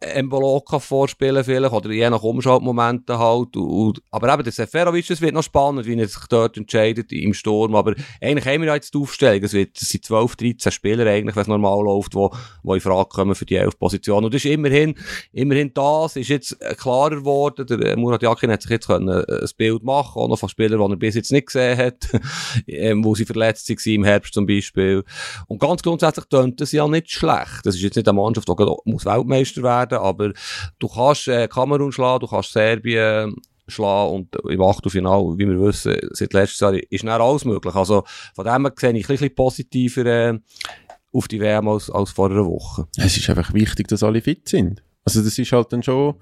Emboloka 0.00 0.78
vorspielen 0.78 1.44
vielleicht, 1.44 1.72
oder 1.72 1.90
je 1.90 2.08
nach 2.08 2.22
Umschaltmomenten 2.22 3.18
halt. 3.18 3.56
Und, 3.56 3.68
und, 3.68 4.02
aber 4.10 4.32
eben, 4.32 4.44
der 4.44 4.52
Seferovic, 4.52 5.06
das 5.06 5.20
wird 5.20 5.34
noch 5.34 5.42
spannend, 5.42 5.86
wie 5.86 5.98
er 5.98 6.08
sich 6.08 6.24
dort 6.28 6.56
entscheidet 6.56 7.12
im 7.12 7.34
Sturm. 7.34 7.74
Aber 7.74 7.94
eigentlich 8.20 8.46
haben 8.46 8.62
wir 8.62 8.74
jetzt 8.74 8.94
die 8.94 8.98
Aufstellung. 8.98 9.42
Es, 9.42 9.52
wird, 9.52 9.80
es 9.80 9.88
sind 9.88 10.04
12, 10.04 10.36
13 10.36 10.72
Spieler 10.72 11.06
eigentlich, 11.06 11.36
wenn 11.36 11.42
es 11.42 11.48
normal 11.48 11.84
läuft, 11.84 12.14
wo, 12.14 12.32
wo 12.62 12.74
in 12.74 12.80
Frage 12.80 13.08
kommen 13.08 13.34
für 13.34 13.46
die 13.46 13.56
11 13.56 13.78
Positionen. 13.78 14.26
Und 14.26 14.34
das 14.34 14.44
ist 14.44 14.50
immerhin, 14.50 14.94
immerhin 15.32 15.72
das, 15.74 16.16
ist 16.16 16.28
jetzt 16.28 16.58
klarer 16.78 17.16
geworden. 17.16 17.66
Der 17.66 17.96
Murat 17.96 18.22
Yakin 18.22 18.50
hat 18.50 18.62
sich 18.62 18.70
jetzt 18.70 18.86
können, 18.86 19.08
äh, 19.08 19.42
ein 19.42 19.48
Bild 19.56 19.82
machen, 19.82 20.20
auch 20.20 20.28
noch 20.28 20.38
von 20.38 20.48
Spielern, 20.48 20.80
die 20.80 20.94
er 20.94 20.96
bis 20.96 21.14
jetzt 21.14 21.32
nicht 21.32 21.46
gesehen 21.46 21.67
hat, 21.76 22.08
ähm, 22.66 23.04
wo 23.04 23.14
sie 23.14 23.24
verletzt 23.24 23.68
waren, 23.68 23.94
im 23.94 24.04
Herbst 24.04 24.34
zum 24.34 24.46
Beispiel. 24.46 25.04
Und 25.46 25.60
ganz 25.60 25.82
grundsätzlich 25.82 26.26
tönt 26.26 26.60
das 26.60 26.72
ja 26.72 26.86
nicht 26.88 27.10
schlecht. 27.10 27.60
Das 27.64 27.74
ist 27.74 27.82
jetzt 27.82 27.96
nicht 27.96 28.08
eine 28.08 28.18
Mannschaft, 28.18 28.48
die 28.48 28.90
muss 28.90 29.04
Weltmeister 29.04 29.62
werden, 29.62 29.98
aber 29.98 30.32
du 30.78 30.88
kannst 30.88 31.28
äh, 31.28 31.48
Kamerun 31.48 31.92
schlagen, 31.92 32.20
du 32.20 32.26
kannst 32.26 32.52
Serbien 32.52 33.36
schlagen 33.66 34.14
und 34.14 34.36
im 34.50 34.62
Achtelfinale, 34.62 35.38
wie 35.38 35.46
wir 35.46 35.60
wissen, 35.60 35.96
seit 36.12 36.32
letztes 36.32 36.60
Jahr 36.60 36.74
ist 36.74 37.04
nicht 37.04 37.06
alles 37.06 37.44
möglich. 37.44 37.74
Also 37.74 38.04
von 38.34 38.44
dem 38.44 38.64
her 38.64 38.72
sehe 38.76 38.92
ich 38.92 39.04
ein 39.04 39.08
bisschen 39.08 39.34
positiver 39.34 40.06
äh, 40.06 40.38
auf 41.12 41.28
die 41.28 41.40
WM 41.40 41.68
als, 41.68 41.90
als 41.90 42.10
vor 42.10 42.30
einer 42.30 42.44
Woche. 42.44 42.86
Es 42.96 43.16
ist 43.16 43.28
einfach 43.30 43.52
wichtig, 43.52 43.88
dass 43.88 44.02
alle 44.02 44.20
fit 44.20 44.48
sind. 44.48 44.82
Also 45.08 45.22
das 45.22 45.38
ist 45.38 45.52
halt 45.52 45.72
dann 45.72 45.82
schon 45.82 46.16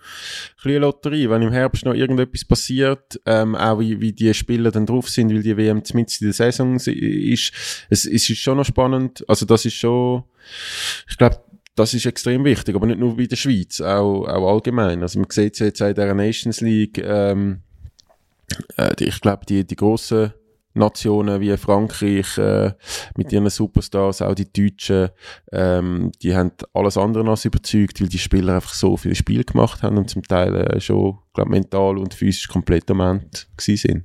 ein 0.64 0.70
eine 0.70 0.79
Lotterie, 0.79 1.29
wenn 1.29 1.42
im 1.42 1.51
Herbst 1.51 1.85
noch 1.85 1.92
irgendetwas 1.92 2.44
passiert, 2.44 3.20
ähm, 3.27 3.57
auch 3.57 3.81
wie, 3.81 4.01
wie 4.01 4.12
die 4.12 4.33
Spieler 4.33 4.70
dann 4.70 4.87
drauf 4.87 5.09
sind, 5.09 5.31
weil 5.31 5.42
die 5.42 5.57
WM 5.57 5.83
mitten 5.92 6.14
in 6.20 6.27
der 6.27 6.33
Saison 6.33 6.77
ist, 6.77 6.87
es, 6.87 8.05
es 8.05 8.31
ist 8.31 8.38
schon 8.38 8.59
noch 8.59 8.64
spannend, 8.64 9.25
also 9.29 9.44
das 9.44 9.64
ist 9.64 9.75
schon, 9.75 10.22
ich 11.11 11.18
glaube, 11.18 11.40
das 11.75 11.94
ist 11.94 12.07
extrem 12.07 12.44
wichtig, 12.44 12.77
aber 12.77 12.87
nicht 12.87 13.01
nur 13.01 13.16
bei 13.16 13.27
der 13.27 13.35
Schweiz, 13.35 13.81
auch, 13.81 14.25
auch 14.29 14.53
allgemein. 14.55 15.03
Also 15.03 15.18
man 15.18 15.29
sieht 15.31 15.55
es 15.55 15.59
jetzt 15.59 15.83
auch 15.83 15.88
in 15.88 15.94
der 15.96 16.14
Nations 16.14 16.61
League, 16.61 16.99
ähm, 16.99 17.62
äh, 18.77 18.94
ich 19.01 19.20
glaube, 19.20 19.46
die, 19.46 19.66
die 19.66 19.75
grossen 19.75 20.33
Nationen 20.76 21.40
wie 21.40 21.56
Frankreich 21.56 22.38
äh, 22.38 22.72
mit 23.16 23.32
ihren 23.32 23.48
Superstars, 23.50 24.22
auch 24.22 24.34
die 24.34 24.52
Deutschen, 24.52 25.10
ähm, 25.52 26.12
die 26.22 26.34
haben 26.34 26.52
alles 26.72 26.96
andere 26.96 27.28
als 27.28 27.44
überzeugt, 27.44 28.00
weil 28.00 28.08
die 28.08 28.18
Spieler 28.18 28.56
einfach 28.56 28.74
so 28.74 28.96
viele 28.96 29.14
Spiele 29.14 29.44
gemacht 29.44 29.82
haben 29.82 29.98
und 29.98 30.10
zum 30.10 30.22
Teil 30.22 30.54
äh, 30.54 30.80
schon, 30.80 31.18
glaube 31.34 31.50
mental 31.50 31.98
und 31.98 32.14
physisch 32.14 32.48
komplett 32.48 32.90
am 32.90 33.00
Ende 33.00 33.28
sind. 33.56 34.04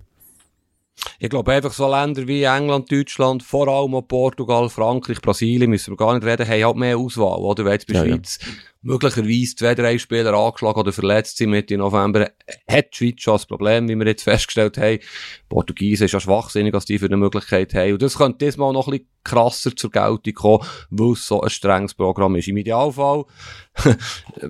Ich 1.20 1.30
glaube 1.30 1.52
einfach 1.52 1.74
so 1.74 1.90
Länder 1.90 2.28
wie 2.28 2.44
England, 2.44 2.92
Deutschland, 2.92 3.44
vor 3.44 3.68
allem 3.68 3.96
auch 3.96 4.08
Portugal, 4.08 4.70
Frankreich, 4.70 5.22
Brasilien, 5.22 5.70
müssen 5.70 5.94
wir 5.94 5.98
gar 5.98 6.14
nicht 6.14 6.26
reden, 6.26 6.48
haben 6.48 6.64
halt 6.64 6.76
mehr 6.76 6.98
Auswahl, 6.98 7.40
oder? 7.40 7.66
Wenn 7.66 7.74
jetzt 7.74 7.88
bei 7.88 7.94
ja, 7.96 8.06
Schweiz 8.06 8.40
ja. 8.42 8.48
Möglicherweise 8.82 9.56
zwei, 9.56 9.76
drei 9.76 9.98
Spieler 9.98 10.34
angeschlagen 10.34 10.80
oder 10.80 10.92
verletzt 10.92 11.38
sind 11.38 11.52
Mitte 11.52 11.78
November, 11.78 12.32
hat 12.70 12.94
die 12.94 12.98
Schweiz 12.98 13.22
schon 13.22 13.36
das 13.36 13.46
Problem, 13.46 13.88
wie 13.88 13.96
wir 13.96 14.08
jetzt 14.08 14.24
festgestellt 14.24 14.78
haben. 14.78 15.00
Portugiesen 15.50 16.06
ist 16.06 16.14
ja 16.14 16.20
schwachsinnig, 16.20 16.74
als 16.74 16.86
die 16.86 17.00
für 17.00 17.06
eine 17.06 17.18
Möglichkeit 17.18 17.74
haben. 17.74 17.94
Und 17.94 18.02
das 18.02 18.18
könnte 18.18 18.46
diesmal 18.46 18.74
noch 18.74 18.88
ein 18.88 18.92
bisschen 18.92 19.11
krasser 19.24 19.76
zur 19.76 19.92
Geltung 19.92 20.34
kommen, 20.34 20.66
weil 20.90 21.14
es 21.14 21.26
so 21.26 21.42
ein 21.42 21.50
strenges 21.50 21.94
Programm 21.94 22.36
ist. 22.36 22.48
Im 22.48 22.58
Idealfall, 22.58 23.26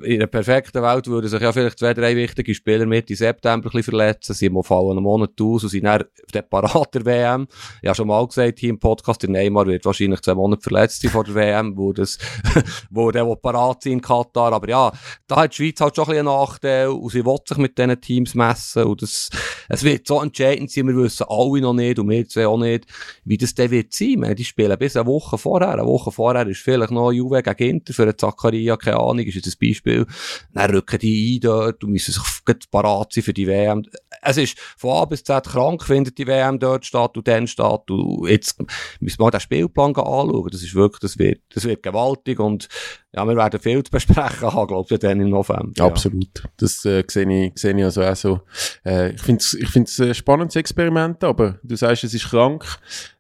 in 0.04 0.16
einer 0.16 0.28
perfekten 0.28 0.82
Welt 0.82 1.08
würden 1.08 1.28
sich 1.28 1.42
ja 1.42 1.52
vielleicht 1.52 1.80
zwei, 1.80 1.94
drei 1.94 2.16
wichtige 2.16 2.54
Spieler 2.56 2.86
Mitte 2.86 3.16
September 3.16 3.68
ein 3.68 3.72
bisschen 3.72 3.84
verletzen, 3.84 4.34
sie 4.34 4.50
fallen 4.64 4.92
einen 4.92 5.04
Monat 5.04 5.32
aus 5.40 5.64
und 5.64 5.70
sind 5.70 5.86
dann 5.86 6.04
der 6.34 6.42
Parater 6.44 7.06
WM. 7.06 7.48
Ich 7.82 7.88
habe 7.88 7.96
schon 7.96 8.08
mal 8.08 8.26
gesagt 8.26 8.60
hier 8.60 8.70
im 8.70 8.80
Podcast, 8.80 9.22
der 9.24 9.30
Neymar 9.30 9.68
wird 9.68 9.86
wahrscheinlich 9.86 10.22
zwei 10.22 10.36
Monate 10.36 10.62
verletzt 10.62 11.02
sein 11.02 11.12
vor 11.12 11.24
der 11.24 11.36
WM, 11.36 11.78
wo 11.78 11.94
das, 11.94 12.18
wo 12.90 13.12
der, 13.12 13.26
der 13.26 13.36
parat 13.36 13.84
sein 13.84 14.02
kann, 14.02 14.12
Katar. 14.12 14.54
Aber 14.54 14.70
ja, 14.70 14.92
da 15.28 15.38
hat 15.38 15.52
die 15.52 15.58
Schweiz 15.58 15.80
halt 15.80 15.96
schon 15.96 16.06
ein 16.06 16.10
bisschen 16.10 16.28
einen 16.28 16.38
Nachteil 16.38 16.88
und 16.90 17.12
sie 17.12 17.26
will 17.26 17.38
sich 17.46 17.58
mit 17.58 17.78
diesen 17.78 18.02
Teams 18.02 18.36
messen 18.36 18.84
und 18.84 19.02
das, 19.02 19.30
es 19.70 19.84
wird 19.84 20.08
so 20.08 20.22
entscheidend 20.22 20.72
sein, 20.72 20.88
wir 20.88 20.96
wissen 20.96 21.26
alle 21.30 21.62
noch 21.62 21.74
nicht 21.74 22.00
und 22.00 22.10
wir 22.10 22.28
zwei 22.28 22.48
auch 22.48 22.58
nicht, 22.58 22.86
wie 23.24 23.38
das 23.38 23.56
dann 23.56 23.72
wird 23.72 23.94
sein. 23.94 24.16
Meine, 24.20 24.36
die 24.36 24.44
spielen 24.62 24.80
bis 24.80 24.96
eine 24.96 25.08
Woche 25.08 25.38
vorher. 25.38 25.70
Eine 25.70 25.86
Woche 25.86 26.12
vorher 26.12 26.48
ist 26.48 26.62
vielleicht 26.62 26.92
noch 26.92 27.12
Juve 27.12 27.42
gegen 27.42 27.78
Inter 27.78 27.94
für 27.94 28.04
einen 28.04 28.18
Zakaria, 28.18 28.78
keine 28.78 28.98
Ahnung, 28.98 29.20
ist 29.20 29.36
jetzt 29.36 29.48
ein 29.48 29.68
Beispiel. 29.68 30.06
Dann 30.54 30.72
rücken 30.72 31.00
die 31.00 31.36
ein 31.36 31.42
dort 31.42 31.84
und 31.84 31.92
müssen 31.92 32.14
sich 32.14 32.70
parat 32.70 33.14
sein 33.14 33.24
für 33.24 33.34
die 33.34 33.48
WM. 33.48 33.84
Es 34.22 34.38
ist 34.38 34.60
von 34.78 34.92
A 34.92 35.06
bis 35.06 35.24
Z 35.24 35.46
krank, 35.48 35.84
findet 35.84 36.18
die 36.18 36.28
WM 36.28 36.60
dort 36.60 36.86
statt 36.86 37.18
und 37.18 37.28
dann 37.28 37.48
statt 37.48 37.90
und 37.90 38.28
jetzt 38.30 38.60
müssen 39.00 39.20
wir 39.20 39.26
mal 39.26 39.32
den 39.32 39.40
Spielplan 39.40 39.96
anschauen. 39.96 40.50
Das 40.52 40.64
ist 40.64 40.76
wirklich, 40.76 41.00
das 41.00 41.18
wird, 41.18 41.42
das 41.54 41.64
wird 41.66 41.84
gewaltig 41.84 42.40
und 42.40 42.68
ja, 43.14 43.26
wir 43.28 43.36
werden 43.36 43.60
viel 43.60 43.84
zu 43.84 43.92
besprechen 43.92 44.54
haben, 44.54 44.68
glaube 44.68 44.94
ich, 44.94 45.00
dann 45.00 45.20
im 45.20 45.30
November. 45.30 45.72
Ja. 45.76 45.86
Absolut. 45.86 46.44
Das 46.58 46.86
äh, 46.86 47.04
sehe 47.10 47.48
ich, 47.48 47.52
sehe 47.56 47.76
ich 47.78 47.84
also 47.84 48.04
auch 48.04 48.16
so. 48.16 48.42
Äh, 48.86 49.12
ich 49.12 49.22
finde 49.22 49.42
es 49.42 49.54
ich 49.54 49.70
find's 49.70 50.00
ein 50.00 50.16
spannendes 50.16 50.56
Experiment, 50.56 51.22
aber 51.24 51.60
du 51.64 51.76
sagst, 51.76 52.06
es 52.06 52.14
ist 52.14 52.30
krank. 52.30 52.64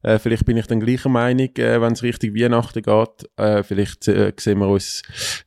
Äh, 0.01 0.17
vielleicht 0.17 0.45
bin 0.45 0.55
ich 0.55 0.67
dann 0.67 0.79
gleicher 0.79 1.09
Meinung, 1.09 1.49
äh, 1.57 1.81
wenn 1.81 1.91
es 1.91 2.03
Richtung 2.03 2.33
Weihnachten 2.33 2.81
geht. 2.81 3.29
Äh, 3.37 3.63
vielleicht 3.63 4.07
äh, 4.07 4.31
sehen 4.37 4.59
wir 4.59 4.67
uns, 4.67 5.01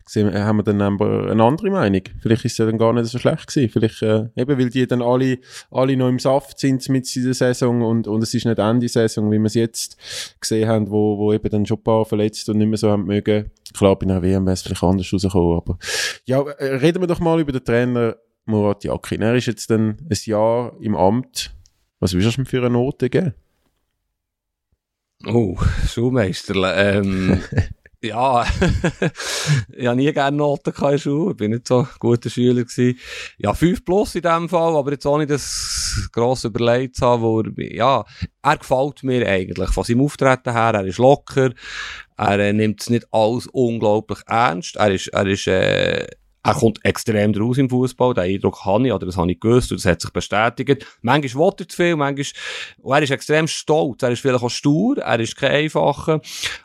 sehen, 0.04 0.32
äh, 0.32 0.40
haben 0.40 0.58
wir 0.58 0.62
dann 0.62 0.82
aber 0.82 1.30
eine 1.30 1.42
andere 1.42 1.70
Meinung. 1.70 2.02
Vielleicht 2.20 2.44
ist 2.44 2.52
es 2.52 2.58
ja 2.58 2.66
dann 2.66 2.78
gar 2.78 2.92
nicht 2.92 3.06
so 3.06 3.18
schlecht 3.18 3.46
gewesen. 3.46 3.70
Vielleicht, 3.70 4.02
äh, 4.02 4.26
eben, 4.36 4.58
weil 4.58 4.68
die 4.68 4.86
dann 4.86 5.00
alle, 5.00 5.38
alle 5.70 5.96
noch 5.96 6.09
im 6.09 6.18
Saft 6.18 6.59
sind 6.59 6.88
mit 6.88 7.12
dieser 7.14 7.35
Saison 7.35 7.83
und, 7.83 8.09
und 8.09 8.22
es 8.22 8.35
ist 8.35 8.46
nicht 8.46 8.59
Ende 8.59 8.88
Saison, 8.88 9.30
wie 9.30 9.38
wir 9.38 9.46
es 9.46 9.54
jetzt 9.54 9.96
gesehen 10.40 10.68
haben, 10.68 10.90
wo, 10.90 11.18
wo 11.18 11.33
eben 11.33 11.48
dann 11.48 11.66
schon 11.66 11.78
ein 11.78 11.85
paar 11.85 12.04
verletzt 12.04 12.48
und 12.48 12.59
nicht 12.59 12.68
mehr 12.68 12.78
so 12.78 12.90
haben 12.90 13.04
mögen. 13.04 13.50
Klar, 13.76 13.98
bei 13.98 14.07
einer 14.07 14.22
WM 14.22 14.44
wäre 14.46 14.54
es 14.54 14.62
vielleicht 14.62 14.83
anders 14.83 15.12
rausgekommen, 15.12 15.57
aber 15.57 15.78
ja, 16.24 16.40
äh, 16.40 16.76
reden 16.76 17.02
wir 17.02 17.07
doch 17.07 17.20
mal 17.20 17.40
über 17.40 17.52
den 17.52 17.64
Trainer 17.64 18.16
Murat 18.46 18.85
Yakin. 18.85 19.22
Er 19.22 19.35
ist 19.35 19.46
jetzt 19.46 19.70
dann 19.70 19.96
ein 20.11 20.18
Jahr 20.24 20.74
im 20.80 20.94
Amt. 20.94 21.54
Was 22.00 22.12
willst 22.12 22.37
du 22.37 22.42
ihm 22.42 22.46
für 22.46 22.59
eine 22.59 22.70
Note 22.70 23.09
geben? 23.09 23.35
Oh, 25.26 25.57
Schulmeister. 25.88 26.76
Ähm, 26.76 27.40
ja, 28.04 28.44
ich 29.72 29.86
habe 29.86 29.96
nie 29.96 30.12
gerne 30.12 30.36
Noten 30.36 30.72
in 30.72 30.90
der 30.90 30.98
Schule. 30.98 31.30
Ich 31.32 31.36
bin 31.36 31.50
nicht 31.52 31.68
so 31.68 31.80
ein 31.80 31.88
guter 31.98 32.30
Schüler 32.30 32.62
gewesen. 32.62 32.98
Ja, 33.38 33.54
5 33.54 33.84
plus 33.84 34.14
in 34.14 34.22
dem 34.22 34.48
Fall, 34.48 34.76
aber 34.76 34.92
jetzt 34.92 35.06
ohne 35.06 35.26
das 35.26 36.08
gross 36.12 36.44
überlegt 36.44 36.96
zu 36.96 37.06
haben, 37.06 37.22
wo 37.22 37.40
er, 37.40 37.74
ja, 37.74 38.04
er 38.42 38.56
gefällt 38.56 39.02
mir 39.02 39.26
eigentlich. 39.26 39.70
Von 39.70 39.84
seinem 39.84 40.02
Auftreten 40.02 40.52
her, 40.52 40.74
er 40.74 40.84
ist 40.84 40.98
locker. 40.98 41.50
Er 42.16 42.38
äh, 42.38 42.52
nimmt 42.52 42.80
es 42.80 42.90
nicht 42.90 43.06
alles 43.10 43.46
unglaublich 43.48 44.20
ernst. 44.26 44.76
Er 44.76 44.92
ist, 44.92 45.08
er 45.08 45.26
ist, 45.26 45.46
äh, 45.46 46.06
er 46.44 46.54
kommt 46.54 46.85
extrem 46.85 47.33
draus 47.33 47.57
im 47.57 47.70
Fußball. 47.70 48.12
Den 48.14 48.24
Eindruck 48.24 48.64
habe 48.64 48.87
ich, 48.87 48.92
oder 48.92 49.07
das 49.07 49.16
habe 49.16 49.33
ich 49.33 49.40
gewusst, 49.40 49.72
und 49.72 49.78
das 49.78 49.90
hat 49.90 50.02
sich 50.02 50.11
bestätigt. 50.11 50.87
Manchmal 51.00 51.46
will 51.46 51.54
er 51.59 51.68
zu 51.68 51.76
viel, 51.76 51.96
manchmal, 51.96 52.26
und 52.83 52.92
er 52.94 53.02
ist 53.02 53.11
extrem 53.11 53.48
stolz. 53.48 54.02
Er 54.02 54.11
ist 54.11 54.20
vielleicht 54.20 54.42
auch 54.42 54.50
stur, 54.50 54.98
er 54.98 55.18
ist 55.20 55.37
kein 55.37 55.52
einfacher. 55.52 56.20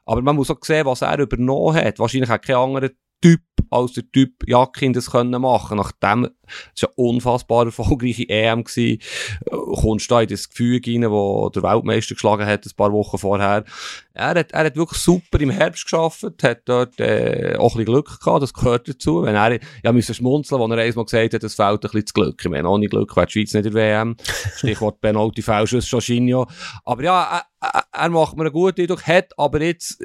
Aber 0.06 0.22
man 0.22 0.36
muss 0.36 0.52
auch 0.52 0.60
sehen, 0.62 0.86
was 0.86 1.02
er 1.02 1.18
übernommen 1.20 1.76
hat. 1.76 1.98
Wahrscheinlich 1.98 2.30
hat 2.30 2.46
kein 2.46 2.58
anderer 2.58 2.90
Typ 3.22 3.42
als 3.70 3.94
der 3.94 4.10
Typ 4.12 4.48
Jakin 4.48 4.94
das 4.94 5.12
können 5.12 5.42
machen. 5.42 5.78
Nachdem, 5.78 6.30
es 6.76 6.84
war 6.84 6.90
eine 6.90 7.08
unfassbar 7.10 7.66
erfolgreiche 7.66 8.28
EM 8.28 8.64
gewesen, 8.64 9.02
kommst 9.50 10.10
du 10.10 10.16
da 10.16 10.22
in 10.22 10.28
das 10.28 10.50
Gefühl 10.50 10.82
rein, 10.86 11.10
wo 11.10 11.50
der 11.50 11.64
Weltmeister 11.64 12.16
geschlagen 12.16 12.46
hat, 12.46 12.66
ein 12.66 12.76
paar 12.76 12.92
Wochen 12.92 13.18
vorher. 13.18 13.64
Er 14.14 14.28
hat, 14.28 14.52
er 14.52 14.66
hat 14.66 14.76
wirklich 14.76 15.00
super 15.00 15.40
im 15.40 15.50
Herbst 15.50 15.86
geschafft, 15.86 16.26
hat 16.44 16.62
dort, 16.66 17.00
äh, 17.00 17.56
auch 17.58 17.76
ein 17.76 17.78
bisschen 17.78 17.86
Glück 17.86 18.20
gehabt, 18.20 18.44
das 18.44 18.54
gehört 18.54 18.90
dazu. 18.90 19.24
Wenn 19.24 19.36
er, 19.36 19.60
ja, 19.84 19.92
müssen 19.92 20.14
schmunzeln, 20.14 20.62
als 20.62 20.72
er 20.72 20.78
einmal 20.78 21.06
gesagt 21.06 21.34
hat, 21.34 21.44
es 21.44 21.56
fehlt 21.56 21.72
ein 21.72 21.80
bisschen 21.80 22.08
zu 22.08 22.14
Glück. 22.14 22.42
Ich 22.44 22.50
meine, 22.50 22.68
ohne 22.68 22.88
Glück 22.88 23.16
wäre 23.16 23.28
die 23.28 23.34
Schweiz 23.34 23.54
nicht 23.54 23.66
in 23.66 23.74
der 23.74 23.82
WM. 23.82 24.18
Stichwort 24.58 25.00
Penalty, 25.00 25.42
Fälschuss, 25.42 25.90
Jorginho. 25.90 26.48
Aber 26.84 27.04
ja, 27.04 27.44
er, 27.62 27.84
er 27.92 28.10
macht 28.10 28.36
mir 28.36 28.44
einen 28.44 28.54
guten 28.54 28.82
Eindruck, 28.82 29.06
hat 29.08 29.38
aber 29.38 29.62
jetzt, 29.62 30.04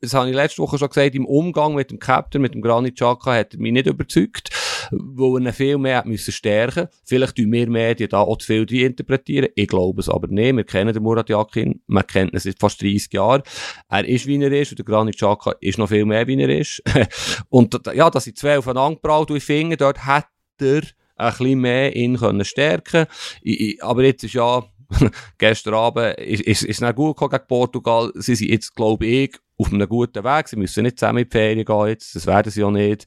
das 0.00 0.14
habe 0.14 0.28
ich 0.28 0.34
letzte 0.34 0.62
Woche 0.62 0.78
schon 0.78 0.88
gesagt, 0.88 1.14
im 1.14 1.26
Umgang 1.26 1.74
mit 1.74 1.90
dem 1.90 1.98
Captain, 1.98 2.42
mit 2.42 2.54
dem 2.54 2.62
Granit 2.62 2.96
Xhaka, 2.96 3.34
hat 3.34 3.54
er 3.54 3.60
mich 3.60 3.72
nicht 3.72 3.86
überzeugt, 3.86 4.50
wo 4.90 5.38
er 5.38 5.52
viel 5.52 5.78
mehr 5.78 6.04
müssen 6.06 6.32
stärken. 6.32 6.88
Vielleicht 7.04 7.36
tun 7.36 7.52
wir 7.52 7.68
Medien 7.68 8.08
da 8.10 8.20
auch 8.20 8.38
zu 8.38 8.46
viel 8.46 8.72
interpretieren. 8.72 9.48
Ich 9.54 9.68
glaube 9.68 10.00
es 10.00 10.08
aber 10.08 10.28
nicht. 10.28 10.56
Wir 10.56 10.64
kennen 10.64 10.92
den 10.92 11.02
Murat 11.02 11.28
Yakin, 11.28 11.80
wir 11.86 12.02
kennen 12.02 12.30
ihn 12.32 12.38
seit 12.38 12.58
fast 12.58 12.82
30 12.82 13.12
Jahren. 13.12 13.42
Er 13.88 14.06
ist, 14.06 14.26
wie 14.26 14.42
er 14.42 14.52
ist, 14.52 14.72
und 14.72 14.78
der 14.78 14.84
Granit 14.84 15.16
Xhaka 15.16 15.54
ist 15.60 15.78
noch 15.78 15.88
viel 15.88 16.04
mehr, 16.04 16.26
wie 16.26 16.40
er 16.40 16.48
ist. 16.48 16.82
und 17.48 17.78
ja, 17.94 18.10
dass 18.10 18.24
sie 18.24 18.34
zwei 18.34 18.58
aufeinander 18.58 18.96
gebraut, 18.96 19.30
und 19.30 19.36
ich 19.36 19.44
finde, 19.44 19.76
dort 19.76 20.04
hat 20.04 20.26
er 20.60 20.82
ein 21.16 21.30
bisschen 21.30 21.60
mehr 21.60 21.96
ihn 21.96 22.16
können 22.16 22.44
stärken. 22.44 23.06
Ich, 23.42 23.60
ich, 23.60 23.84
aber 23.84 24.04
jetzt 24.04 24.24
ist 24.24 24.34
ja, 24.34 24.64
gestern 25.38 25.74
Abend 25.74 26.18
ist, 26.18 26.42
ist, 26.42 26.62
ist 26.62 26.82
es 26.82 26.94
gut 26.94 27.18
gegen 27.18 27.46
Portugal. 27.48 28.12
Sie 28.14 28.34
sind 28.34 28.50
jetzt, 28.50 28.74
glaube 28.74 29.06
ich, 29.06 29.36
auf 29.58 29.72
einem 29.72 29.88
guten 29.88 30.24
Weg. 30.24 30.48
Sie 30.48 30.56
müssen 30.56 30.82
nicht 30.82 30.98
zusammen 30.98 31.18
in 31.18 31.24
die 31.24 31.30
Ferien 31.30 31.64
gehen 31.64 31.86
jetzt. 31.86 32.14
Das 32.14 32.26
werden 32.26 32.50
sie 32.50 32.60
ja 32.60 32.70
nicht. 32.70 33.06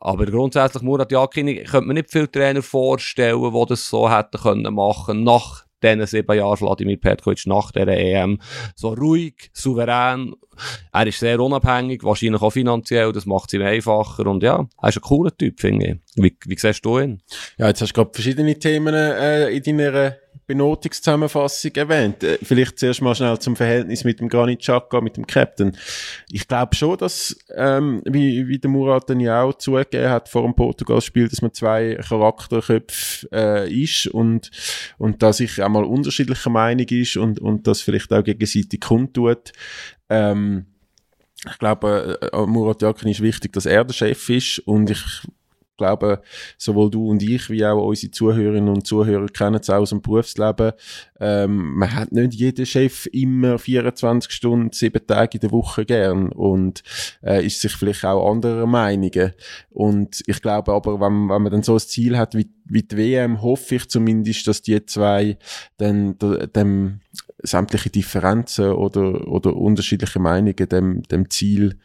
Aber 0.00 0.26
grundsätzlich, 0.26 0.82
Murat 0.82 1.12
Yakin, 1.12 1.46
könnte 1.64 1.86
man 1.86 1.94
nicht 1.94 2.10
viele 2.10 2.30
Trainer 2.30 2.62
vorstellen, 2.62 3.40
die 3.42 3.66
das 3.68 3.88
so 3.88 4.10
hätten 4.10 4.40
können 4.40 4.74
machen 4.74 5.24
nach 5.24 5.64
diesen 5.82 6.06
sieben 6.06 6.36
Jahren 6.36 6.56
Vladimir 6.56 6.96
Petkovic 6.96 7.46
nach 7.46 7.70
der 7.70 7.88
EM. 7.88 8.40
So 8.74 8.88
ruhig, 8.94 9.50
souverän. 9.52 10.34
Er 10.92 11.06
ist 11.06 11.20
sehr 11.20 11.38
unabhängig, 11.38 12.02
wahrscheinlich 12.02 12.42
auch 12.42 12.50
finanziell. 12.50 13.12
Das 13.12 13.26
macht 13.26 13.48
es 13.48 13.54
ihm 13.54 13.62
einfacher. 13.62 14.26
Und 14.26 14.42
ja, 14.42 14.66
er 14.82 14.88
ist 14.88 14.96
ein 14.96 15.02
cooler 15.02 15.36
Typ, 15.36 15.60
finde 15.60 15.86
ich. 15.86 15.96
Wie, 16.16 16.36
wie 16.46 16.58
siehst 16.58 16.84
du 16.84 16.98
ihn? 16.98 17.22
Ja, 17.58 17.68
jetzt 17.68 17.80
hast 17.80 17.90
du 17.90 17.94
gerade 17.94 18.10
verschiedene 18.12 18.58
Themen 18.58 18.94
äh, 18.94 19.50
in 19.50 19.62
deiner 19.62 20.16
Benotungszusammenfassung 20.48 21.70
erwähnt. 21.76 22.24
Äh, 22.24 22.38
vielleicht 22.42 22.78
zuerst 22.78 23.02
mal 23.02 23.14
schnell 23.14 23.38
zum 23.38 23.54
Verhältnis 23.54 24.02
mit 24.02 24.18
dem 24.18 24.28
Granit 24.28 24.60
Xhaka, 24.60 25.00
mit 25.00 25.16
dem 25.16 25.26
Captain. 25.26 25.76
Ich 26.32 26.48
glaube 26.48 26.74
schon, 26.74 26.96
dass, 26.96 27.36
ähm, 27.54 28.02
wie, 28.04 28.48
wie 28.48 28.58
der 28.58 28.70
Murat 28.70 29.08
dann 29.08 29.20
ja 29.20 29.42
auch 29.42 29.54
zugegeben 29.54 30.10
hat 30.10 30.28
vor 30.28 30.42
dem 30.42 30.56
Portugal-Spiel, 30.56 31.28
dass 31.28 31.42
man 31.42 31.52
zwei 31.52 31.96
Charakterköpfe 31.96 33.28
äh, 33.30 33.72
ist 33.72 34.08
und, 34.08 34.50
und 34.96 35.22
dass 35.22 35.38
ich 35.38 35.62
auch 35.62 35.68
mal 35.68 35.84
unterschiedlicher 35.84 36.50
Meinung 36.50 36.86
ist 36.88 37.16
und, 37.18 37.38
und 37.38 37.66
das 37.66 37.82
vielleicht 37.82 38.12
auch 38.12 38.24
gegenseitig 38.24 38.80
kundtut. 38.80 39.52
Ähm, 40.08 40.66
ich 41.46 41.58
glaube, 41.58 42.18
äh, 42.32 42.46
Murat 42.46 42.82
Yakin 42.82 43.10
ist 43.10 43.20
wichtig, 43.20 43.52
dass 43.52 43.66
er 43.66 43.84
der 43.84 43.94
Chef 43.94 44.28
ist 44.30 44.60
und 44.60 44.90
ich 44.90 45.04
glaube, 45.78 46.20
sowohl 46.58 46.90
du 46.90 47.08
und 47.08 47.22
ich, 47.22 47.48
wie 47.48 47.64
auch 47.64 47.82
unsere 47.82 48.10
Zuhörerinnen 48.10 48.68
und 48.68 48.86
Zuhörer 48.86 49.26
kennen 49.28 49.60
es 49.60 49.70
auch 49.70 49.76
aus 49.76 49.90
dem 49.90 50.02
Berufsleben. 50.02 50.72
Ähm, 51.20 51.74
man 51.74 51.94
hat 51.94 52.12
nicht 52.12 52.34
jeden 52.34 52.66
Chef 52.66 53.06
immer 53.06 53.58
24 53.58 54.30
Stunden, 54.30 54.72
sieben 54.72 55.06
Tage 55.06 55.38
in 55.38 55.40
der 55.40 55.52
Woche 55.52 55.86
gern 55.86 56.30
und 56.30 56.82
äh, 57.22 57.44
ist 57.46 57.60
sich 57.60 57.72
vielleicht 57.72 58.04
auch 58.04 58.30
anderer 58.30 58.66
Meinungen. 58.66 59.32
Und 59.70 60.22
ich 60.26 60.42
glaube 60.42 60.72
aber, 60.72 61.00
wenn, 61.00 61.28
wenn 61.28 61.42
man 61.42 61.50
dann 61.52 61.62
so 61.62 61.74
ein 61.74 61.80
Ziel 61.80 62.18
hat 62.18 62.34
wie, 62.34 62.50
wie 62.66 62.82
die 62.82 62.96
WM, 62.96 63.40
hoffe 63.40 63.76
ich 63.76 63.88
zumindest, 63.88 64.46
dass 64.46 64.62
die 64.62 64.84
zwei 64.84 65.38
dann 65.78 66.16
dem 66.18 67.00
sämtliche 67.42 67.90
Differenzen 67.90 68.72
oder, 68.72 69.28
oder 69.28 69.56
unterschiedliche 69.56 70.18
Meinungen 70.18 70.68
dem, 70.68 71.02
dem 71.04 71.30
Ziel 71.30 71.78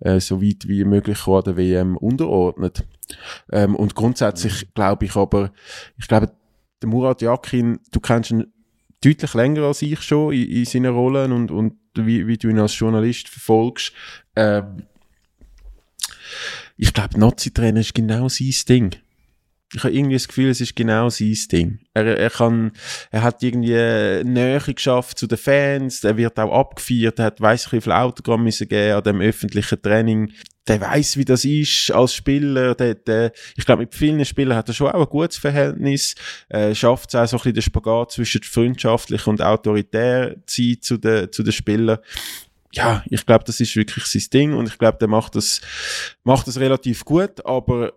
äh, 0.00 0.20
so 0.20 0.40
weit 0.40 0.68
wie 0.68 0.84
möglich 0.84 1.18
vor 1.18 1.42
der 1.42 1.56
WM 1.56 1.96
unterordnet. 1.96 2.84
Ähm, 3.52 3.74
und 3.76 3.94
grundsätzlich 3.94 4.66
mhm. 4.66 4.70
glaube 4.74 5.04
ich 5.04 5.16
aber, 5.16 5.52
ich 5.98 6.08
glaube, 6.08 6.32
der 6.82 6.88
Murat 6.88 7.22
Yakin, 7.22 7.78
du 7.92 8.00
kennst 8.00 8.30
ihn 8.30 8.52
deutlich 9.02 9.34
länger 9.34 9.62
als 9.64 9.82
ich 9.82 10.02
schon 10.02 10.32
in, 10.32 10.48
in 10.48 10.64
seinen 10.64 10.94
Rollen 10.94 11.32
und, 11.32 11.50
und 11.50 11.74
wie, 11.94 12.26
wie 12.26 12.38
du 12.38 12.48
ihn 12.48 12.58
als 12.58 12.78
Journalist 12.78 13.28
verfolgst. 13.28 13.92
Ähm, 14.36 14.84
ich 16.76 16.92
glaube, 16.94 17.18
Nazi-Trainer 17.18 17.80
ist 17.80 17.94
genau 17.94 18.28
sein 18.28 18.54
Ding 18.68 18.96
ich 19.74 19.84
habe 19.84 19.94
irgendwie 19.94 20.16
das 20.16 20.26
Gefühl, 20.26 20.50
es 20.50 20.60
ist 20.60 20.74
genau 20.74 21.08
sein 21.10 21.36
Ding. 21.50 21.78
Er, 21.94 22.04
er 22.18 22.30
kann, 22.30 22.72
er 23.10 23.22
hat 23.22 23.42
irgendwie 23.42 24.24
Nähe 24.24 24.60
geschafft 24.60 25.18
zu 25.18 25.26
den 25.26 25.38
Fans, 25.38 26.02
er 26.02 26.16
wird 26.16 26.38
auch 26.38 26.52
abgefeiert, 26.52 27.18
er 27.18 27.26
hat 27.26 27.40
weiss 27.40 27.66
ich 27.66 27.72
wie 27.72 27.80
viel 27.80 27.92
Autogramm 27.92 28.44
müssen 28.44 28.68
geben 28.68 28.96
an 28.96 29.04
dem 29.04 29.20
öffentlichen 29.20 29.80
Training. 29.80 30.32
Der 30.70 30.80
weiß, 30.80 31.16
wie 31.16 31.24
das 31.24 31.44
ist 31.44 31.90
als 31.90 32.14
Spieler. 32.14 32.76
Der, 32.76 32.94
der, 32.94 33.32
ich 33.56 33.66
glaube, 33.66 33.82
mit 33.82 33.92
vielen 33.92 34.24
Spielern 34.24 34.56
hat 34.56 34.68
er 34.68 34.74
schon 34.74 34.86
auch 34.86 35.00
ein 35.00 35.08
gutes 35.08 35.36
Verhältnis. 35.36 36.14
Äh, 36.48 36.76
schafft 36.76 37.12
es 37.12 37.16
auch 37.16 37.26
so 37.26 37.36
ein 37.36 37.38
bisschen 37.38 37.54
den 37.54 37.62
Spagat 37.62 38.12
zwischen 38.12 38.44
freundschaftlich 38.44 39.26
und 39.26 39.42
autoritär 39.42 40.36
Zeit 40.46 40.84
zu 40.84 40.96
den, 40.96 41.32
zu 41.32 41.42
den 41.42 41.52
Spielern 41.52 41.98
ja, 42.72 43.02
ich 43.10 43.26
glaube, 43.26 43.42
das 43.42 43.58
ist 43.58 43.74
wirklich 43.74 44.04
sein 44.04 44.22
Ding 44.32 44.54
und 44.54 44.68
ich 44.68 44.78
glaube, 44.78 44.96
der 44.98 45.08
macht 45.08 45.34
das, 45.34 45.60
macht 46.22 46.46
das 46.46 46.60
relativ 46.60 47.04
gut, 47.04 47.44
aber 47.44 47.92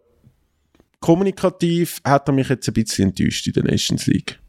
kommunikativ 1.00 2.02
hat 2.04 2.28
er 2.28 2.34
mich 2.34 2.50
jetzt 2.50 2.68
ein 2.68 2.74
bisschen 2.74 3.10
enttäuscht 3.10 3.46
in 3.46 3.54
der 3.54 3.66
Nations 3.66 4.08
League. 4.08 4.40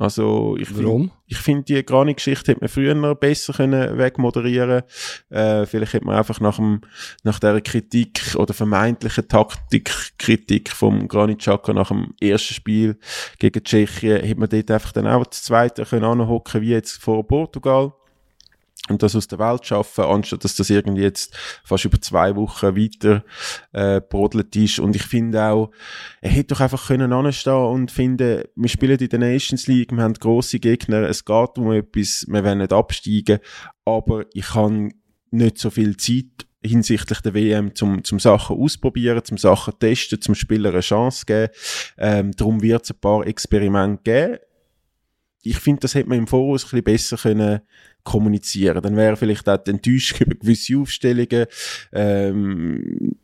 Also 0.00 0.56
ich 0.58 0.74
Warum? 0.78 1.02
Find, 1.02 1.12
ich 1.26 1.36
finde, 1.36 1.64
die 1.64 1.84
Granit-Geschichte 1.84 2.52
hätte 2.52 2.62
man 2.62 2.70
früher 2.70 2.94
noch 2.94 3.16
besser 3.16 3.52
können 3.52 3.98
wegmoderieren 3.98 4.82
äh, 5.28 5.66
Vielleicht 5.66 5.92
hätte 5.92 6.06
man 6.06 6.16
einfach 6.16 6.40
nach, 6.40 6.56
dem, 6.56 6.80
nach 7.22 7.38
der 7.38 7.60
Kritik 7.60 8.34
oder 8.34 8.54
vermeintlichen 8.54 9.28
Taktikkritik 9.28 10.70
vom 10.70 11.06
Granit 11.06 11.40
Xhaka 11.40 11.74
nach 11.74 11.88
dem 11.88 12.14
ersten 12.18 12.54
Spiel 12.54 12.98
gegen 13.38 13.62
Tschechien, 13.62 14.22
hätte 14.22 14.40
man 14.40 14.48
dort 14.48 14.70
einfach 14.70 14.92
dann 14.92 15.06
auch 15.06 15.26
das 15.26 15.42
zweite 15.42 15.84
können 15.84 16.04
anhocken 16.04 16.62
wie 16.62 16.70
jetzt 16.70 17.02
vor 17.02 17.26
Portugal 17.26 17.92
und 18.88 19.02
das 19.02 19.14
aus 19.14 19.28
der 19.28 19.38
Welt 19.38 19.64
schaffen, 19.66 20.04
anstatt 20.04 20.44
dass 20.44 20.56
das 20.56 20.70
irgendwie 20.70 21.02
jetzt 21.02 21.36
fast 21.64 21.84
über 21.84 22.00
zwei 22.00 22.34
Wochen 22.34 22.76
weiter 22.76 23.24
äh, 23.72 24.00
brodelt 24.00 24.54
ist. 24.56 24.80
Und 24.80 24.96
ich 24.96 25.02
finde 25.02 25.42
auch, 25.44 25.70
er 26.20 26.30
hätte 26.30 26.54
doch 26.54 26.60
einfach 26.60 26.88
können 26.88 27.12
anstehen 27.12 27.52
und 27.54 27.90
finden, 27.90 28.44
wir 28.54 28.68
spielen 28.68 28.98
in 28.98 29.08
der 29.08 29.18
Nations 29.18 29.66
League, 29.66 29.92
wir 29.92 30.02
haben 30.02 30.14
grosse 30.14 30.58
Gegner, 30.58 31.02
es 31.02 31.24
geht 31.24 31.58
um 31.58 31.72
etwas, 31.72 32.26
wir 32.28 32.44
wollen 32.44 32.58
nicht 32.58 32.72
absteigen, 32.72 33.38
aber 33.84 34.24
ich 34.32 34.54
habe 34.54 34.90
nicht 35.30 35.58
so 35.58 35.70
viel 35.70 35.96
Zeit 35.96 36.46
hinsichtlich 36.62 37.20
der 37.20 37.34
WM 37.34 37.74
zum, 37.74 38.04
zum 38.04 38.18
Sachen 38.18 38.56
ausprobieren, 38.56 39.24
zum 39.24 39.38
Sachen 39.38 39.78
testen, 39.78 40.20
zum 40.20 40.34
Spieler 40.34 40.70
eine 40.70 40.80
Chance 40.80 41.24
geben. 41.24 41.52
Ähm, 41.96 42.32
darum 42.32 42.60
wird 42.60 42.84
es 42.84 42.90
ein 42.90 43.00
paar 43.00 43.26
Experimente 43.26 44.02
geben. 44.02 44.38
Ich 45.42 45.58
finde, 45.58 45.80
das 45.80 45.94
hätte 45.94 46.10
man 46.10 46.18
im 46.18 46.26
Voraus 46.26 46.64
ein 46.64 46.82
bisschen 46.82 46.84
besser 46.84 47.16
können 47.16 47.60
kommunizieren. 48.04 48.82
Dann 48.82 48.96
wäre 48.96 49.16
vielleicht 49.16 49.48
auch 49.48 49.58
die 49.58 49.70
Enttäuschung 49.70 50.18
über 50.20 50.34
gewisse 50.36 50.78
Aufstellungen, 50.78 51.46
ähm, 51.92 53.16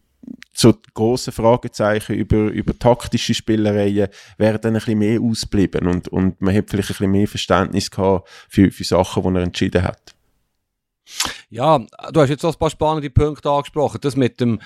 so 0.53 0.75
große 0.95 1.33
Fragezeichen 1.33 2.15
über, 2.15 2.51
über 2.51 2.77
taktische 2.79 3.35
Spielereien 3.35 4.09
wären 4.39 4.61
dann 4.61 4.75
ein 4.75 4.81
bisschen 4.81 4.99
mehr 4.99 5.21
ausgeblieben 5.21 5.87
und, 5.87 6.09
und 6.09 6.41
man 6.41 6.55
hätte 6.55 6.71
vielleicht 6.71 6.91
ein 6.91 6.95
bisschen 6.95 7.11
mehr 7.13 7.29
Verständnis 7.29 7.91
gehabt 7.91 8.29
für, 8.49 8.71
für 8.71 8.85
Sachen, 8.85 9.23
die 9.23 9.39
er 9.39 9.43
entschieden 9.43 9.83
hat. 9.83 10.16
Ja, 11.51 11.79
du 12.13 12.21
hast 12.21 12.31
jetzt 12.31 12.43
so 12.43 12.49
ein 12.49 12.55
paar 12.55 12.71
spannende 12.71 13.11
Punkte 13.11 13.51
angesprochen. 13.51 13.99
Das 14.01 14.17
mit 14.17 14.41
dem, 14.41 14.61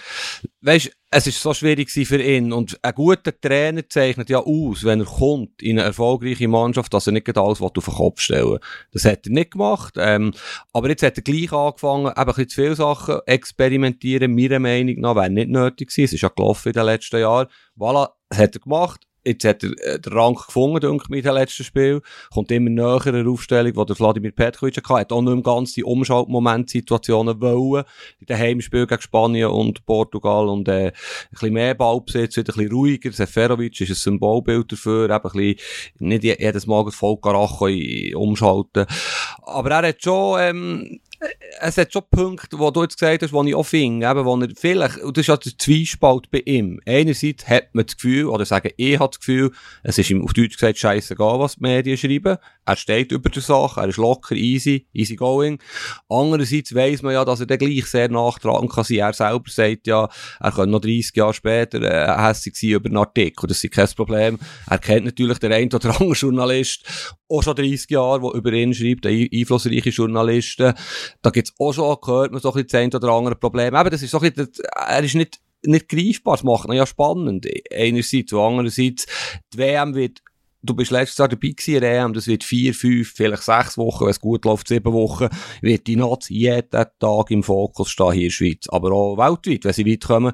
weißt, 0.63 0.91
es 1.11 1.27
ist 1.27 1.43
so 1.43 1.53
schwierig 1.53 1.91
für 1.91 2.23
ihn 2.23 2.53
und 2.53 2.79
ein 2.83 2.95
guter 2.95 3.39
Trainer 3.39 3.87
zeichnet 3.89 4.31
ja 4.31 4.39
aus, 4.39 4.85
wenn 4.85 5.01
er 5.01 5.07
kommt 5.07 5.61
in 5.61 5.79
eine 5.79 5.89
erfolgreiche 5.89 6.49
Mannschaft, 6.49 6.95
dass 6.95 7.07
er 7.07 7.13
nicht 7.13 7.37
alles 7.37 7.61
auf 7.61 7.73
den 7.73 7.83
Kopf 7.83 8.21
stellen 8.21 8.59
Das 8.93 9.05
hat 9.05 9.27
er 9.27 9.33
nicht 9.33 9.53
gemacht, 9.53 9.95
ähm, 9.99 10.33
aber 10.73 10.89
jetzt 10.89 11.03
hat 11.03 11.19
er 11.19 11.23
gleich 11.23 11.53
angefangen, 11.53 12.13
eben 12.17 12.33
ein 12.33 12.49
zu 12.49 12.55
viele 12.55 12.77
Sachen 12.77 13.19
experimentieren, 13.27 14.35
meiner 14.35 14.61
Meinung 14.61 15.01
nach, 15.01 15.17
wäre 15.17 15.31
nicht 15.31 15.51
nötig 15.51 15.89
gewesen. 15.89 16.05
Es 16.05 16.13
ist 16.13 16.21
ja 16.23 16.29
gelaufen 16.29 16.69
in 16.69 16.75
den 16.75 16.87
letzten 16.87 17.21
Jahren. 17.21 17.49
Voilà, 17.77 18.11
hat 18.33 18.55
er 18.55 18.61
gemacht 18.61 19.01
Jetzt 19.25 19.45
hat 19.45 19.63
er 19.63 19.73
äh, 19.83 20.01
den 20.01 20.13
Rang 20.13 20.35
gefunden, 20.35 20.81
denke 20.81 21.05
ich, 21.05 21.11
mit 21.11 21.25
dem 21.25 21.35
letzten 21.35 21.65
Spiel. 21.65 22.01
Kommt 22.33 22.51
immer 22.51 22.71
näher 22.71 23.07
eine 23.07 23.29
Aufstellung, 23.29 23.73
die 23.73 23.87
der 23.87 23.97
Vladimir 23.97 24.33
Petkovic 24.33 24.77
hatte. 24.77 24.95
Hat 24.95 25.13
auch 25.13 25.21
nicht 25.21 25.35
mehr 25.35 25.43
ganz 25.43 25.75
die 25.75 25.85
Umschaltmomentsituationen 25.85 27.41
wollen. 27.41 27.85
In 28.21 28.27
den 28.27 28.39
Heimspielen 28.39 28.87
gegen 28.87 29.03
Spanien 29.03 29.51
und 29.51 29.85
Portugal 29.85 30.49
und 30.49 30.69
äh, 30.69 30.87
ein 30.87 30.93
bisschen 31.31 31.53
mehr 31.53 31.75
Ballbesitz, 31.75 32.37
wieder 32.37 32.53
ein 32.53 32.57
bisschen 32.57 32.73
ruhiger. 32.73 33.13
Seferovic 33.13 33.81
ist 33.81 33.91
ein 33.91 33.95
Symbolbild 33.95 34.73
dafür. 34.73 35.05
Eben 35.05 35.15
ein 35.15 35.23
bisschen, 35.23 35.57
nicht 35.99 36.25
jedes 36.25 36.67
Mal 36.67 36.91
voll 36.91 37.19
Karacho 37.21 37.69
umschalten. 38.17 38.87
Aber 39.43 39.71
er 39.71 39.89
hat 39.89 40.03
schon... 40.03 40.41
Ähm, 40.41 41.01
es 41.61 41.77
hat 41.77 41.93
schon 41.93 42.03
Punkte, 42.11 42.59
wo 42.59 42.71
du 42.71 42.83
jetzt 42.83 42.99
gesagt 42.99 43.23
hast, 43.23 43.33
die 43.33 43.49
ich 43.49 43.55
auch 43.55 43.65
finde, 43.65 44.09
eben, 44.09 44.25
wo 44.25 44.37
er 44.37 44.49
vielleicht, 44.57 44.99
und 44.99 45.17
das 45.17 45.23
ist 45.23 45.29
ja 45.29 45.37
der 45.37 45.59
Zwiespalt 45.59 46.31
bei 46.31 46.43
ihm. 46.47 46.81
Einerseits 46.87 47.47
hat 47.47 47.75
man 47.75 47.85
das 47.85 47.97
Gefühl, 47.97 48.27
oder 48.27 48.45
sagen, 48.47 48.71
ich 48.77 48.99
habe 48.99 49.11
das 49.11 49.21
Gefühl, 49.21 49.53
es 49.83 49.99
ist 49.99 50.11
ihm 50.11 50.25
auf 50.25 50.33
Deutsch 50.33 50.57
gesagt 50.57 50.79
scheißegal, 50.79 51.39
was 51.39 51.57
die 51.57 51.63
Medien 51.63 51.99
schreiben. 51.99 52.39
Er 52.65 52.77
steht 52.77 53.13
über 53.13 53.29
der 53.29 53.43
Sache, 53.43 53.81
er 53.81 53.89
ist 53.89 53.97
locker, 53.97 54.35
easy, 54.35 54.87
easy 54.93 55.17
going. 55.17 55.59
Andererseits 56.09 56.75
weiss 56.75 57.03
man 57.03 57.13
ja, 57.13 57.25
dass 57.25 57.41
er 57.41 57.47
dann 57.47 57.59
gleich 57.59 57.87
sehr 57.87 58.09
nachtragen 58.09 58.69
kann 58.69 58.85
sein. 58.85 58.99
Er 58.99 59.13
selber 59.13 59.51
sagt 59.51 59.87
ja, 59.87 60.09
er 60.39 60.53
könnte 60.53 60.71
noch 60.71 60.81
30 60.81 61.17
Jahre 61.17 61.35
später 61.35 61.83
äh, 61.83 62.29
hässlich 62.29 62.57
sein 62.57 62.71
über 62.71 62.89
einen 62.89 62.97
Artikel. 62.97 63.47
Das 63.47 63.63
ist 63.63 63.73
kein 63.73 63.89
Problem. 63.89 64.39
Er 64.69 64.79
kennt 64.79 65.05
natürlich 65.05 65.39
den 65.39 65.53
einen 65.53 65.73
oder 65.73 65.91
anderen 65.91 66.13
Journalist, 66.13 66.85
auch 67.29 67.43
schon 67.43 67.57
30 67.57 67.91
Jahre, 67.91 68.21
der 68.21 68.35
über 68.35 68.53
ihn 68.53 68.73
schreibt, 68.73 69.07
einflussreiche 69.07 69.91
Journalisten. 69.91 70.75
Da 71.23 71.31
gibt's 71.31 71.55
auch 71.59 71.73
schon, 71.73 71.97
gehört 72.01 72.33
man 72.33 72.41
so 72.41 72.53
ein 72.53 72.65
bisschen 72.65 72.91
das 72.91 73.03
oder 73.03 73.13
andere 73.13 73.37
Problem. 73.37 73.75
Eben, 73.75 73.91
das 73.91 74.03
ist 74.03 74.11
so 74.11 74.21
ein 74.21 74.33
bisschen, 74.33 74.51
er 74.75 75.03
ist 75.03 75.15
nicht, 75.15 75.41
nicht 75.63 75.89
greifbar. 75.89 76.37
Das 76.37 76.45
macht 76.45 76.69
ihn 76.69 76.75
ja 76.75 76.87
spannend. 76.87 77.47
Einerseits 77.73 78.33
und 78.33 78.41
andererseits, 78.41 79.07
die 79.53 79.59
WM 79.59 79.95
wird 79.95 80.23
du 80.63 80.75
bist 80.75 80.91
letztes 80.91 81.19
Jahr 81.19 81.29
dabei 81.29 81.49
gewesen, 81.49 81.83
EM, 81.83 82.13
das 82.13 82.27
wird 82.27 82.45
vier, 82.45 82.75
fünf, 82.75 83.13
vielleicht 83.15 83.43
sechs 83.43 83.79
Wochen, 83.79 84.05
wenn 84.05 84.11
es 84.11 84.21
gut 84.21 84.45
läuft, 84.45 84.69
sieben 84.69 84.93
Wochen, 84.93 85.29
wird 85.63 85.87
die 85.87 85.97
Nazi 85.97 86.35
jeden 86.35 86.71
Tag 86.71 87.31
im 87.31 87.43
Fokus 87.43 87.91
stehen 87.91 88.13
hier 88.13 88.23
in 88.23 88.29
der 88.29 88.31
Schweiz, 88.31 88.69
aber 88.69 88.93
auch 88.93 89.17
weltweit, 89.17 89.65
wenn 89.65 89.73
sie 89.73 89.87
weit 89.87 90.05
kommen. 90.05 90.33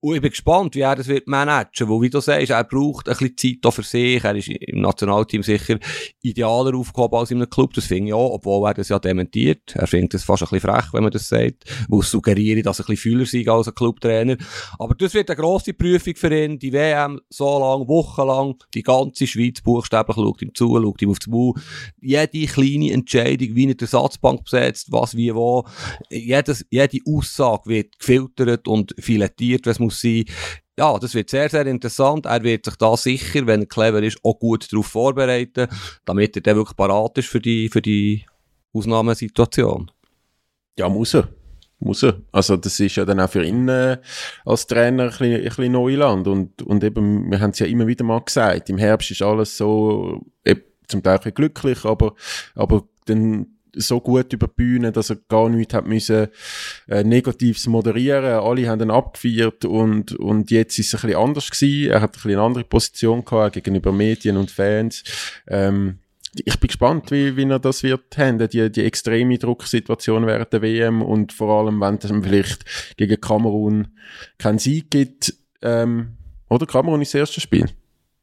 Und 0.00 0.14
ich 0.14 0.20
bin 0.20 0.30
gespannt, 0.30 0.74
wie 0.74 0.80
er 0.80 0.96
das 0.96 1.08
wird 1.08 1.26
managen, 1.26 1.88
weil, 1.88 2.02
wie 2.02 2.10
du 2.10 2.20
sagst, 2.20 2.50
er 2.50 2.64
braucht 2.64 3.08
ein 3.08 3.16
bisschen 3.16 3.60
Zeit 3.62 3.74
für 3.74 3.82
sich, 3.82 4.22
er 4.22 4.36
ist 4.36 4.48
im 4.48 4.80
Nationalteam 4.80 5.42
sicher 5.42 5.78
idealer 6.22 6.76
aufgehoben 6.76 7.18
als 7.18 7.30
in 7.30 7.38
einem 7.38 7.50
Club, 7.50 7.74
das 7.74 7.86
finde 7.86 8.08
ich 8.08 8.14
auch, 8.14 8.34
obwohl 8.34 8.68
er 8.68 8.74
das 8.74 8.88
ja 8.88 8.98
dementiert. 8.98 9.74
Er 9.74 9.86
findet 9.86 10.14
das 10.14 10.24
fast 10.24 10.42
ein 10.42 10.48
bisschen 10.50 10.70
frech, 10.70 10.92
wenn 10.92 11.02
man 11.02 11.12
das 11.12 11.28
sagt, 11.28 11.64
weil 11.88 12.00
es 12.00 12.10
dass 12.10 12.78
er 12.78 12.84
ein 12.84 12.86
bisschen 12.86 12.96
fühler 12.96 13.26
sei 13.26 13.44
als 13.46 13.68
ein 13.68 13.74
Clubtrainer. 13.74 14.36
Aber 14.78 14.94
das 14.94 15.14
wird 15.14 15.30
eine 15.30 15.36
grosse 15.36 15.74
Prüfung 15.74 16.14
für 16.16 16.34
ihn, 16.34 16.58
die 16.58 16.72
WM 16.72 17.20
so 17.28 17.58
lang, 17.58 17.88
wochenlang, 17.88 18.56
die 18.74 18.82
ganze 18.82 19.26
Schweiz 19.26 19.60
buchstäblich, 19.64 20.16
schaut 20.16 20.42
ihm 20.42 20.54
zu, 20.54 20.80
schaut 20.80 21.02
ihm 21.02 21.10
auf 21.10 21.18
den 21.18 21.32
Maul. 21.32 21.54
Jede 22.00 22.46
kleine 22.46 22.92
Entscheidung, 22.92 23.56
wie 23.56 23.68
er 23.68 23.74
die 23.74 23.84
Ersatzbank 23.84 24.44
besetzt, 24.44 24.92
was, 24.92 25.16
wie, 25.16 25.34
wo, 25.34 25.64
jedes, 26.10 26.64
jede 26.70 26.98
Aussage 27.06 27.66
wird 27.66 27.98
gefiltert 27.98 28.68
und 28.68 28.94
filetiert, 28.98 29.66
was 29.66 29.80
muss 29.80 30.00
sein. 30.00 30.24
Ja, 30.78 30.98
das 30.98 31.14
wird 31.14 31.30
sehr, 31.30 31.48
sehr 31.48 31.66
interessant. 31.66 32.26
Er 32.26 32.42
wird 32.42 32.64
sich 32.64 32.76
da 32.76 32.96
sicher, 32.96 33.46
wenn 33.46 33.62
er 33.62 33.66
clever 33.66 34.02
ist, 34.02 34.18
auch 34.22 34.38
gut 34.38 34.72
darauf 34.72 34.86
vorbereiten, 34.86 35.68
damit 36.04 36.36
er 36.36 36.42
dann 36.42 36.56
wirklich 36.56 36.76
parat 36.76 37.18
ist 37.18 37.28
für 37.28 37.40
die, 37.40 37.68
für 37.68 37.82
die 37.82 38.24
Ausnahmesituation. 38.72 39.90
Ja, 40.76 40.88
muss 40.88 41.14
er 41.14 41.28
muss 41.78 42.02
er. 42.02 42.20
Also 42.32 42.56
das 42.56 42.80
ist 42.80 42.96
ja 42.96 43.04
dann 43.04 43.20
auch 43.20 43.30
für 43.30 43.44
ihn 43.44 43.68
äh, 43.68 43.98
als 44.44 44.66
Trainer 44.66 45.04
ein 45.04 45.08
bisschen, 45.10 45.34
ein 45.34 45.44
bisschen 45.44 45.72
Neuland 45.72 46.26
und, 46.26 46.62
und 46.62 46.84
eben, 46.84 47.30
wir 47.30 47.40
haben 47.40 47.50
es 47.50 47.58
ja 47.58 47.66
immer 47.66 47.86
wieder 47.86 48.04
mal 48.04 48.20
gesagt, 48.20 48.70
im 48.70 48.78
Herbst 48.78 49.10
ist 49.10 49.22
alles 49.22 49.56
so, 49.56 50.22
eben, 50.44 50.62
zum 50.88 51.02
Teil 51.02 51.20
ein 51.22 51.34
glücklich, 51.34 51.84
aber, 51.84 52.14
aber 52.54 52.86
dann 53.06 53.46
so 53.76 54.00
gut 54.00 54.32
über 54.32 54.46
die 54.46 54.54
Bühne, 54.54 54.92
dass 54.92 55.10
er 55.10 55.16
gar 55.28 55.48
nichts 55.48 55.74
hat 55.74 55.86
müssen, 55.86 56.28
äh, 56.88 57.04
Negatives 57.04 57.66
moderieren. 57.66 58.24
Alle 58.24 58.68
haben 58.68 58.82
ihn 58.82 58.90
abgefeiert 58.90 59.64
und, 59.64 60.12
und 60.12 60.50
jetzt 60.50 60.78
ist 60.78 60.94
es 60.94 60.94
ein 60.94 61.08
bisschen 61.08 61.22
anders 61.22 61.50
gewesen. 61.50 61.90
Er 61.90 62.00
hat 62.00 62.10
ein 62.10 62.12
bisschen 62.12 62.30
eine 62.32 62.42
andere 62.42 62.64
Position 62.64 63.24
gehabt 63.24 63.54
gegenüber 63.54 63.92
Medien 63.92 64.36
und 64.36 64.50
Fans. 64.50 65.02
Ähm, 65.48 65.98
ich 66.44 66.58
bin 66.58 66.68
gespannt, 66.68 67.10
wie, 67.10 67.36
wie 67.36 67.44
er 67.44 67.58
das 67.58 67.82
wird 67.82 68.16
handeln, 68.16 68.50
die, 68.50 68.70
die 68.70 68.84
extreme 68.84 69.38
Drucksituation 69.38 70.26
während 70.26 70.52
der 70.52 70.62
WM 70.62 71.02
und 71.02 71.32
vor 71.32 71.60
allem, 71.60 71.80
wenn 71.80 71.96
es 71.96 72.10
vielleicht 72.22 72.96
gegen 72.96 73.20
Kamerun 73.20 73.88
keinen 74.38 74.58
Sieg 74.58 74.90
gibt, 74.90 75.34
ähm, 75.62 76.16
oder 76.48 76.66
Kamerun 76.66 77.02
ist 77.02 77.14
das 77.14 77.20
erste 77.20 77.40
Spiel. 77.40 77.66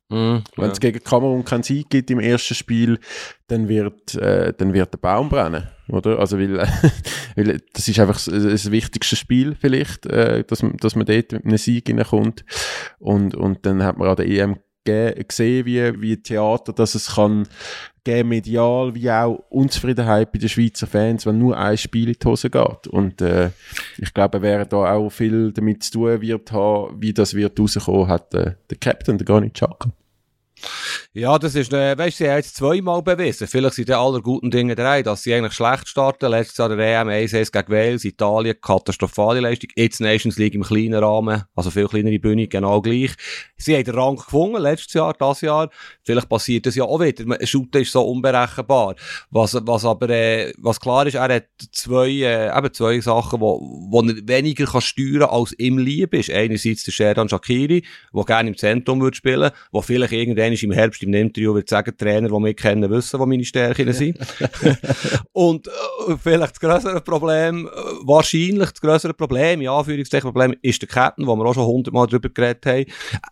Mm, 0.09 0.39
wenn 0.57 0.72
es 0.72 0.80
gegen 0.82 1.01
Kamerun 1.01 1.45
keinen 1.45 1.64
Sieg 1.64 1.89
gibt 1.89 2.12
im 2.12 2.20
ersten 2.20 2.53
Spiel, 2.53 2.99
dann 3.47 3.70
wird, 3.70 4.14
äh, 4.16 4.53
dann 4.53 4.74
wird 4.74 4.93
der 4.93 4.97
Baum 4.97 5.30
brennen, 5.30 5.70
oder? 5.88 6.20
Also, 6.20 6.38
weil, 6.38 6.57
weil 7.36 7.62
das 7.74 7.88
ist 7.88 7.99
einfach 7.99 8.16
das, 8.16 8.26
das 8.26 8.72
wichtigste 8.72 9.16
Spiel 9.16 9.55
vielleicht, 9.55 10.05
äh, 10.07 10.43
dass, 10.43 10.66
dass 10.80 10.95
man 10.95 11.05
dort 11.05 11.32
mit 11.32 11.45
einem 11.45 11.57
Sieg 11.57 11.88
hineinkommt. 11.88 12.43
Und, 12.99 13.36
und 13.36 13.66
dann 13.66 13.84
hat 13.84 13.97
man 13.97 14.09
an 14.09 14.18
der 14.18 14.28
EM 14.28 14.57
gesehen, 14.84 15.66
wie, 15.66 16.01
wie 16.01 16.22
Theater, 16.22 16.74
dass 16.74 16.95
es 16.95 17.16
kann 17.16 17.47
geben, 18.04 18.30
medial, 18.30 18.95
wie 18.95 19.10
auch 19.12 19.43
Unzufriedenheit 19.49 20.32
bei 20.32 20.39
den 20.39 20.49
Schweizer 20.49 20.88
Fans, 20.88 21.26
wenn 21.26 21.38
nur 21.38 21.58
ein 21.58 21.78
Spiel 21.78 22.10
in 22.10 22.16
die 22.22 22.28
Hose 22.28 22.49
geht. 22.49 22.88
Und 22.88 23.22
äh, 23.22 23.52
ich 23.97 24.14
glaube, 24.14 24.41
wer 24.41 24.66
da 24.66 24.93
auch 24.93 25.10
viel 25.10 25.52
damit 25.52 25.84
zu 25.84 25.91
tun 25.91 26.22
wird 26.22 26.52
haben, 26.52 27.02
wie 27.02 27.14
das 27.14 27.34
wird 27.34 27.60
rauskommen, 27.60 28.08
hat 28.08 28.34
äh, 28.34 28.54
der 28.70 28.78
Captain, 28.80 29.18
der 29.18 29.26
Granit 29.26 29.54
Xhaka. 29.54 29.91
Ja, 31.14 31.38
das 31.38 31.55
ist, 31.55 31.74
äh, 31.74 31.97
weißt 31.97 32.20
du, 32.20 32.24
sie 32.24 32.30
haben 32.30 32.38
jetzt 32.38 32.55
zweimal 32.55 33.01
bewiesen. 33.01 33.47
Vielleicht 33.47 33.76
sind 33.76 33.89
die 33.89 33.93
aller 33.93 34.22
guten 34.22 34.49
Dinge 34.49 34.76
drei, 34.76 35.03
dass 35.03 35.24
sie 35.24 35.34
eigentlich 35.34 35.53
schlecht 35.53 35.88
starten. 35.88 36.30
Letztes 36.30 36.57
Jahr 36.57 36.70
der 36.70 37.01
EM 37.01 37.09
1 37.09 37.32
gegen 37.32 37.70
Wales, 37.70 38.05
Italien, 38.05 38.55
katastrophale 38.62 39.41
Leistung. 39.41 39.70
Jetzt 39.76 39.99
Nations 39.99 40.38
League 40.38 40.55
im 40.55 40.64
kleinen 40.64 41.03
Rahmen, 41.03 41.43
also 41.55 41.70
viel 41.70 41.88
kleinere 41.88 42.20
Bühne, 42.20 42.47
genau 42.47 42.82
gleich. 42.82 43.12
Sie 43.57 43.76
haben 43.76 43.84
den 43.84 43.95
Rang 43.95 44.16
gefunden, 44.16 44.62
letztes 44.62 44.93
Jahr, 44.93 45.14
das 45.14 45.41
Jahr. 45.41 45.70
Vielleicht 46.03 46.30
passiert 46.30 46.66
das 46.66 46.76
ja 46.76 46.84
auch 46.84 46.99
wieder. 46.99 47.45
Shooter 47.45 47.80
ist 47.80 47.91
so 47.91 48.03
unberechenbar. 48.03 48.95
Was, 49.30 49.57
was 49.62 49.86
aber, 49.86 50.09
äh, 50.09 50.53
was 50.57 50.80
klar 50.80 51.05
ist, 51.05 51.16
er 51.16 51.34
hat 51.34 51.47
zwei, 51.72 52.09
äh, 52.09 52.57
eben 52.57 52.74
zwei 52.74 52.99
Sachen, 53.01 53.41
wo, 53.41 53.59
wo 53.89 54.01
er 54.01 54.16
weniger 54.28 54.66
kann 54.66 54.82
steuern 54.82 55.30
als 55.30 55.53
ihm 55.57 55.78
lieb 55.78 56.14
ist. 56.14 56.32
Einerseits 56.32 56.84
der 56.84 56.91
Sheran 56.91 57.30
Shakiri, 57.30 57.84
der 58.14 58.24
gerne 58.24 58.49
im 58.49 58.57
Zentrum 58.57 59.01
würde 59.01 59.18
spielen, 59.18 59.51
wo 59.72 59.82
vielleicht 59.82 60.14
irgendwann 60.14 60.51
irgendwann 60.52 60.72
im 60.72 60.72
Herbst 60.72 61.04
im 61.04 61.14
Interview 61.14 61.54
wird 61.54 61.70
sagen, 61.70 61.95
Trainer, 61.97 62.30
die 62.30 62.39
mich 62.39 62.56
kennen, 62.56 62.89
wissen, 62.89 63.20
wo 63.20 63.26
meine 63.26 63.43
Stärken 63.43 63.91
sind. 63.93 64.18
und 65.32 65.68
äh, 65.68 65.72
vielleicht 66.22 66.54
das 66.54 66.60
größere 66.60 67.02
Problem, 67.02 67.68
äh, 67.68 67.70
wahrscheinlich 68.04 68.72
das 68.72 68.82
größere 68.82 69.14
Problem, 69.14 69.62
ja, 69.62 69.78
Anführungszeichen 69.78 70.32
Problem, 70.32 70.56
ist 70.62 70.82
der 70.82 70.89
Captain, 70.89 71.26
wo 71.28 71.36
wir 71.36 71.45
auch 71.45 71.54
schon 71.54 71.66
hundertmal 71.66 72.08
drüber 72.08 72.30
geredet 72.30 72.66
haben. 72.66 72.86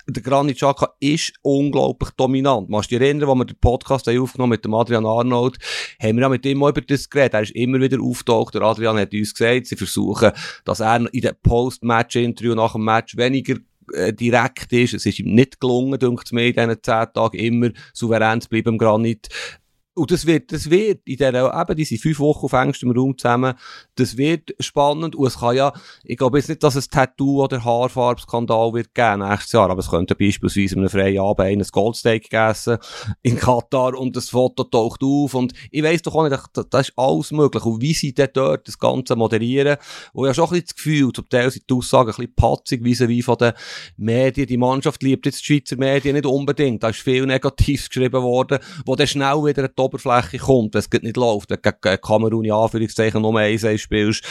Der 0.07 0.23
Granit 0.23 0.57
Xhaka 0.57 0.93
ist 0.99 1.33
unglaublich 1.41 2.11
dominant. 2.11 2.69
Machst 2.69 2.91
du 2.91 2.97
dich 2.97 3.07
erinnern, 3.07 3.29
als 3.29 3.37
wir 3.37 3.45
den 3.45 3.59
Podcast 3.59 4.07
haben 4.07 4.19
aufgenommen 4.19 4.51
mit 4.51 4.65
dem 4.65 4.73
Adrian 4.73 5.05
Arnold, 5.05 5.57
haben 6.01 6.15
wir 6.15 6.21
ja 6.21 6.29
mit 6.29 6.45
ihm 6.45 6.63
auch 6.63 6.69
über 6.69 6.81
das 6.81 7.09
geredet. 7.09 7.33
Er 7.33 7.41
ist 7.41 7.55
immer 7.55 7.79
wieder 7.79 8.01
auftaucht. 8.01 8.55
Der 8.55 8.61
Adrian 8.61 8.97
hat 8.97 9.13
uns 9.13 9.33
gesagt, 9.33 9.67
sie 9.67 9.75
versuchen, 9.75 10.31
dass 10.65 10.79
er 10.79 11.13
in 11.13 11.21
dem 11.21 11.35
Post-Match-Interview 11.41 12.55
nach 12.55 12.73
dem 12.73 12.83
Match 12.83 13.15
weniger 13.17 13.55
äh, 13.93 14.13
direkt 14.13 14.71
ist. 14.73 14.93
Es 14.93 15.05
ist 15.05 15.19
ihm 15.19 15.33
nicht 15.33 15.59
gelungen, 15.59 15.99
denkt 15.99 16.31
mir, 16.31 16.47
in 16.47 16.53
diesen 16.53 16.83
zehn 16.83 17.05
Tagen 17.13 17.37
immer 17.37 17.69
souverän 17.93 18.41
zu 18.41 18.49
bleiben 18.49 18.73
im 18.73 18.77
Granit. 18.77 19.29
Und 19.99 20.11
das 20.11 20.25
wird, 20.25 20.51
das 20.51 20.69
wird 20.69 21.01
in 21.05 21.17
der, 21.17 21.33
eben, 21.33 21.75
diese 21.75 21.97
fünf 21.97 22.19
Wochen 22.19 22.45
auf 22.45 22.53
engstem 22.53 22.91
Raum 22.91 23.17
zusammen, 23.17 23.53
das 23.95 24.17
wird 24.17 24.55
spannend. 24.59 25.15
Und 25.15 25.27
es 25.27 25.39
kann 25.39 25.55
ja, 25.55 25.73
ich 26.03 26.17
glaube 26.17 26.37
jetzt 26.37 26.47
nicht, 26.47 26.63
dass 26.63 26.75
es 26.75 26.89
Tattoo- 26.89 27.43
oder 27.43 27.63
Haarfarbskandal 27.63 28.73
wird 28.73 28.95
geben 28.95 29.27
nächstes 29.27 29.51
Jahr, 29.51 29.69
aber 29.69 29.79
es 29.79 29.89
könnte 29.89 30.15
beispielsweise 30.15 30.77
einem 30.77 30.89
freien 30.89 31.19
Abend 31.19 31.47
ein 31.47 31.63
Goldsteak 31.71 32.23
gegessen 32.23 32.77
in 33.21 33.35
Katar 33.35 33.97
und 33.97 34.15
das 34.15 34.29
Foto 34.29 34.63
taucht 34.63 35.03
auf 35.03 35.33
und 35.33 35.53
ich 35.71 35.83
weiss 35.83 36.01
doch 36.01 36.15
auch 36.15 36.27
nicht, 36.27 36.39
das 36.53 36.87
ist 36.87 36.93
alles 36.95 37.31
möglich. 37.31 37.63
Und 37.65 37.81
wie 37.81 37.93
sie 37.93 38.13
denn 38.13 38.29
dort 38.33 38.67
das 38.67 38.77
Ganze 38.77 39.15
moderieren, 39.15 39.77
wo 40.13 40.25
ja 40.25 40.33
schon 40.33 40.45
ein 40.45 40.49
bisschen 40.51 40.65
das 40.65 40.75
Gefühl, 40.75 41.11
zum 41.13 41.29
Teil 41.29 41.51
sind 41.51 41.69
die 41.69 41.73
Aussagen 41.73 42.09
ein 42.09 42.15
bisschen 42.15 42.35
patzig 42.35 42.83
wie 42.83 43.21
von 43.21 43.37
den 43.37 43.53
Medien. 43.97 44.47
Die 44.47 44.57
Mannschaft 44.57 45.03
liebt 45.03 45.25
jetzt 45.25 45.41
die 45.41 45.45
Schweizer 45.45 45.77
Medien 45.77 46.15
nicht 46.15 46.25
unbedingt. 46.25 46.83
Da 46.83 46.89
ist 46.89 46.99
viel 46.99 47.25
Negatives 47.25 47.89
geschrieben 47.89 48.21
worden, 48.21 48.59
wo 48.85 48.95
dann 48.95 49.07
schnell 49.07 49.43
wieder 49.43 49.63
ein 49.63 49.71
Oberfläche 49.89 50.37
kommt, 50.37 50.73
wenn 50.73 50.79
es 50.79 51.01
nicht 51.01 51.17
läuft, 51.17 51.49
wenn 51.49 51.59
du 51.61 51.71
gegen 51.81 52.01
Kamerun 52.01 52.45
in 52.45 52.51
Anführungszeichen 52.51 53.21
nur 53.21 53.37
eins 53.37 53.65
spielst. 53.81 54.23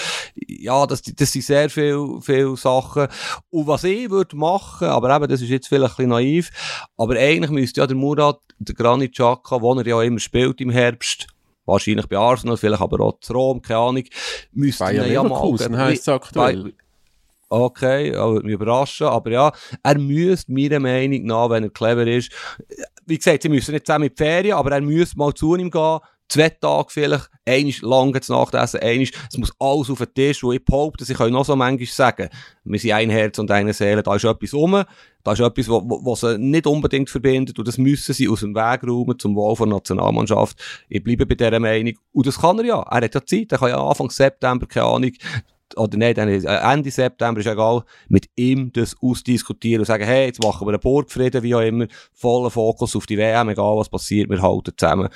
Ja, 0.47 0.87
das, 0.87 1.03
das 1.03 1.33
sind 1.33 1.45
sehr 1.45 1.69
viele, 1.71 2.21
viele 2.21 2.57
Sachen. 2.57 3.09
Und 3.51 3.67
was 3.67 3.85
ich 3.85 4.11
würde 4.11 4.37
machen, 4.37 4.89
aber 4.89 5.15
eben, 5.15 5.29
das 5.29 5.43
ist 5.43 5.51
jetzt 5.51 5.69
vielleicht 5.69 5.95
ein 5.95 5.97
bisschen 5.97 6.11
naiv, 6.11 6.51
aber 6.97 7.17
eigentlich 7.17 7.51
müsste 7.51 7.81
ja 7.81 7.87
der 7.87 7.97
Murat, 7.97 8.39
der 8.59 8.75
Granit 8.75 9.13
Xhaka, 9.13 9.61
wo 9.61 9.75
er 9.75 9.87
ja 9.87 10.03
immer 10.03 10.21
spielt 10.21 10.61
im 10.61 10.71
Herbst, 10.71 11.27
wahrscheinlich 11.65 12.07
bei 12.07 12.17
Arsenal, 12.17 12.57
vielleicht 12.57 12.83
aber 12.83 13.01
auch 13.05 13.21
zu 13.21 13.33
Rom, 13.33 13.61
keine 13.63 13.81
Ahnung, 13.81 14.05
müsste 14.53 14.85
Bayern 14.85 15.13
ja 15.13 15.23
mal... 15.23 15.57
heisst 15.77 16.03
es 16.03 16.09
aktuell. 16.09 16.73
Okay, 17.51 18.15
aber 18.15 18.43
mich 18.43 18.53
überraschen. 18.53 19.07
Aber 19.07 19.31
ja, 19.31 19.53
er 19.83 19.99
müsste 19.99 20.53
meiner 20.53 20.81
Meinung 20.81 21.25
nach, 21.25 21.51
wenn 21.51 21.65
er 21.65 21.71
clever 21.71 22.07
ist, 22.07 22.31
wie 23.09 23.17
gesagt, 23.19 23.43
sie 23.43 23.49
müssen 23.49 23.73
nicht 23.73 23.87
zusammen 23.87 24.05
in 24.05 24.15
die 24.15 24.23
Ferien, 24.23 24.57
aber 24.57 24.73
er 24.73 24.81
müsste 24.81 25.19
mal 25.19 25.33
zu 25.35 25.57
ihm 25.57 25.71
gehen, 25.71 25.99
zwei 26.29 26.51
Tage 26.51 26.89
vielleicht, 26.91 27.31
einisch 27.47 27.83
lange 27.83 28.21
zu 28.21 28.33
Nacht 28.33 28.55
essen, 28.55 28.81
einisch, 28.81 29.13
es 29.31 29.39
muss 29.39 29.53
alles 29.59 29.91
auf 29.91 29.99
den 29.99 30.15
Tisch, 30.15 30.43
wo 30.43 30.53
ich 30.53 30.65
behaupte, 30.65 31.05
sie 31.05 31.15
können 31.15 31.33
noch 31.33 31.45
so 31.45 31.57
manchmal 31.57 31.87
sagen, 31.87 32.29
wir 32.65 32.79
sind 32.79 32.93
ein 32.93 33.11
Herz 33.11 33.39
und 33.39 33.51
eine 33.51 33.73
Seele, 33.73 34.03
da 34.03 34.15
ist 34.15 34.25
etwas 34.25 34.53
rum, 34.53 34.85
da 35.25 35.33
ist 35.33 35.41
etwas, 35.41 35.69
was 35.69 36.21
sie 36.21 36.39
nicht 36.39 36.67
unbedingt 36.67 37.11
verbindet 37.11 37.59
und 37.59 37.67
das 37.67 37.79
müssen 37.79 38.13
sie 38.13 38.29
aus 38.29 38.41
dem 38.41 38.55
Weg 38.55 38.83
räumen 38.85 39.19
zum 39.19 39.35
Wohl 39.35 39.57
der 39.57 39.67
Nationalmannschaft. 39.67 40.59
Ich 40.89 41.03
bleibe 41.03 41.27
bei 41.27 41.35
dieser 41.35 41.59
Meinung. 41.61 41.95
Und 42.13 42.27
das 42.27 42.39
kann 42.39 42.59
er 42.59 42.65
ja, 42.65 42.83
er 42.83 43.05
hat 43.05 43.15
ja 43.15 43.25
Zeit, 43.25 43.53
er 43.53 43.59
kann 43.59 43.71
ja 43.71 43.83
Anfang 43.83 44.11
September, 44.11 44.67
keine 44.67 44.87
Ahnung, 44.87 45.13
oder 45.77 45.97
nicht, 45.97 46.19
äh, 46.19 46.73
Ende 46.73 46.91
September 46.91 47.41
ist 47.41 47.47
egal, 47.47 47.85
mit 48.09 48.29
ihm 48.37 48.73
das 48.73 48.97
ausdiskutieren 49.01 49.81
und 49.81 49.87
sagen, 49.87 50.05
hey, 50.05 50.27
jetzt 50.27 50.43
machen 50.43 50.66
wir 50.66 50.73
einen 50.73 50.81
Burgfrieden, 50.81 51.43
wie 51.43 51.55
auch 51.55 51.61
immer, 51.61 51.87
vollen 52.12 52.51
Fokus 52.51 52.97
auf 52.97 53.07
die 53.07 53.19
WM, 53.19 53.49
egal 53.49 53.77
was 53.77 53.89
passiert, 53.89 54.31
wir 54.31 54.41
halten 54.41 54.73
zusammen. 54.77 55.09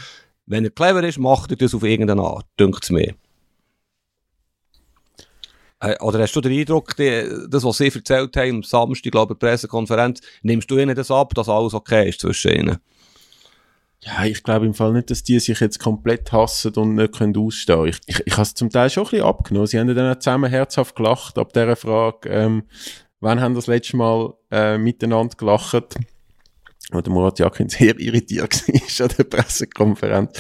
Wenn 0.46 0.64
er 0.64 0.70
clever 0.70 1.03
ist, 1.03 1.18
macht 1.18 1.50
er 1.50 1.57
das 1.57 1.74
auf 1.74 1.82
irgendeine 1.82 2.22
Art, 2.22 2.46
dünkt 2.59 2.82
es 2.82 2.90
mir. 2.90 3.14
Oder 6.00 6.20
hast 6.20 6.36
du 6.36 6.40
den 6.40 6.53
Eindruck, 6.53 6.96
die, 6.96 7.28
das, 7.48 7.64
was 7.64 7.78
sie 7.78 7.88
erzählt 7.92 8.36
haben 8.36 8.57
am 8.57 8.62
Samstag, 8.62 9.11
glaube 9.11 9.34
ich, 9.34 9.40
Pressekonferenz, 9.40 10.20
nimmst 10.42 10.70
du 10.70 10.78
ihnen 10.78 10.94
das 10.94 11.11
ab, 11.11 11.34
dass 11.34 11.48
alles 11.48 11.74
okay 11.74 12.09
ist 12.09 12.20
zwischen 12.20 12.53
ihnen? 12.53 12.78
Ja, 14.05 14.24
ich 14.24 14.42
glaube 14.42 14.66
im 14.66 14.74
Fall 14.74 14.92
nicht, 14.92 15.11
dass 15.11 15.22
die 15.22 15.38
sich 15.38 15.61
jetzt 15.61 15.78
komplett 15.78 16.32
hassen 16.32 16.74
und 16.74 16.96
nicht 16.96 17.16
können 17.16 17.36
ausstehen. 17.36 17.86
Ich, 17.86 18.00
ich, 18.07 18.26
ich 18.26 18.32
habe 18.32 18.42
es 18.42 18.55
zum 18.55 18.68
Teil 18.68 18.90
schon 18.90 19.05
ein 19.05 19.11
bisschen 19.11 19.26
abgenommen. 19.26 19.66
Sie 19.68 19.78
haben 19.78 19.94
dann 19.94 20.12
auch 20.12 20.18
zusammen 20.18 20.50
herzhaft 20.50 20.96
gelacht 20.96 21.38
ab 21.38 21.53
dieser 21.53 21.76
Frage, 21.76 22.28
ähm, 22.28 22.64
wann 23.20 23.40
haben 23.40 23.55
das 23.55 23.68
letzte 23.68 23.96
Mal 23.96 24.34
äh, 24.50 24.76
miteinander 24.76 25.36
gelacht? 25.36 25.96
Oder 26.92 27.11
Murat 27.11 27.38
Yakin 27.38 27.68
sehr 27.70 27.98
irritiert 27.98 28.66
war 28.66 29.07
an 29.07 29.14
der 29.16 29.24
Pressekonferenz. 29.24 30.38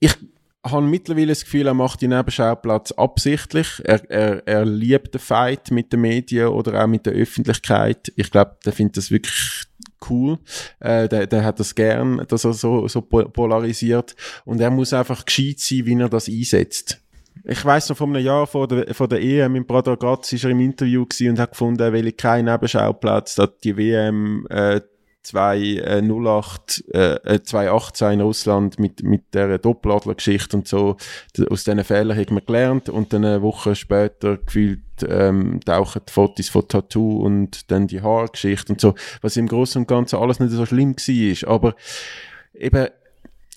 Ich 0.00 0.16
habe 0.64 0.82
mittlerweile 0.82 1.28
das 1.28 1.44
Gefühl, 1.44 1.68
er 1.68 1.74
macht 1.74 2.02
den 2.02 2.10
Nebenschauplatz 2.10 2.90
absichtlich. 2.92 3.68
Er, 3.84 4.10
er, 4.10 4.46
er 4.46 4.64
liebt 4.64 5.14
den 5.14 5.20
Fight 5.20 5.70
mit 5.70 5.92
den 5.92 6.00
Medien 6.00 6.48
oder 6.48 6.82
auch 6.82 6.88
mit 6.88 7.06
der 7.06 7.12
Öffentlichkeit. 7.12 8.12
Ich 8.16 8.30
glaube, 8.30 8.56
der 8.64 8.72
findet 8.72 8.96
das 8.96 9.10
wirklich 9.12 9.64
cool. 10.08 10.38
Äh, 10.78 11.08
der, 11.08 11.26
der 11.26 11.44
hat 11.44 11.60
das 11.60 11.74
gern, 11.74 12.24
dass 12.28 12.44
er 12.44 12.52
so, 12.52 12.88
so 12.88 13.02
polarisiert. 13.02 14.14
Und 14.44 14.60
er 14.60 14.70
muss 14.70 14.92
einfach 14.92 15.24
gescheit 15.24 15.58
sein, 15.58 15.86
wie 15.86 16.00
er 16.00 16.08
das 16.08 16.28
einsetzt. 16.28 17.00
Ich 17.44 17.64
weiß 17.64 17.88
noch, 17.88 17.96
vor 17.96 18.06
einem 18.06 18.24
Jahr 18.24 18.46
vor 18.46 18.68
der, 18.68 18.94
vor 18.94 19.08
der 19.08 19.22
EM 19.22 19.56
in 19.56 19.66
Prater 19.66 19.96
Graz 19.96 20.32
ist 20.32 20.44
er 20.44 20.50
im 20.50 20.60
Interview 20.60 21.06
und 21.22 21.38
hat 21.38 21.52
gefunden, 21.52 21.80
er 21.80 21.92
will 21.92 22.12
keinen 22.12 22.46
Nebenschauplatz, 22.46 23.36
dass 23.36 23.56
die 23.64 23.76
WM 23.76 24.46
äh, 24.50 24.80
2008, 25.22 26.84
äh, 26.92 27.40
2018 27.42 28.08
äh, 28.08 28.12
in 28.14 28.20
Russland 28.22 28.78
mit, 28.78 29.02
mit 29.02 29.34
der 29.34 29.58
Doppeladler-Geschichte 29.58 30.56
und 30.56 30.66
so, 30.66 30.96
aus 31.50 31.64
diesen 31.64 31.84
Fehlern 31.84 32.16
hat 32.16 32.30
man 32.30 32.44
gelernt 32.44 32.88
und 32.88 33.12
dann 33.12 33.24
eine 33.24 33.42
Woche 33.42 33.74
später 33.74 34.38
gefühlt 34.38 34.80
ähm, 35.06 35.60
tauchen 35.64 36.02
die 36.06 36.12
Fotos 36.12 36.48
von 36.48 36.68
Tattoo 36.68 37.18
und 37.22 37.70
dann 37.70 37.86
die 37.86 38.00
Haargeschichte 38.00 38.72
und 38.72 38.80
so, 38.80 38.94
was 39.20 39.36
im 39.36 39.46
Großen 39.46 39.82
und 39.82 39.88
Ganzen 39.88 40.16
alles 40.16 40.40
nicht 40.40 40.52
so 40.52 40.64
schlimm 40.64 40.96
war, 40.96 41.48
aber 41.48 41.74
eben, 42.54 42.88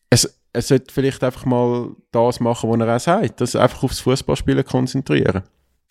es, 0.10 0.38
er 0.52 0.62
sollte 0.62 0.94
vielleicht 0.94 1.24
einfach 1.24 1.46
mal 1.46 1.96
das 2.12 2.40
machen, 2.40 2.70
was 2.70 2.80
er 2.80 2.96
auch 2.96 3.00
sagt, 3.00 3.42
dass 3.42 3.56
einfach 3.56 3.84
aufs 3.84 4.02
Fußballspielen 4.02 4.66
konzentrieren. 4.66 5.44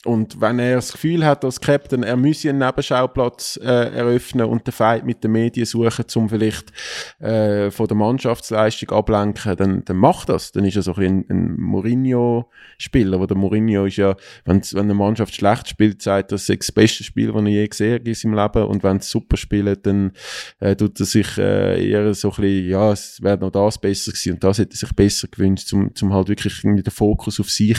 Und 0.05 0.40
wenn 0.40 0.59
er 0.59 0.76
das 0.76 0.92
Gefühl 0.92 1.24
hat, 1.24 1.44
als 1.44 1.61
Captain, 1.61 2.03
er 2.03 2.16
müsse 2.16 2.48
einen 2.48 2.59
Nebenschauplatz 2.59 3.59
äh, 3.62 3.94
eröffnen 3.94 4.46
und 4.46 4.66
den 4.66 4.72
Fight 4.72 5.05
mit 5.05 5.22
den 5.22 5.30
Medien 5.30 5.64
suchen, 5.64 6.05
um 6.16 6.28
vielleicht 6.28 6.72
äh, 7.20 7.70
von 7.70 7.86
der 7.86 7.96
Mannschaftsleistung 7.96 8.90
ablenken, 8.90 9.57
dann, 9.57 9.84
dann 9.84 9.96
macht 9.96 10.28
das. 10.28 10.50
Dann 10.50 10.64
ist 10.64 10.74
er 10.74 10.82
so 10.82 10.94
ein, 10.94 11.24
ein 11.28 11.55
Mourinho-Spieler. 11.57 13.20
Wo 13.20 13.26
der 13.26 13.36
Mourinho 13.36 13.86
ist 13.86 13.96
ja, 13.96 14.16
wenn, 14.44 14.61
wenn 14.72 14.80
eine 14.80 14.94
Mannschaft 14.94 15.36
schlecht 15.36 15.68
spielt, 15.68 16.03
sagt 16.03 16.32
das 16.32 16.48
ist 16.48 16.61
das 16.61 16.72
beste 16.72 17.05
Spiel, 17.05 17.32
das 17.32 17.42
er 17.42 17.48
je 17.48 17.68
gesehen 17.68 17.94
hat 17.94 18.09
in 18.09 18.14
seinem 18.14 18.34
Leben. 18.34 18.64
Und 18.64 18.82
wenn 18.82 18.98
sie 18.98 19.09
super 19.09 19.36
spielen, 19.36 19.76
dann 19.82 20.12
äh, 20.59 20.74
tut 20.74 20.98
er 20.98 21.07
sich 21.07 21.38
äh, 21.38 21.90
eher 21.90 22.12
so 22.14 22.30
ein 22.30 22.36
bisschen, 22.36 22.68
ja, 22.68 22.90
es 22.90 23.22
wäre 23.22 23.38
noch 23.38 23.50
das 23.50 23.78
besser 23.78 24.11
gewesen 24.11 24.32
und 24.34 24.42
das 24.42 24.59
hätte 24.59 24.74
er 24.74 24.78
sich 24.78 24.92
besser 24.96 25.28
gewünscht, 25.28 25.72
um, 25.72 25.92
um 26.00 26.12
halt 26.12 26.28
wirklich 26.28 26.61
den 26.62 26.82
Fokus 26.90 27.38
auf 27.38 27.50
sich 27.50 27.78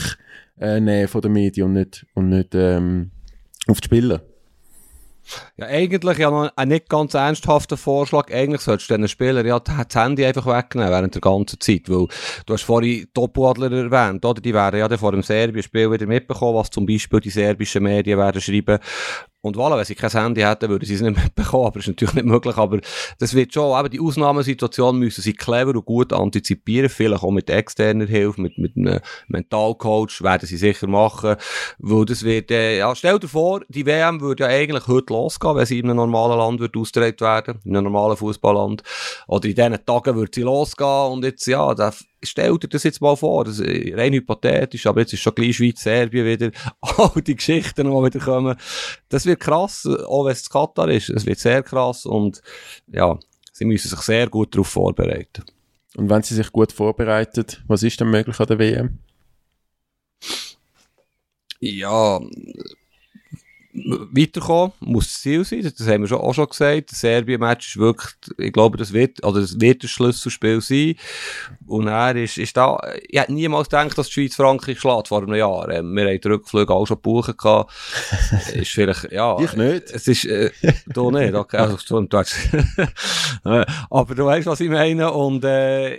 äh, 0.59 0.79
nehmen 0.79 1.07
von 1.07 1.21
den 1.21 1.33
Medien 1.33 1.67
und 1.67 1.73
nicht, 1.73 2.05
und 2.13 2.29
nicht 2.29 2.55
ähm, 2.55 3.11
auf 3.67 3.81
die 3.81 3.85
Spieler. 3.85 4.21
Ja, 5.55 5.67
eigentlich 5.67 6.17
ja 6.17 6.29
noch 6.29 6.51
ein 6.55 6.67
nicht 6.67 6.89
ganz 6.89 7.13
ernsthafter 7.13 7.77
Vorschlag. 7.77 8.31
Eigentlich 8.31 8.61
solltest 8.61 8.89
du 8.89 8.97
den 8.97 9.07
Spieler 9.07 9.45
ja 9.45 9.59
das 9.59 9.75
Handy 9.95 10.25
einfach 10.25 10.45
wegnehmen 10.45 10.91
während 10.91 11.15
der 11.15 11.21
ganzen 11.21 11.59
Zeit, 11.59 11.87
weil 11.87 12.07
du 12.45 12.53
hast 12.53 12.63
vorhin 12.63 13.07
Topadler 13.13 13.71
erwähnt, 13.71 14.25
oder? 14.25 14.41
Die 14.41 14.53
werden 14.53 14.79
ja 14.79 14.97
vor 14.97 15.13
dem 15.13 15.23
Serbien-Spiel 15.23 15.91
wieder 15.91 16.07
mitbekommen, 16.07 16.57
was 16.57 16.69
zum 16.69 16.85
Beispiel 16.85 17.21
die 17.21 17.29
serbischen 17.29 17.83
Medien 17.83 18.19
werden 18.19 18.41
schreiben. 18.41 18.79
Und 19.45 19.57
voilà, 19.57 19.75
wenn 19.75 19.83
sie 19.83 19.93
kein 19.93 20.09
Handy 20.09 20.39
hätten, 20.39 20.69
würden 20.69 20.85
sie 20.85 20.93
es 20.93 21.01
nicht 21.01 21.21
mitbekommen, 21.21 21.65
aber 21.65 21.79
das 21.79 21.83
ist 21.83 21.89
natürlich 21.89 22.13
nicht 22.15 22.25
möglich, 22.25 22.55
aber 22.55 22.79
das 23.19 23.33
wird 23.33 23.53
schon, 23.53 23.77
eben 23.77 23.89
die 23.89 23.99
Ausnahmesituation 23.99 24.97
müssen 24.97 25.21
sie 25.21 25.33
clever 25.33 25.71
und 25.71 25.83
gut 25.83 26.13
antizipieren, 26.13 26.87
vielleicht 26.87 27.23
auch 27.23 27.31
mit 27.31 27.49
externer 27.49 28.05
Hilfe, 28.05 28.39
mit, 28.39 28.57
mit 28.57 28.77
einem 28.77 29.01
Mentalcoach, 29.27 30.21
werden 30.21 30.47
sie 30.47 30.55
sicher 30.55 30.87
machen, 30.87 31.35
weil 31.77 32.05
das 32.05 32.23
wird, 32.23 32.51
äh, 32.51 32.77
ja, 32.77 32.95
stell 32.95 33.19
dir 33.19 33.27
vor, 33.27 33.59
die 33.67 33.85
WM 33.85 34.21
würde 34.21 34.45
ja 34.45 34.49
eigentlich 34.49 34.87
heute 34.87 35.11
losgehen, 35.11 35.57
wenn 35.57 35.65
sie 35.65 35.79
in 35.79 35.89
einem 35.89 35.97
normalen 35.97 36.37
Land 36.39 36.61
wird 36.61 36.77
ausgetragen 36.77 37.19
werden, 37.19 37.59
in 37.65 37.75
einem 37.75 37.91
normalen 37.91 38.15
Fußballland, 38.15 38.81
oder 39.27 39.49
in 39.49 39.55
diesen 39.55 39.85
Tagen 39.85 40.15
würde 40.15 40.31
sie 40.33 40.43
losgehen 40.43 41.11
und 41.11 41.25
jetzt, 41.25 41.45
ja, 41.47 41.75
der 41.75 41.93
stell 42.23 42.57
dir 42.57 42.67
das 42.67 42.83
jetzt 42.83 43.01
mal 43.01 43.15
vor, 43.15 43.45
das 43.45 43.59
ist 43.59 43.97
rein 43.97 44.13
hypothetisch, 44.13 44.85
aber 44.87 45.01
jetzt 45.01 45.13
ist 45.13 45.21
schon 45.21 45.35
gleich 45.35 45.57
Schweiz, 45.57 45.81
Serbien 45.81 46.25
wieder, 46.25 46.51
all 46.81 47.21
die 47.21 47.35
Geschichten, 47.35 47.85
die 47.85 47.91
wieder 47.91 48.19
kommen. 48.19 48.55
Das 49.09 49.25
wird 49.25 49.39
krass, 49.39 49.85
auch 49.85 50.25
wenn 50.25 50.33
es 50.33 50.49
Katar 50.49 50.89
ist. 50.89 51.09
Es 51.09 51.25
wird 51.25 51.39
sehr 51.39 51.63
krass 51.63 52.05
und 52.05 52.41
ja, 52.87 53.17
sie 53.51 53.65
müssen 53.65 53.89
sich 53.89 53.99
sehr 53.99 54.27
gut 54.29 54.53
darauf 54.53 54.67
vorbereiten. 54.67 55.43
Und 55.95 56.09
wenn 56.09 56.23
sie 56.23 56.35
sich 56.35 56.51
gut 56.51 56.71
vorbereitet, 56.71 57.61
was 57.67 57.83
ist 57.83 57.99
denn 57.99 58.09
möglich 58.09 58.39
an 58.39 58.47
der 58.47 58.59
WM? 58.59 58.99
Ja, 61.59 62.19
weiterkommen, 63.73 64.73
muss 64.79 65.05
das 65.05 65.21
Ziel 65.21 65.43
sein, 65.43 65.61
das 65.63 65.87
haben 65.87 66.01
wir 66.01 66.07
schon, 66.07 66.19
auch 66.19 66.33
schon 66.33 66.47
gesagt. 66.47 66.91
Das 66.91 66.99
Serbien-Match 66.99 67.69
ist 67.69 67.77
wirklich, 67.77 68.13
ich 68.37 68.53
glaube, 68.53 68.77
das 68.77 68.93
wird, 68.93 69.23
oder 69.25 69.41
das 69.41 69.59
wird 69.59 69.83
ein 69.83 69.87
Schlüsselspiel 69.87 70.61
sein. 70.61 70.95
Und 71.65 71.87
er 71.87 72.15
ist, 72.15 72.37
ist 72.37 72.55
da, 72.55 72.77
ich 73.07 73.19
hätte 73.19 73.33
niemals 73.33 73.69
gedacht, 73.69 73.97
dass 73.97 74.07
die 74.07 74.13
Schweiz 74.13 74.35
Frankreich 74.35 74.79
schlägt 74.79 75.07
vor 75.07 75.23
einem 75.23 75.33
Jahr. 75.33 75.69
Ähm, 75.69 75.95
wir 75.95 76.07
haben 76.07 76.21
die 76.21 76.27
Rückflüge 76.27 76.73
auch 76.73 76.85
schon 76.85 76.97
gebucht 76.97 77.37
gehabt. 77.37 77.73
ist 78.53 78.71
vielleicht, 78.71 79.11
ja. 79.11 79.39
Ich 79.39 79.53
nicht. 79.53 79.89
Es 79.91 80.07
ist, 80.07 80.25
äh, 80.25 80.51
du 80.87 81.09
nicht, 81.09 81.33
okay. 81.33 81.57
Also, 81.57 81.77
du, 81.87 82.07
du 82.07 82.17
hast, 82.17 82.35
aber 83.89 84.15
du 84.15 84.25
weißt, 84.25 84.45
was 84.45 84.59
ich 84.59 84.69
meine. 84.69 85.11
Und, 85.11 85.43
äh, 85.45 85.97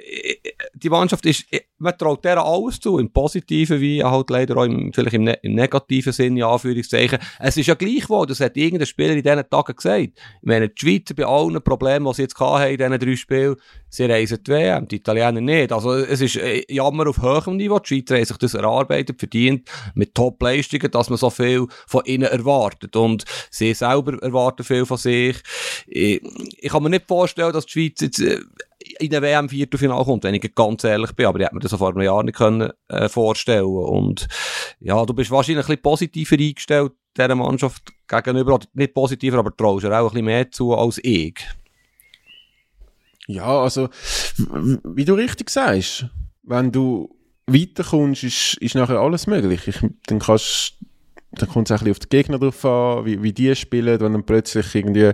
die 0.75 0.91
Mannschaft 0.91 1.27
ist, 1.27 1.45
man 1.85 1.97
traut 1.99 2.25
der 2.25 2.43
alles 2.43 2.81
zu, 2.81 2.99
im 2.99 3.11
Positiven 3.11 3.81
wie 3.81 4.03
halt 4.03 4.31
leider 4.31 4.57
auch 4.57 4.65
im, 4.65 4.93
vielleicht 4.93 5.15
im, 5.15 5.25
ne 5.25 5.39
im 5.43 5.55
negativen 5.55 6.13
Sinne, 6.13 6.47
Anführungszeichen. 6.47 7.19
Es 7.39 7.57
ist 7.57 7.67
ja 7.67 7.75
gleichwohl, 7.75 8.27
das 8.27 8.41
hat 8.41 8.57
irgendein 8.57 8.87
Spieler 8.87 9.13
in 9.13 9.23
diesen 9.23 9.49
Tagen 9.51 9.77
gesagt. 9.77 10.01
Ich 10.01 10.13
meine, 10.43 10.71
die 10.71 10.75
Schweizer 10.81 11.15
bei 11.15 11.27
allen 11.27 11.63
Problemen, 11.63 12.07
die 12.07 12.15
sie 12.15 12.23
jetzt 12.23 12.41
hatten 12.41 12.71
in 12.71 12.79
diesen 12.79 12.99
drei 12.99 13.17
Spielen, 13.17 13.57
sie 13.91 14.07
reisen 14.07 14.39
die 14.43 14.51
WM, 14.51 14.89
die 14.89 14.97
Italiener 14.97 15.41
nicht. 15.41 15.73
Also 15.73 15.93
es 15.93 16.21
ist 16.21 16.37
äh, 16.37 16.65
Jammer 16.69 17.07
auf 17.09 17.19
hohem 17.19 17.57
Niveau. 17.57 17.79
Die 17.79 17.89
Schweizer 17.89 18.15
haben 18.17 18.25
sich 18.25 18.39
das 18.39 18.55
erarbeitet, 18.55 19.19
verdient, 19.19 19.69
mit 19.95 20.15
Top-Leistungen, 20.15 20.91
dass 20.91 21.11
man 21.11 21.19
so 21.19 21.31
viel 21.31 21.67
von 21.87 22.03
ihnen 22.07 22.25
erwartet. 22.25 22.97
Und 22.97 23.25
sie 23.51 23.75
selber 23.75 24.21
erwarten 24.23 24.65
viel 24.65 24.87
von 24.87 24.97
sich. 24.97 25.37
Ich, 25.87 26.23
ich 26.59 26.73
kann 26.73 26.83
mir 26.83 26.91
nicht 26.91 27.07
vorstellen, 27.07 27.53
dass 27.53 27.67
die 27.67 27.73
Schweiz 27.73 28.01
jetzt 28.01 28.21
äh, 28.21 28.41
in 28.99 29.11
der 29.11 29.23
WM 29.23 29.49
Viertelfinale 29.49 30.05
kommt, 30.05 30.25
wenn 30.25 30.35
ich 30.35 30.55
ganz 30.55 30.85
ehrlich 30.85 31.13
bin. 31.13 31.27
Aber 31.27 31.39
ich 31.39 31.45
hätte 31.45 31.55
mir 31.55 31.61
das 31.61 31.75
vor 31.75 31.91
einem 31.91 32.03
Jahr 32.03 32.23
nicht 32.23 32.37
können, 32.37 32.71
äh, 32.89 33.09
vorstellen 33.09 33.65
Und 33.65 34.29
ja, 34.81 35.05
du 35.05 35.15
bist 35.15 35.31
wahrscheinlich 35.31 35.65
ein 35.65 35.69
bisschen 35.69 35.83
positiver 35.83 36.37
eingestellt 36.37 36.93
dieser 37.17 37.35
Mannschaft 37.35 37.93
gegenüber. 38.09 38.59
Nicht 38.75 38.95
positiver, 38.95 39.39
aber 39.39 39.57
traust 39.57 39.85
dir 39.85 39.93
auch 39.93 40.07
ein 40.07 40.11
bisschen 40.11 40.25
mehr 40.25 40.51
zu 40.51 40.75
als 40.75 40.99
ich. 41.03 41.39
Ja, 43.27 43.63
also, 43.63 43.89
wie 44.37 45.05
du 45.05 45.15
richtig 45.15 45.49
sagst, 45.49 46.07
wenn 46.43 46.73
du 46.73 47.17
weiterkommst, 47.47 48.25
ist, 48.25 48.57
ist 48.59 48.75
nachher 48.75 49.01
alles 49.01 49.27
möglich. 49.27 49.67
Ich, 49.69 49.79
dann 50.07 50.19
kannst 50.19 50.75
dann 51.39 51.49
kommt 51.49 51.71
es 51.71 51.73
ein 51.73 51.79
bisschen 51.79 51.93
auf 51.93 51.99
die 51.99 52.09
Gegner 52.09 52.39
drauf 52.39 52.65
an, 52.65 53.05
wie, 53.05 53.23
wie 53.23 53.33
die 53.33 53.55
spielen, 53.55 54.01
wenn 54.01 54.13
dann 54.13 54.25
plötzlich 54.25 54.75
irgendwie 54.75 55.13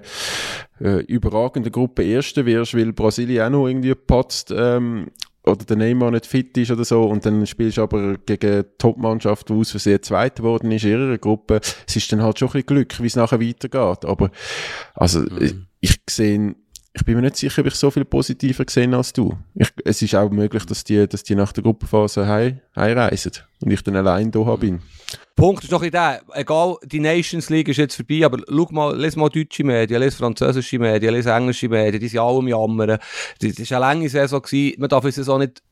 äh, 0.80 1.02
überragende 1.04 1.70
Gruppe 1.70 2.02
Erste 2.04 2.46
wirst, 2.46 2.76
weil 2.76 2.92
Brasilien 2.92 3.46
auch 3.46 3.50
noch 3.50 3.68
irgendwie 3.68 3.94
patzt 3.94 4.52
ähm, 4.56 5.08
oder 5.44 5.64
der 5.64 5.76
Neymar 5.76 6.10
nicht 6.10 6.26
fit 6.26 6.56
ist 6.58 6.70
oder 6.70 6.84
so 6.84 7.04
und 7.04 7.24
dann 7.24 7.46
spielst 7.46 7.78
du 7.78 7.82
aber 7.82 8.18
gegen 8.18 8.64
Top-Mannschaft, 8.78 9.48
die 9.48 9.54
aus 9.54 9.70
Versehen 9.70 10.02
Zweiter 10.02 10.42
geworden 10.42 10.70
ist 10.70 10.84
in 10.84 10.90
ihrer 10.90 11.18
Gruppe. 11.18 11.60
Es 11.86 11.96
ist 11.96 12.12
dann 12.12 12.22
halt 12.22 12.38
schon 12.38 12.48
ein 12.48 12.52
bisschen 12.52 12.66
Glück, 12.66 13.00
wie 13.00 13.06
es 13.06 13.16
nachher 13.16 13.40
weitergeht. 13.40 14.04
Aber 14.04 14.30
also 14.94 15.20
mhm. 15.20 15.38
ich, 15.40 15.54
ich 15.80 16.00
sehe 16.08 16.54
ich 16.92 17.04
bin 17.04 17.14
mir 17.14 17.22
nicht 17.22 17.36
sicher, 17.36 17.60
ob 17.60 17.68
ich 17.68 17.74
so 17.74 17.90
viel 17.90 18.04
positiver 18.04 18.64
gesehen 18.64 18.94
als 18.94 19.12
du. 19.12 19.36
Ich, 19.54 19.68
es 19.84 20.02
ist 20.02 20.14
auch 20.14 20.30
möglich, 20.30 20.64
dass 20.66 20.84
die, 20.84 21.06
dass 21.06 21.22
die 21.22 21.34
nach 21.34 21.52
der 21.52 21.62
Gruppenphase 21.62 22.26
heim, 22.26 22.60
heimreisen 22.74 23.32
und 23.62 23.70
ich 23.70 23.82
dann 23.82 23.96
allein 23.96 24.30
da 24.30 24.56
bin. 24.56 24.82
Punkt 25.40 25.64
ist 25.64 25.72
doch 25.72 25.82
in 25.82 25.90
der, 25.90 26.20
egal, 26.34 26.76
die 26.84 27.00
Nations 27.00 27.48
League 27.48 27.68
ist 27.68 27.78
jetzt 27.78 27.96
vorbei, 27.96 28.26
aber 28.26 28.40
schau 28.46 28.68
mal, 28.72 28.94
lese 28.94 29.18
mal 29.18 29.30
deutsche 29.30 29.64
Medien, 29.64 29.98
lese 29.98 30.18
französische 30.18 30.78
Medien, 30.78 31.14
lese 31.14 31.32
englische 31.32 31.66
Medien, 31.66 31.98
die 31.98 32.08
sind 32.08 32.20
alle 32.20 32.40
am 32.40 32.48
Jammern. 32.48 32.98
Das 33.40 33.70
war 33.70 33.78
eine 33.78 33.80
lange 33.80 34.08
Saison, 34.10 34.42
gewesen. 34.42 34.78
man 34.78 34.90
darf 34.90 35.02
es 35.06 35.28
auch 35.30 35.38
nicht 35.38 35.62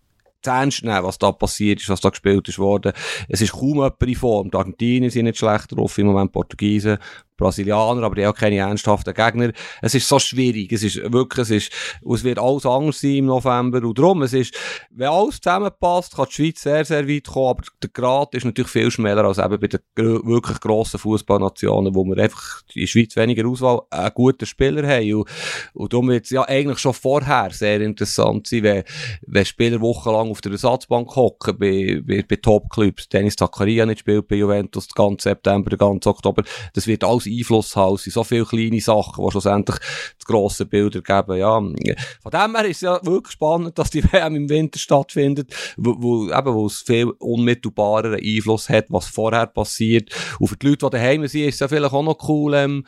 zu 0.41 0.51
ernst 0.51 0.85
nehmen, 0.85 1.03
was 1.03 1.19
da 1.19 1.33
passiert 1.33 1.83
ist, 1.83 1.91
was 1.91 2.01
da 2.01 2.09
gespielt 2.09 2.49
ist 2.49 2.59
worden. 2.59 2.93
Es 3.29 3.43
ist 3.43 3.53
kaum 3.53 3.75
jemand 3.75 4.03
in 4.03 4.14
Form. 4.14 4.51
Die 4.51 4.57
Argentinier 4.57 5.11
sind 5.11 5.27
nicht 5.27 5.37
schlecht 5.37 5.71
drauf, 5.71 5.99
im 5.99 6.07
Moment 6.07 6.33
Portugiesen, 6.33 6.97
Brasilianer, 7.39 8.03
aber 8.03 8.16
die 8.16 8.26
haben 8.26 8.36
keine 8.36 8.57
ernsthaften 8.57 9.14
Gegner. 9.14 9.53
Es 9.80 9.95
ist 9.95 10.07
so 10.07 10.18
schwierig. 10.18 10.72
Es 10.72 10.82
ist 10.82 10.97
wirklich, 11.11 11.45
es 11.45 11.51
ist, 11.51 11.72
es 12.12 12.24
wird 12.24 12.39
alles 12.39 12.66
anders 12.66 13.01
sein 13.01 13.16
im 13.16 13.26
November. 13.26 13.82
Und 13.82 13.99
darum, 13.99 14.22
es 14.22 14.34
ist, 14.34 14.55
wenn 14.91 15.09
alles 15.09 15.41
zusammenpasst, 15.41 16.16
kann 16.16 16.26
die 16.28 16.34
Schweiz 16.34 16.62
sehr, 16.62 16.84
sehr 16.84 17.09
weit 17.09 17.26
kommen, 17.26 17.51
aber 17.51 17.62
der 17.82 17.91
Grad 17.91 18.34
ist 18.34 18.45
natürlich 18.45 18.70
viel 18.70 18.91
schmäler 18.91 19.24
als 19.24 19.39
eben 19.39 19.59
bei 19.59 19.68
den 19.68 19.80
wirklich 19.97 20.61
grossen 20.61 20.99
Fußballnationen, 20.99 21.95
wo 21.95 22.05
wir 22.05 22.18
einfach 22.22 22.62
in 22.74 22.82
der 22.82 22.86
Schweiz 22.86 23.16
weniger 23.16 23.47
Auswahl, 23.49 23.82
einen 23.91 24.11
guten 24.14 24.47
Spieler 24.47 24.86
haben. 24.86 25.14
Und, 25.14 25.28
und 25.74 25.93
darum 25.93 26.09
wird 26.09 26.24
es 26.24 26.30
ja 26.30 26.43
eigentlich 26.43 26.78
schon 26.78 26.95
vorher 26.95 27.51
sehr 27.51 27.80
interessant 27.80 28.49
sein, 28.49 28.64
wenn, 28.64 28.84
wenn 29.26 29.45
Spieler 29.45 29.80
wochenlang 29.80 30.30
auf 30.30 30.41
der 30.41 30.53
Ersatzbank 30.53 31.14
hocken 31.14 31.57
bei, 31.59 32.03
bei, 32.05 32.24
bei 32.28 32.36
Top-Clubs. 32.36 33.09
Dennis 33.09 33.36
Zakaria 33.36 33.86
nicht 33.86 34.01
spielt 34.01 34.26
bei 34.26 34.36
Juventus 34.36 34.89
den 34.89 34.95
ganzen 34.95 35.20
September, 35.20 35.70
den 35.70 35.78
ganzen 35.78 36.09
Oktober. 36.09 36.43
Das 36.74 36.86
wird 36.86 37.05
alles 37.05 37.28
Einfluss 37.29 37.76
haben. 37.76 37.95
Es 37.95 38.05
sind 38.05 38.12
so 38.12 38.24
viele 38.24 38.45
kleine 38.45 38.81
Sachen, 38.81 39.24
die 39.24 39.31
schlussendlich 39.31 39.76
das 39.79 40.26
grosse 40.26 40.66
Bilder 40.66 41.01
geben. 41.01 41.37
Ja, 41.37 41.61
von 41.61 42.31
dem 42.33 42.57
her 42.57 42.64
ist 42.64 42.76
es 42.76 42.81
ja 42.83 43.01
wirklich 43.05 43.33
spannend, 43.33 43.79
dass 43.79 43.91
die 43.91 44.05
WM 44.12 44.37
im 44.37 44.49
Winter 44.49 44.79
stattfindet, 44.79 45.55
wo, 45.76 45.97
wo, 45.99 46.31
eben, 46.31 46.55
wo 46.55 46.66
es 46.66 46.83
viel 46.83 47.11
unmittelbareren 47.18 48.20
Einfluss 48.22 48.68
hat, 48.68 48.87
was 48.89 49.07
vorher 49.07 49.47
passiert. 49.47 50.11
Und 50.39 50.49
für 50.49 50.57
die 50.57 50.68
Leute, 50.68 50.87
die 50.87 50.91
daheim 50.91 51.26
sind, 51.26 51.43
ist 51.43 51.55
es 51.55 51.61
ja 51.61 51.68
vielleicht 51.68 51.93
auch 51.93 52.03
noch 52.03 52.29
cool, 52.29 52.55
ähm, 52.55 52.87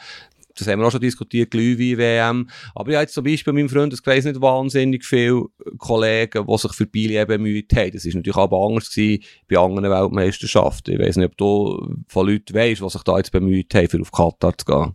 das 0.60 0.68
haben 0.68 0.80
wir 0.80 0.86
auch 0.86 0.92
schon 0.92 1.00
diskutiert, 1.00 1.50
Glühwein-WM. 1.50 2.48
Aber 2.74 2.90
ich 2.90 2.96
habe 2.96 3.02
jetzt 3.02 3.14
zum 3.14 3.24
Beispiel 3.24 3.50
in 3.50 3.56
meinem 3.56 3.68
Freundeskreis 3.68 4.24
nicht 4.24 4.40
wahnsinnig 4.40 5.04
viele 5.04 5.46
Kollegen, 5.78 6.46
die 6.46 6.58
sich 6.58 6.72
für 6.72 6.86
Billy 6.86 7.24
bemüht 7.24 7.72
haben. 7.74 7.92
Das 7.92 8.04
war 8.04 8.14
natürlich 8.14 8.36
aber 8.36 8.66
anders 8.66 8.90
gewesen 8.90 9.24
bei 9.48 9.58
anderen 9.58 9.90
Weltmeisterschaften. 9.90 10.94
Ich 10.94 11.00
weiß 11.00 11.16
nicht, 11.16 11.26
ob 11.26 11.36
du 11.36 11.96
von 12.08 12.28
Leuten 12.28 12.54
weißt, 12.54 12.82
die 12.82 12.88
sich 12.88 13.02
da 13.02 13.16
jetzt 13.16 13.32
bemüht 13.32 13.74
haben, 13.74 13.88
für 13.88 14.00
auf 14.00 14.12
Katar 14.12 14.56
zu 14.56 14.64
gehen. 14.64 14.94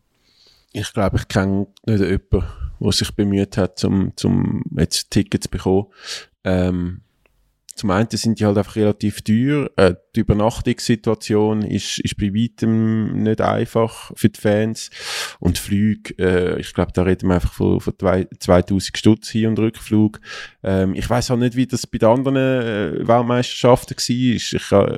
Ich 0.74 0.92
glaube, 0.94 1.18
ich 1.18 1.28
kenne 1.28 1.68
nicht 1.86 2.00
jemanden, 2.02 2.44
der 2.80 2.92
sich 2.92 3.12
bemüht 3.12 3.58
hat, 3.58 3.84
um, 3.86 4.12
um 4.24 4.64
jetzt 4.78 5.10
Tickets 5.10 5.46
zu 5.46 5.50
bekommen. 5.50 5.86
Ähm, 6.44 7.02
zum 7.76 7.92
einen 7.92 8.08
sind 8.10 8.40
die 8.40 8.46
halt 8.46 8.58
einfach 8.58 8.78
relativ 8.78 9.22
teuer. 9.22 9.70
Äh, 9.76 9.96
die 10.16 10.22
Übernachtungssituation 10.22 11.62
ist, 11.62 12.00
ist 12.00 12.18
bei 12.18 12.34
weitem 12.34 13.24
nicht 13.24 13.42
einfach 13.42 14.14
für 14.16 14.30
die 14.30 14.40
Fans. 14.40 14.90
Und 15.40 15.58
Flüge, 15.58 16.16
äh, 16.18 16.60
ich 16.60 16.74
glaube, 16.74 16.94
da 16.94 17.04
reden 17.04 17.28
wir 17.28 17.36
einfach 17.36 17.52
von, 17.52 17.82
von 17.82 17.94
2000 18.40 18.98
Stutz 18.98 19.30
Hin- 19.30 19.50
und 19.50 19.60
Rückflug. 19.60 20.22
Ähm, 20.64 20.96
ich 20.96 21.10
weiß 21.10 21.32
auch 21.32 21.38
nicht, 21.38 21.58
wie 21.58 21.68
das 21.68 21.86
bei 21.86 21.98
den 21.98 22.08
anderen 22.08 22.38
äh, 22.38 23.06
Weltmeisterschaften 23.06 23.98
war. 23.98 24.36
Ich, 24.36 24.72
äh, 24.72 24.98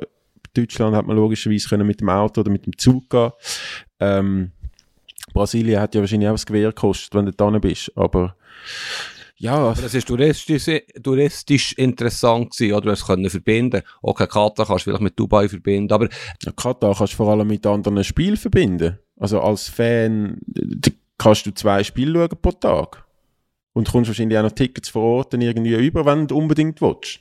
Deutschland 0.54 0.94
hat 0.94 1.06
man 1.06 1.16
logischerweise 1.16 1.68
können 1.68 1.86
mit 1.86 2.00
dem 2.00 2.08
Auto 2.08 2.42
oder 2.42 2.50
mit 2.50 2.64
dem 2.64 2.78
Zug 2.78 3.10
gehen. 3.10 3.32
Ähm, 3.98 4.52
Brasilien 5.32 5.80
hat 5.80 5.96
ja 5.96 6.00
wahrscheinlich 6.00 6.28
auch 6.28 6.34
das 6.34 6.46
Gewehr 6.46 6.68
gekostet, 6.68 7.12
wenn 7.14 7.26
du 7.26 7.32
da 7.32 7.50
bist. 7.58 7.90
Aber 7.96 8.36
ja. 9.38 9.54
Aber 9.54 9.80
das 9.80 9.94
ist 9.94 10.08
touristisch, 10.08 10.66
touristisch 11.02 11.72
interessant 11.74 12.50
gewesen, 12.50 12.72
oder? 12.72 12.82
Du 12.82 12.90
hast 12.90 13.06
können 13.06 13.30
verbinden. 13.30 13.82
Okay, 14.02 14.26
Katar 14.26 14.66
kannst 14.66 14.86
du 14.86 14.90
vielleicht 14.90 15.02
mit 15.02 15.18
Dubai 15.18 15.48
verbinden, 15.48 15.92
aber... 15.92 16.08
Ja, 16.42 16.52
Katar 16.52 16.94
kannst 16.94 17.14
du 17.14 17.16
vor 17.16 17.30
allem 17.30 17.48
mit 17.48 17.66
anderen 17.66 18.04
Spielen 18.04 18.36
verbinden. 18.36 18.98
Also 19.16 19.40
als 19.40 19.68
Fan 19.68 20.40
kannst 21.18 21.46
du 21.46 21.52
zwei 21.52 21.82
Spiele 21.84 22.14
schauen 22.14 22.40
pro 22.40 22.52
Tag. 22.52 23.04
Und 23.72 23.90
kommst 23.90 24.08
wahrscheinlich 24.08 24.36
auch 24.38 24.42
noch 24.42 24.52
Tickets 24.52 24.88
vor 24.88 25.02
Ort 25.02 25.32
dann 25.32 25.40
irgendwie 25.40 25.74
über, 25.74 26.04
wenn 26.04 26.26
du 26.26 26.36
unbedingt 26.36 26.80
willst. 26.80 27.20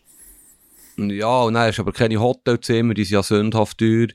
Ja, 0.99 1.43
und 1.43 1.53
dann 1.53 1.67
hast 1.67 1.77
du 1.77 1.83
aber 1.83 1.91
keine 1.91 2.19
Hotelzimmer, 2.19 2.95
die 2.95 3.03
sind 3.03 3.13
ja 3.13 3.23
sündhaft 3.23 3.77
teuer. 3.77 4.07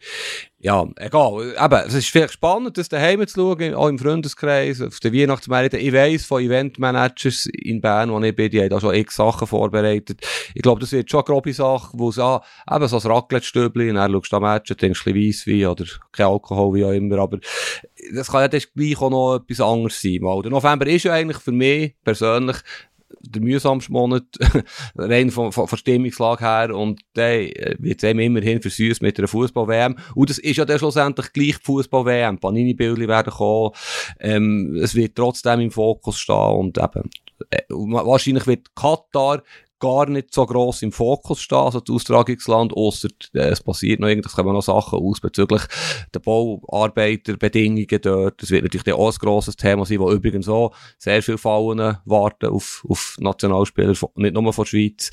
Ja, 0.59 0.87
egal. 0.97 1.55
Eben, 1.61 1.83
es 1.87 1.95
ist 1.95 2.09
vielleicht 2.09 2.35
spannend, 2.35 2.77
das 2.77 2.89
daheim 2.89 3.27
zu 3.27 3.35
schauen, 3.35 3.75
auch 3.75 3.89
im 3.89 3.99
Freundeskreis, 3.99 4.81
auf 4.81 5.01
den 5.01 5.13
Weihnachtsmärkten. 5.13 5.81
Ich 5.81 5.93
weiss 5.93 6.25
von 6.25 6.43
Eventmanagers 6.43 7.47
in 7.47 7.81
Bern, 7.81 8.13
wo 8.13 8.21
ich 8.21 8.35
bin, 8.35 8.51
die 8.51 8.61
haben 8.61 8.69
da 8.69 8.81
schon 8.81 8.95
x 8.95 9.17
Sachen 9.17 9.47
vorbereitet. 9.47 10.21
Ich 10.55 10.63
glaube, 10.63 10.81
das 10.81 10.93
wird 10.93 11.11
schon 11.11 11.21
eine 11.21 11.25
grobe 11.25 11.53
Sache, 11.53 11.91
wo 11.95 12.11
es 12.11 12.19
auch, 12.19 12.45
eben 12.71 12.89
so 12.89 12.97
ein 12.97 13.07
Raclette-Stübli, 13.07 13.91
und 13.91 13.97
dann 13.97 14.13
schaust 14.13 14.33
du 14.33 14.37
am 14.37 14.43
Match, 14.43 14.73
trinkst 14.77 15.07
ein 15.07 15.15
bisschen 15.15 15.57
Weisswein 15.57 15.67
oder 15.67 15.85
kein 16.13 16.27
Alkohol, 16.27 16.75
wie 16.75 16.85
auch 16.85 16.93
immer, 16.93 17.19
aber 17.19 17.39
das 18.13 18.31
kann 18.31 18.43
ja 18.43 18.49
dann 18.49 18.61
gleich 18.75 19.01
auch 19.01 19.11
noch 19.11 19.37
etwas 19.37 19.61
anderes 19.61 20.01
sein. 20.01 20.19
Weil 20.23 20.43
der 20.43 20.51
November 20.51 20.87
ist 20.87 21.05
ja 21.05 21.13
eigentlich 21.13 21.39
für 21.39 21.53
mich 21.53 21.95
persönlich 22.05 22.57
der 23.21 23.43
mühsamste 23.43 23.93
Monat, 23.93 24.25
rein 24.97 25.31
von, 25.31 25.53
von, 25.53 25.69
von 25.69 25.79
Stimmungslage 25.79 26.45
her, 26.45 26.77
und 26.77 27.01
der 27.17 27.57
äh, 27.57 27.77
wird 27.79 28.03
eben 28.05 28.21
immerhin 28.21 28.61
versüßt 28.61 29.03
mit 29.03 29.19
einer 29.19 29.29
Fußball-WM. 29.29 29.97
Und 30.15 30.31
das 30.31 30.39
ist 30.39 30.57
ja 30.57 30.65
dann 30.65 30.79
schlussendlich 30.79 31.33
gleich 31.33 31.59
die 31.59 31.65
Fußball-WM. 31.65 32.39
Panini-Bilder 32.39 33.09
werden 33.09 33.33
kommen, 33.33 33.73
ähm, 34.21 34.79
es 34.83 34.95
wird 34.95 35.17
trotzdem 35.17 35.61
im 35.61 35.71
Fokus 35.71 36.19
stehen, 36.19 36.37
und 36.37 36.79
eben, 36.79 37.11
äh, 37.51 37.63
wahrscheinlich 37.69 38.47
wird 38.47 38.75
Katar 38.75 39.43
gar 39.83 40.09
nicht 40.09 40.33
so 40.33 40.47
gross 40.47 40.81
im 40.83 40.93
Fokus 40.93 41.41
stehen, 41.41 41.59
also 41.59 41.81
das 41.81 41.93
Austragungsland, 41.93 42.73
ausser 42.73 43.09
äh, 43.35 43.49
es 43.49 43.61
passiert 43.61 43.99
noch 43.99 44.07
irgendwas, 44.07 44.37
kommen 44.37 44.53
noch 44.53 44.63
Sachen 44.63 45.01
aus 45.01 45.21
bezüglich 45.21 45.63
der 46.15 46.21
Bauarbeiterbedingungen 46.21 48.01
dort. 48.01 48.41
Das 48.41 48.51
wird 48.51 48.63
natürlich 48.63 48.93
auch 48.93 49.11
ein 49.11 49.19
grosses 49.19 49.57
Thema 49.57 49.85
sein, 49.85 49.99
wo 49.99 50.13
übrigens 50.13 50.49
auch 50.49 50.73
sehr 50.99 51.21
viele 51.21 51.37
Fallen 51.37 51.99
warten 52.05 52.47
auf, 52.47 52.87
auf 52.89 53.17
Nationalspieler, 53.19 53.95
nicht 54.15 54.35
nur 54.35 54.53
von 54.53 54.65
der 54.65 54.69
Schweiz. 54.69 55.11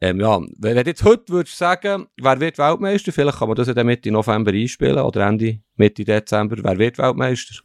Ähm, 0.00 0.18
ja, 0.18 0.40
wenn 0.58 0.74
wenn 0.74 0.82
du 0.82 0.90
jetzt 0.90 1.04
heute 1.04 1.32
würdest 1.32 1.56
sagen, 1.56 2.08
wer 2.20 2.40
wird 2.40 2.58
Weltmeister, 2.58 3.12
vielleicht 3.12 3.38
kann 3.38 3.46
man 3.46 3.56
das 3.56 3.68
ja 3.68 3.74
dann 3.74 3.86
Mitte 3.86 4.10
November 4.10 4.50
einspielen 4.50 4.98
oder 4.98 5.28
Ende, 5.28 5.60
Mitte 5.76 6.04
Dezember, 6.04 6.56
wer 6.58 6.76
wird 6.76 6.98
Weltmeister? 6.98 7.62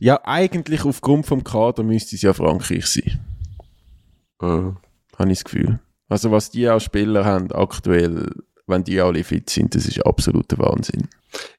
Ja, 0.00 0.20
eigentlich 0.24 0.84
aufgrund 0.84 1.24
vom 1.24 1.44
Kader 1.44 1.84
müsste 1.84 2.16
es 2.16 2.22
ja 2.22 2.34
Frankreich 2.34 2.86
sein, 2.86 3.20
Mhm. 4.42 4.76
Habe 5.18 5.32
ich 5.32 5.38
das 5.38 5.44
Gefühl. 5.44 5.80
Also 6.08 6.30
was 6.30 6.50
die 6.50 6.68
auch 6.68 6.80
Spieler 6.80 7.24
haben 7.24 7.50
aktuell, 7.52 8.30
wenn 8.66 8.84
die 8.84 9.00
alle 9.00 9.24
fit 9.24 9.50
sind, 9.50 9.74
das 9.74 9.86
ist 9.86 10.04
absoluter 10.04 10.58
Wahnsinn. 10.58 11.08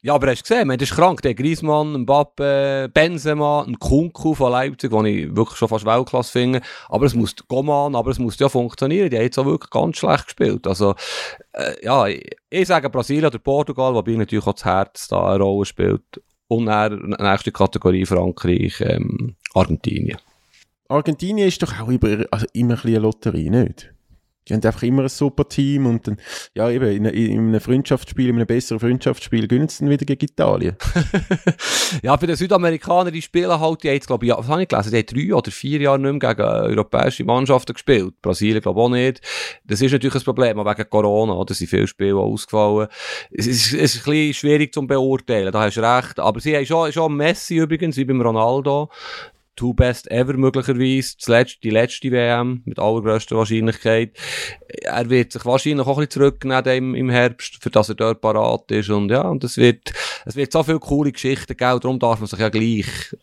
Ja, 0.02 0.16
aber 0.16 0.32
hast 0.32 0.40
du 0.40 0.54
gesehen, 0.54 0.68
man, 0.68 0.80
ist 0.80 0.96
krank. 0.96 1.22
Der 1.22 1.36
Griezmann, 1.36 2.02
Mbappe, 2.02 2.90
Benzema, 2.94 3.64
ein 3.64 3.78
Kunku 3.80 4.34
von 4.34 4.52
Leipzig, 4.52 4.92
den 4.92 5.06
ich 5.06 5.36
wirklich 5.36 5.58
schon 5.58 5.68
fast 5.68 5.86
Weltklasse 5.86 6.32
finde. 6.32 6.62
Aber 6.90 7.06
es 7.06 7.14
muss, 7.14 7.36
Goman, 7.48 7.96
aber 7.96 8.12
es 8.12 8.20
muss 8.20 8.40
ja 8.40 8.50
funktionieren. 8.50 9.10
Die 9.10 9.18
haben 9.18 9.24
jetzt 9.24 9.38
auch 9.38 9.46
wirklich 9.46 9.70
ganz 9.70 9.98
schlecht 9.98 10.26
gespielt. 10.26 10.66
Also, 10.68 10.96
äh, 11.54 11.74
ja, 11.84 12.08
ich, 12.08 12.28
ich 12.50 12.68
sage 12.68 12.90
Brasilien 12.90 13.26
oder 13.26 13.40
Portugal, 13.40 13.94
wobei 13.94 14.14
natürlich 14.14 14.48
auch 14.48 14.54
das 14.54 14.66
Herz 14.66 15.08
da 15.08 15.34
eine 15.34 15.44
Rolle 15.44 15.66
spielt. 15.66 16.22
Und 16.48 16.68
dann, 16.68 17.16
nächste 17.20 17.52
Kategorie 17.52 18.06
Frankreich, 18.06 18.82
ähm, 18.82 19.36
Argentinien. 19.54 20.18
Argentinien 20.90 21.48
ist 21.48 21.62
doch 21.62 21.80
auch 21.80 21.90
über, 21.90 22.26
also 22.32 22.46
immer 22.54 22.76
ein 22.76 22.88
eine 22.88 23.00
Lotterie, 23.00 23.50
nicht? 23.50 23.94
Die 24.48 24.54
haben 24.54 24.64
einfach 24.64 24.84
immer 24.84 25.04
ein 25.04 25.10
super 25.10 25.48
Team 25.48 25.86
und 25.86 26.08
dann, 26.08 26.18
ja 26.54 26.70
eben, 26.70 26.90
in, 26.90 27.06
in 27.06 27.48
einem 27.50 27.60
Freundschaftsspiel, 27.60 28.30
in 28.30 28.36
einem 28.36 28.48
besseren 28.48 28.80
Freundschaftsspiel 28.80 29.48
gewinnen 29.48 29.68
sie 29.68 29.84
dann 29.84 29.90
wieder 29.90 30.06
gegen 30.06 30.26
Italien. 30.26 30.76
Ja, 32.04 32.18
für 32.18 32.28
den 32.28 32.36
Südamerikaner, 32.36 33.12
die 33.12 33.22
spielen 33.22 33.60
halt, 33.62 33.82
die 33.82 33.88
haben 33.88 33.96
jetzt, 33.96 34.08
glaube 34.08 34.26
ich, 34.26 34.32
was 34.34 34.48
habe 34.48 34.62
ich 34.62 34.68
gelesen, 34.68 34.92
die 34.92 34.98
haben 34.98 35.06
drei 35.06 35.36
oder 35.36 35.52
vier 35.52 35.80
Jahre 35.80 36.00
nicht 36.00 36.22
mehr 36.22 36.36
gegen 36.36 36.50
europäische 36.50 37.24
Mannschaften 37.24 37.74
gespielt. 37.74 38.14
Brasilien, 38.22 38.62
glaube 38.62 38.80
ich, 38.80 38.86
auch 38.86 38.90
nicht. 38.90 39.22
Das 39.64 39.80
ist 39.82 39.94
natürlich 39.94 40.16
ein 40.16 40.24
Problem, 40.24 40.60
auch 40.60 40.66
wegen 40.66 40.90
Corona, 40.90 41.34
oder? 41.34 41.54
sind 41.54 41.70
viele 41.70 41.88
Spiele 41.88 42.18
ausgefallen. 42.18 42.90
Es 43.32 43.48
ist, 43.48 43.74
es 43.74 43.96
ist 43.96 44.06
ein 44.06 44.12
bisschen 44.12 44.34
schwierig 44.34 44.74
zu 44.74 44.86
beurteilen, 44.86 45.52
da 45.54 45.62
hast 45.62 45.78
du 45.78 45.82
recht. 45.82 46.20
Aber 46.20 46.42
sie 46.42 46.58
haben 46.58 46.66
schon, 46.66 46.92
schon 46.92 47.16
Messi 47.16 47.56
übrigens, 47.56 47.96
wie 47.96 48.06
beim 48.06 48.22
Ronaldo. 48.22 48.90
Two 49.58 49.74
Best 49.74 50.10
Ever 50.10 50.38
möglicherweise, 50.38 51.18
das 51.18 51.28
letzte, 51.28 51.60
die 51.62 51.72
letzte 51.72 52.12
WM, 52.12 52.62
mit 52.64 52.80
allergrößter 52.80 53.36
Wahrscheinlichkeit. 53.36 54.12
Er 54.84 55.10
wird 55.10 55.34
sich 55.34 55.44
wahrscheinlich 55.44 55.86
auch 55.86 55.98
ein 55.98 56.06
bisschen 56.06 56.22
zurücknehmen 56.22 56.96
im, 56.96 57.10
Herbst, 57.10 57.58
für 57.62 57.70
dass 57.70 57.90
er 57.90 57.96
dort 57.96 58.22
parat 58.22 58.72
ist. 58.72 58.90
Und 58.90 59.10
ja, 59.10 59.22
und 59.22 59.44
es 59.44 59.58
wird, 59.58 59.92
es 60.26 60.36
wird 60.36 60.54
so 60.54 60.64
viele 60.64 60.80
coole 60.80 61.12
Geschichten 61.12 61.58
geben, 61.58 61.80
darum 61.82 62.00
darf 62.00 62.20
man 62.20 62.28
sich 62.28 62.40
ja 62.40 62.50
gleich, 62.50 63.16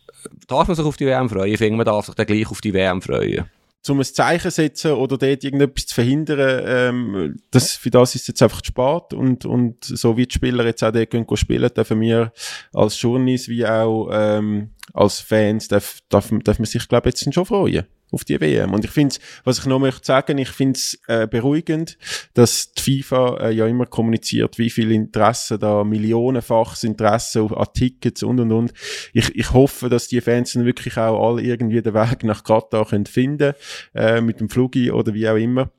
darf 0.47 0.67
man 0.67 0.75
sich 0.75 0.85
auf 0.85 0.97
die 0.97 1.07
WM 1.07 1.29
freuen. 1.29 1.53
Ich 1.53 1.57
finde, 1.57 1.77
man 1.77 1.85
darf 1.85 2.05
sich 2.05 2.15
dann 2.15 2.27
gleich 2.27 2.51
auf 2.51 2.61
die 2.61 2.73
WM 2.73 3.01
freuen. 3.01 3.49
Um 3.89 3.99
ein 3.99 4.05
Zeichen 4.05 4.51
setzen 4.51 4.91
oder 4.91 5.17
dort 5.17 5.43
irgendetwas 5.43 5.87
zu 5.87 5.95
verhindern, 5.95 6.63
ähm, 6.65 7.37
das, 7.51 7.73
für 7.73 7.89
das 7.89 8.15
ist 8.15 8.27
jetzt 8.27 8.41
einfach 8.41 8.61
zu 8.61 8.67
spät 8.67 9.13
und, 9.13 9.45
und 9.45 9.83
so 9.83 10.17
wie 10.17 10.25
die 10.25 10.33
Spieler 10.33 10.65
jetzt 10.65 10.83
auch 10.83 10.91
dort 10.91 11.09
gehen 11.09 11.25
gehen 11.25 11.37
spielen, 11.37 11.69
dürfen 11.73 12.01
wir 12.01 12.31
als 12.73 13.01
Journeys 13.01 13.47
wie 13.47 13.65
auch 13.65 14.09
ähm, 14.11 14.71
als 14.93 15.19
Fans, 15.19 15.67
darf, 15.67 15.99
darf, 16.09 16.31
darf 16.43 16.59
man 16.59 16.65
sich, 16.65 16.87
glaube 16.87 17.09
ich, 17.09 17.15
jetzt 17.15 17.33
schon 17.33 17.45
freuen 17.45 17.85
auf 18.15 18.23
die 18.23 18.39
WM. 18.39 18.73
Und 18.73 18.85
ich 18.85 18.91
finde 18.91 19.15
was 19.43 19.59
ich 19.59 19.65
noch 19.65 19.79
möchte 19.79 20.05
sagen, 20.05 20.37
ich 20.37 20.49
finde 20.49 20.77
es 20.77 20.99
äh, 21.07 21.27
beruhigend, 21.27 21.97
dass 22.33 22.71
die 22.71 23.03
FIFA 23.03 23.37
äh, 23.41 23.51
ja 23.51 23.67
immer 23.67 23.85
kommuniziert, 23.85 24.57
wie 24.57 24.69
viel 24.69 24.91
Interesse 24.91 25.59
da, 25.59 25.83
millionenfaches 25.83 26.85
Interesse 26.85 27.47
an 27.55 27.67
Tickets 27.73 28.23
und 28.23 28.39
und 28.39 28.51
und. 28.51 28.73
Ich, 29.13 29.35
ich 29.35 29.51
hoffe, 29.51 29.89
dass 29.89 30.07
die 30.07 30.21
Fans 30.21 30.53
dann 30.53 30.65
wirklich 30.65 30.97
auch 30.97 31.29
alle 31.29 31.41
irgendwie 31.41 31.81
den 31.81 31.93
Weg 31.93 32.23
nach 32.23 32.43
Katar 32.43 32.85
können 32.85 33.05
finden, 33.05 33.53
äh, 33.93 34.21
mit 34.21 34.39
dem 34.39 34.49
Flugi 34.49 34.91
oder 34.91 35.13
wie 35.13 35.27
auch 35.27 35.35
immer 35.35 35.69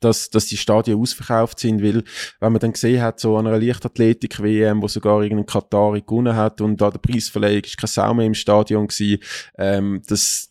dass, 0.00 0.30
dass 0.30 0.46
die 0.46 0.56
Stadien 0.56 0.98
ausverkauft 0.98 1.58
sind, 1.58 1.82
weil, 1.82 2.04
wenn 2.40 2.52
man 2.52 2.60
dann 2.60 2.72
gesehen 2.72 3.02
hat, 3.02 3.20
so 3.20 3.36
an 3.36 3.46
einer 3.46 3.58
Leichtathletik-WM, 3.58 4.82
wo 4.82 4.88
sogar 4.88 5.22
irgendein 5.22 5.46
Katari 5.46 6.02
gewonnen 6.02 6.36
hat 6.36 6.60
und 6.60 6.80
da 6.80 6.90
der 6.90 6.98
Preisverleihung 6.98 7.62
ist 7.64 7.78
kein 7.78 7.88
Sau 7.88 8.12
mehr 8.14 8.26
im 8.26 8.34
Stadion 8.34 8.86
gewesen, 8.86 9.22
ähm, 9.58 10.02
das, 10.06 10.50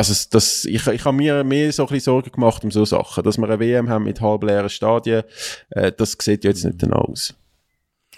also 0.00 0.14
das, 0.30 0.64
ich, 0.64 0.86
ich 0.86 1.04
habe 1.04 1.14
mir 1.14 1.44
mehr 1.44 1.70
so 1.72 1.82
ein 1.82 1.88
bisschen 1.88 2.14
Sorgen 2.14 2.32
gemacht 2.32 2.64
um 2.64 2.70
so 2.70 2.86
Sachen, 2.86 3.22
dass 3.22 3.36
wir 3.36 3.44
eine 3.44 3.60
WM 3.60 3.90
haben 3.90 4.04
mit 4.04 4.22
halbleeren 4.22 4.70
Stadien, 4.70 5.24
äh, 5.68 5.92
das 5.92 6.16
sieht 6.18 6.42
jetzt 6.44 6.64
nicht 6.64 6.82
danach 6.82 7.02
aus. 7.02 7.34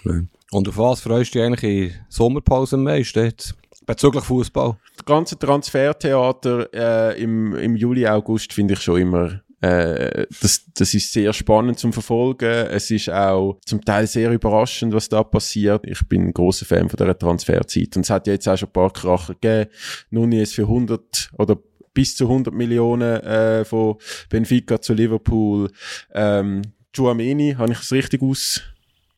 Und 0.05 0.69
auf 0.69 0.77
was 0.77 1.01
freust 1.01 1.35
du 1.35 1.39
dich 1.39 1.45
eigentlich 1.45 1.63
in 1.63 1.89
der 1.89 2.05
Sommerpause 2.07 2.77
am 2.77 2.83
meisten 2.83 3.25
jetzt? 3.25 3.55
Bezüglich 3.85 4.23
Fußball. 4.23 4.77
Das 4.95 5.05
ganze 5.05 5.37
Transfertheater 5.37 6.69
äh, 6.73 7.21
im, 7.21 7.53
im 7.53 7.75
Juli, 7.75 8.07
August 8.07 8.53
finde 8.53 8.75
ich 8.75 8.81
schon 8.81 9.01
immer 9.01 9.41
äh, 9.63 10.27
das, 10.41 10.65
das 10.73 10.93
ist 10.93 11.13
sehr 11.13 11.31
spannend 11.31 11.79
zum 11.79 11.93
Verfolgen. 11.93 12.49
Es 12.49 12.91
ist 12.91 13.09
auch 13.09 13.59
zum 13.65 13.83
Teil 13.83 14.07
sehr 14.07 14.29
überraschend, 14.31 14.93
was 14.93 15.07
da 15.07 15.23
passiert. 15.23 15.85
Ich 15.87 16.05
bin 16.09 16.27
ein 16.27 16.33
großer 16.33 16.65
Fan 16.65 16.89
von 16.89 16.97
dieser 16.97 17.17
Transferzeit. 17.17 17.95
Und 17.95 18.01
es 18.01 18.09
hat 18.09 18.27
ja 18.27 18.33
jetzt 18.33 18.47
auch 18.49 18.57
schon 18.57 18.67
ein 18.67 18.73
paar 18.73 18.91
Kracher 18.91 19.35
gegeben. 19.35 19.69
Nunez 20.09 20.51
für 20.51 20.63
100 20.63 21.31
oder 21.37 21.57
bis 21.93 22.15
zu 22.15 22.25
100 22.25 22.53
Millionen 22.53 23.21
äh, 23.21 23.65
von 23.65 23.97
Benfica 24.29 24.81
zu 24.81 24.93
Liverpool. 24.93 25.69
Ähm, 26.13 26.61
Chouameni, 26.95 27.55
habe 27.57 27.71
ich 27.73 27.79
es 27.79 27.91
richtig 27.91 28.21
aus, 28.21 28.61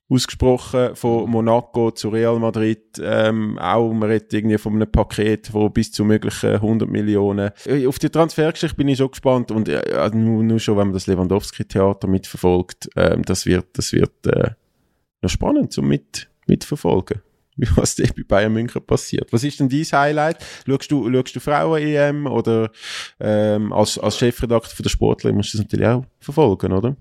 ausgesprochen, 0.10 0.96
von 0.96 1.30
Monaco 1.30 1.92
zu 1.92 2.10
Real 2.10 2.40
Madrid, 2.40 3.02
ähm, 3.02 3.58
auch, 3.58 3.92
man 3.92 4.10
redet 4.10 4.34
irgendwie 4.34 4.58
von 4.58 4.76
einem 4.76 4.92
Paket 4.92 5.48
von 5.48 5.74
bis 5.74 5.92
zu 5.92 6.06
möglichen 6.06 6.54
100 6.54 6.90
Millionen. 6.90 7.52
Äh, 7.66 7.86
Auf 7.88 8.00
die 8.00 8.10
Transfergeschichte 8.10 8.76
bin 8.76 8.88
ich 8.88 8.98
schon 8.98 9.12
gespannt 9.12 9.52
und 9.52 9.68
äh, 9.68 9.82
ja, 9.92 10.10
nur, 10.10 10.44
nur 10.44 10.60
schon, 10.60 10.78
wenn 10.78 10.88
man 10.88 10.94
das 10.94 11.08
Lewandowski-Theater 11.08 12.08
mitverfolgt, 12.08 12.90
ähm, 12.96 13.24
das 13.24 13.46
wird, 13.46 13.68
das 13.74 13.92
wird 13.94 14.26
äh, 14.28 14.52
noch 15.22 15.30
spannend 15.30 15.74
zum 15.74 15.88
mit, 15.88 16.30
mitverfolgen. 16.48 17.22
Was 17.76 17.96
da 17.96 18.04
bei 18.16 18.24
Bayern 18.24 18.54
München 18.54 18.86
passiert. 18.86 19.32
Was 19.32 19.44
ist 19.44 19.60
denn 19.60 19.70
dein 19.70 19.84
Highlight? 19.84 20.46
Schaust 20.68 20.92
du, 20.92 21.12
schaust 21.12 21.36
du 21.36 21.40
Frauen-EM 21.40 22.28
oder 22.28 22.70
ähm, 23.20 23.72
als, 23.72 23.98
als 23.98 24.18
Chefredakteur 24.18 24.84
der 24.84 24.90
Sportler 24.90 25.32
musst 25.32 25.54
du 25.54 25.58
das 25.58 25.66
natürlich 25.66 25.88
auch 25.88 26.06
verfolgen, 26.20 26.74
oder? 26.74 26.96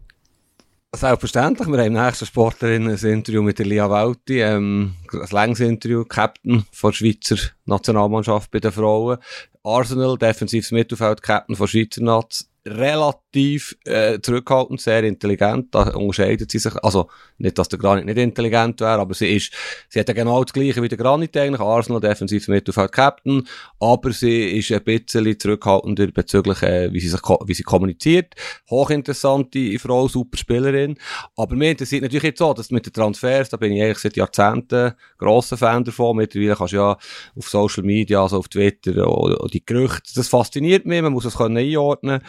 Selbstverständlich, 0.94 1.66
wir 1.66 1.78
haben 1.78 1.96
im 1.96 2.04
nächsten 2.04 2.26
Sportlerin 2.26 2.88
ein 2.88 2.96
Interview 2.96 3.42
mit 3.42 3.58
der 3.58 3.66
Lia 3.66 3.90
Walti, 3.90 4.40
ähm, 4.40 4.94
ein 5.12 5.26
längeres 5.28 5.58
Interview, 5.58 6.04
Captain 6.04 6.64
von 6.70 6.90
der 6.90 6.96
Schweizer 6.96 7.36
Nationalmannschaft 7.64 8.52
bei 8.52 8.60
den 8.60 8.70
Frauen. 8.70 9.18
Arsenal, 9.64 10.16
defensives 10.16 10.70
Mittelfeld, 10.70 11.20
Captain 11.20 11.56
von 11.56 11.66
Schweizer 11.66 12.00
Nats, 12.00 12.48
relativ 12.64 13.23
äh, 13.34 14.20
zurückhaltend, 14.20 14.80
sehr 14.80 15.04
intelligent, 15.04 15.74
da 15.74 15.90
unterscheidet 15.94 16.50
sie 16.50 16.58
sich, 16.58 16.74
also 16.82 17.08
nicht, 17.38 17.58
dass 17.58 17.68
der 17.68 17.78
Granit 17.78 18.06
nicht 18.06 18.18
intelligent 18.18 18.80
wäre, 18.80 19.00
aber 19.00 19.14
sie 19.14 19.36
ist, 19.36 19.52
sie 19.88 20.00
hat 20.00 20.08
ja 20.08 20.14
genau 20.14 20.42
das 20.44 20.52
gleiche 20.52 20.82
wie 20.82 20.88
der 20.88 20.98
Granit 20.98 21.36
eigentlich, 21.36 21.60
Arsenal, 21.60 22.00
defensives 22.00 22.48
Mittelfeld, 22.48 22.92
Captain, 22.92 23.46
aber 23.80 24.12
sie 24.12 24.58
ist 24.58 24.72
ein 24.72 24.82
bisschen 24.84 25.38
zurückhaltender 25.38 26.06
bezüglich, 26.08 26.62
äh, 26.62 26.92
wie 26.92 27.00
sie 27.00 27.08
sich, 27.08 27.20
wie 27.22 27.54
sie 27.54 27.62
kommuniziert, 27.62 28.34
hochinteressante 28.70 29.78
Frau, 29.78 30.08
super 30.08 30.36
Spielerin, 30.36 30.96
aber 31.36 31.56
mir 31.56 31.70
interessiert 31.70 32.02
natürlich 32.02 32.24
jetzt 32.24 32.38
so, 32.38 32.52
dass 32.54 32.70
mit 32.70 32.86
den 32.86 32.92
Transfers, 32.92 33.48
da 33.48 33.56
bin 33.56 33.72
ich 33.72 33.82
eigentlich 33.82 33.98
seit 33.98 34.16
Jahrzehnten 34.16 34.92
grosser 35.18 35.56
Fan 35.56 35.84
davon, 35.84 36.16
mittlerweile 36.16 36.56
kannst 36.56 36.72
du 36.72 36.76
ja 36.76 36.96
auf 37.36 37.48
Social 37.48 37.82
Media, 37.82 38.22
also 38.22 38.38
auf 38.38 38.48
Twitter, 38.48 39.06
auch, 39.06 39.30
auch 39.30 39.50
die 39.50 39.64
Gerüchte, 39.64 40.12
das 40.14 40.28
fasziniert 40.28 40.86
mich, 40.86 41.02
man 41.02 41.12
muss 41.12 41.24
es 41.24 41.36
können 41.36 41.56
einordnen 41.56 42.22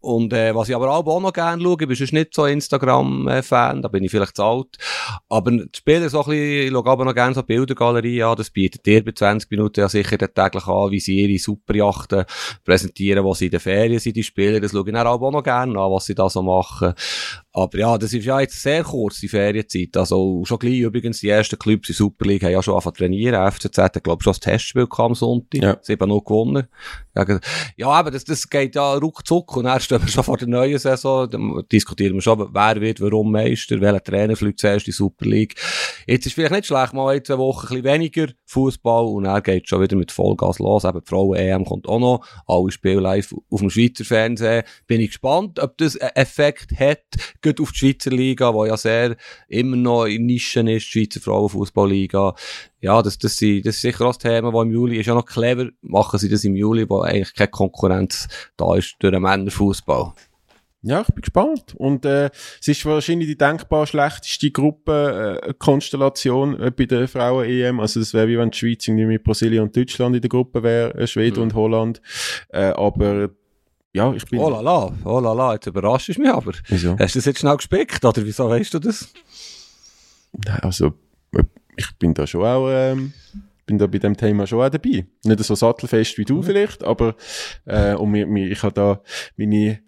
und 0.00 0.32
äh, 0.32 0.54
was 0.54 0.68
ich 0.68 0.74
aber 0.74 0.90
auch 0.90 1.20
noch 1.20 1.32
gerne 1.32 1.62
schaue, 1.62 1.76
ich 1.80 1.86
bin 1.86 1.96
sonst 1.96 2.12
nicht 2.12 2.34
so 2.34 2.46
Instagram-Fan, 2.46 3.82
da 3.82 3.88
bin 3.88 4.04
ich 4.04 4.10
vielleicht 4.10 4.36
zu 4.36 4.42
alt, 4.42 4.78
aber 5.28 5.50
die 5.50 5.68
Spieler 5.74 6.08
so 6.08 6.20
ein 6.22 6.30
bisschen, 6.30 6.66
ich 6.66 6.70
schaue 6.70 6.86
aber 6.86 7.04
noch 7.04 7.14
gerne 7.14 7.34
so 7.34 7.42
Bildergalerien 7.42 8.26
an, 8.26 8.36
das 8.36 8.50
bietet 8.50 8.86
dir 8.86 9.04
bei 9.04 9.12
20 9.12 9.50
Minuten 9.50 9.80
ja 9.80 9.88
sicher 9.88 10.16
täglich 10.16 10.66
an, 10.66 10.90
wie 10.90 11.00
sie 11.00 11.20
ihre 11.20 11.38
Superjachten 11.38 12.24
präsentieren, 12.64 13.24
wo 13.24 13.34
sie 13.34 13.46
in 13.46 13.50
den 13.50 13.60
Ferien 13.60 13.98
sind, 13.98 14.16
die 14.16 14.22
Spieler, 14.22 14.60
das 14.60 14.72
schaue 14.72 14.84
ich 14.86 14.92
dann 14.92 15.06
auch 15.06 15.30
noch 15.30 15.42
gerne 15.42 15.78
an, 15.78 15.92
was 15.92 16.06
sie 16.06 16.14
da 16.14 16.28
so 16.30 16.42
machen. 16.42 16.94
Aber 17.52 17.76
ja, 17.78 17.98
das 17.98 18.12
ist 18.12 18.24
ja 18.24 18.38
jetzt 18.40 18.62
sehr 18.62 18.84
kurz, 18.84 19.18
die 19.18 19.28
Ferienzeit. 19.28 19.96
Also 19.96 20.44
schon 20.44 20.58
gleich 20.60 20.78
übrigens, 20.80 21.18
die 21.18 21.28
ersten 21.28 21.58
Clubs 21.58 21.88
in 21.88 21.96
Super 21.96 22.24
League 22.26 22.44
haben 22.44 22.52
ja 22.52 22.62
schon 22.62 22.74
angefangen 22.74 22.94
zu 22.94 22.98
trainieren. 23.00 23.50
FCZ 23.52 23.78
hat, 23.78 24.04
glaube 24.04 24.20
ich, 24.20 24.24
schon 24.24 24.30
das 24.32 24.40
Testspiel 24.40 24.86
am 24.88 25.14
Sonntag. 25.16 25.60
Ja. 25.62 25.76
Sie 25.82 25.94
haben 25.94 26.08
noch 26.08 26.20
gewonnen. 26.20 26.68
Gegen- 27.14 27.40
Ja, 27.76 27.88
aber 27.88 28.12
das, 28.12 28.22
das 28.24 28.48
geht 28.48 28.76
ja 28.76 28.94
ruckzuck. 28.94 29.56
Und 29.56 29.64
dann 29.64 29.80
stehen 29.80 30.00
wir 30.00 30.08
schon 30.08 30.22
vor 30.22 30.36
der 30.36 30.46
neuen 30.46 30.78
Saison. 30.78 31.28
Dann 31.28 31.64
diskutieren 31.72 32.14
wir 32.14 32.20
schon, 32.22 32.38
wer 32.54 32.80
wird 32.80 33.00
warum 33.00 33.32
Meister, 33.32 33.80
welcher 33.80 34.04
Trainer 34.04 34.36
fliegt 34.36 34.60
zuerst 34.60 34.86
in 34.86 34.92
die 34.92 34.96
Super 34.96 35.26
League. 35.26 35.56
Jetzt 36.06 36.26
ist 36.26 36.34
vielleicht 36.34 36.52
nicht 36.52 36.66
schlecht, 36.66 36.92
mal 36.92 37.16
ein, 37.16 37.24
zwei 37.24 37.38
Wochen 37.38 37.66
ein 37.66 37.82
bisschen 37.82 37.84
weniger 37.84 38.26
Fußball 38.46 39.06
und 39.06 39.24
dann 39.24 39.42
geht 39.42 39.68
schon 39.68 39.82
wieder 39.82 39.96
mit 39.96 40.12
Vollgas 40.12 40.60
los. 40.60 40.84
Eben 40.84 41.00
die 41.00 41.08
Frauen-EM 41.08 41.64
kommt 41.64 41.88
auch 41.88 41.98
noch. 41.98 42.24
Alle 42.46 42.70
Spiele 42.70 43.00
live 43.00 43.34
auf 43.50 43.60
dem 43.60 43.70
Schweizer 43.70 44.04
Fernsehen. 44.04 44.62
Bin 44.86 45.00
ich 45.00 45.08
gespannt, 45.08 45.58
ob 45.58 45.76
das 45.78 45.96
einen 45.96 46.10
Effekt 46.14 46.78
hat, 46.78 47.02
gerade 47.40 47.62
auf 47.62 47.72
die 47.72 47.78
Schweizer 47.78 48.10
Liga, 48.10 48.52
die 48.52 48.68
ja 48.68 48.76
sehr 48.76 49.16
immer 49.48 49.76
noch 49.76 50.04
in 50.04 50.26
Nischen 50.26 50.68
ist, 50.68 50.86
die 50.86 51.00
Schweizer 51.00 51.20
Frauenfußballliga. 51.20 52.34
Ja, 52.80 53.02
das, 53.02 53.18
das, 53.18 53.36
sind, 53.36 53.66
das 53.66 53.76
ist 53.76 53.82
sicher 53.82 54.06
auch 54.06 54.16
das 54.16 54.18
Thema, 54.18 54.52
das 54.52 54.62
im 54.62 54.72
Juli 54.72 54.98
ist 54.98 55.06
ja 55.06 55.14
noch 55.14 55.26
clever, 55.26 55.68
machen 55.82 56.18
sie 56.18 56.28
das 56.28 56.44
im 56.44 56.56
Juli, 56.56 56.88
wo 56.88 57.00
eigentlich 57.00 57.34
keine 57.34 57.48
Konkurrenz 57.48 58.28
da 58.56 58.74
ist 58.74 58.96
durch 59.00 59.12
den 59.12 59.22
Männerfußball. 59.22 60.12
Ja, 60.82 61.02
ich 61.02 61.08
bin 61.08 61.20
gespannt. 61.20 61.74
Und 61.76 62.06
äh, 62.06 62.30
es 62.58 62.68
ist 62.68 62.86
wahrscheinlich 62.86 63.28
die 63.28 63.36
denkbar 63.36 63.86
schlechteste 63.86 64.50
Gruppenkonstellation 64.50 66.58
äh, 66.58 66.70
bei 66.70 66.86
der 66.86 67.06
Frauen-EM. 67.06 67.80
Also 67.80 68.00
es 68.00 68.14
wäre 68.14 68.28
wie 68.28 68.38
wenn 68.38 68.50
die 68.50 68.58
Schweiz 68.58 68.88
irgendwie 68.88 69.04
mit 69.04 69.22
Brasilien 69.22 69.64
und 69.64 69.76
Deutschland 69.76 70.16
in 70.16 70.22
der 70.22 70.30
Gruppe 70.30 70.62
wäre, 70.62 70.94
äh, 70.94 71.06
Schweden 71.06 71.36
mhm. 71.36 71.42
und 71.42 71.54
Holland. 71.54 72.00
Äh, 72.48 72.70
aber 72.70 73.28
ja, 73.92 74.12
ich 74.12 74.24
bin... 74.26 74.40
Oh 74.40 74.50
la 74.50 74.60
la, 74.60 74.92
oh 75.04 75.20
la 75.20 75.32
la, 75.32 75.54
jetzt 75.54 75.66
überrascht 75.66 76.08
du 76.08 76.20
mich 76.20 76.30
aber. 76.30 76.52
Wieso? 76.68 76.98
Hast 76.98 77.14
du 77.14 77.18
das 77.18 77.26
jetzt 77.26 77.40
schnell 77.40 77.56
gespickt, 77.56 78.04
oder 78.04 78.24
wieso 78.24 78.48
weißt 78.48 78.74
du 78.74 78.78
das? 78.78 79.12
Also, 80.62 80.94
ich 81.76 81.90
bin 81.98 82.14
da 82.14 82.26
schon 82.26 82.44
auch... 82.44 82.68
Ähm 82.70 83.12
bin 83.70 83.78
da 83.78 83.86
bei 83.86 83.98
dem 83.98 84.16
Thema 84.16 84.48
schon 84.48 84.60
auch 84.60 84.68
dabei. 84.68 85.06
Nicht 85.22 85.44
so 85.44 85.54
sattelfest 85.54 86.18
wie 86.18 86.24
du 86.24 86.38
mhm. 86.38 86.42
vielleicht, 86.42 86.82
aber 86.82 87.14
äh, 87.66 87.94
und 87.94 88.10
mir, 88.10 88.26
mir, 88.26 88.50
ich 88.50 88.64
habe 88.64 88.74
da 88.74 89.00
meine 89.36 89.78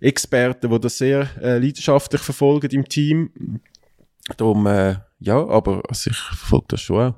Experten, 0.00 0.68
die 0.68 0.80
das 0.80 0.98
sehr 0.98 1.28
äh, 1.40 1.58
leidenschaftlich 1.58 2.20
verfolgen 2.20 2.68
im 2.72 2.88
Team. 2.88 3.60
Darum, 4.36 4.66
äh, 4.66 4.96
ja, 5.20 5.46
aber 5.46 5.82
also 5.88 6.10
ich 6.10 6.16
verfolge 6.16 6.66
das 6.70 6.80
schon 6.80 7.12
auch. 7.12 7.14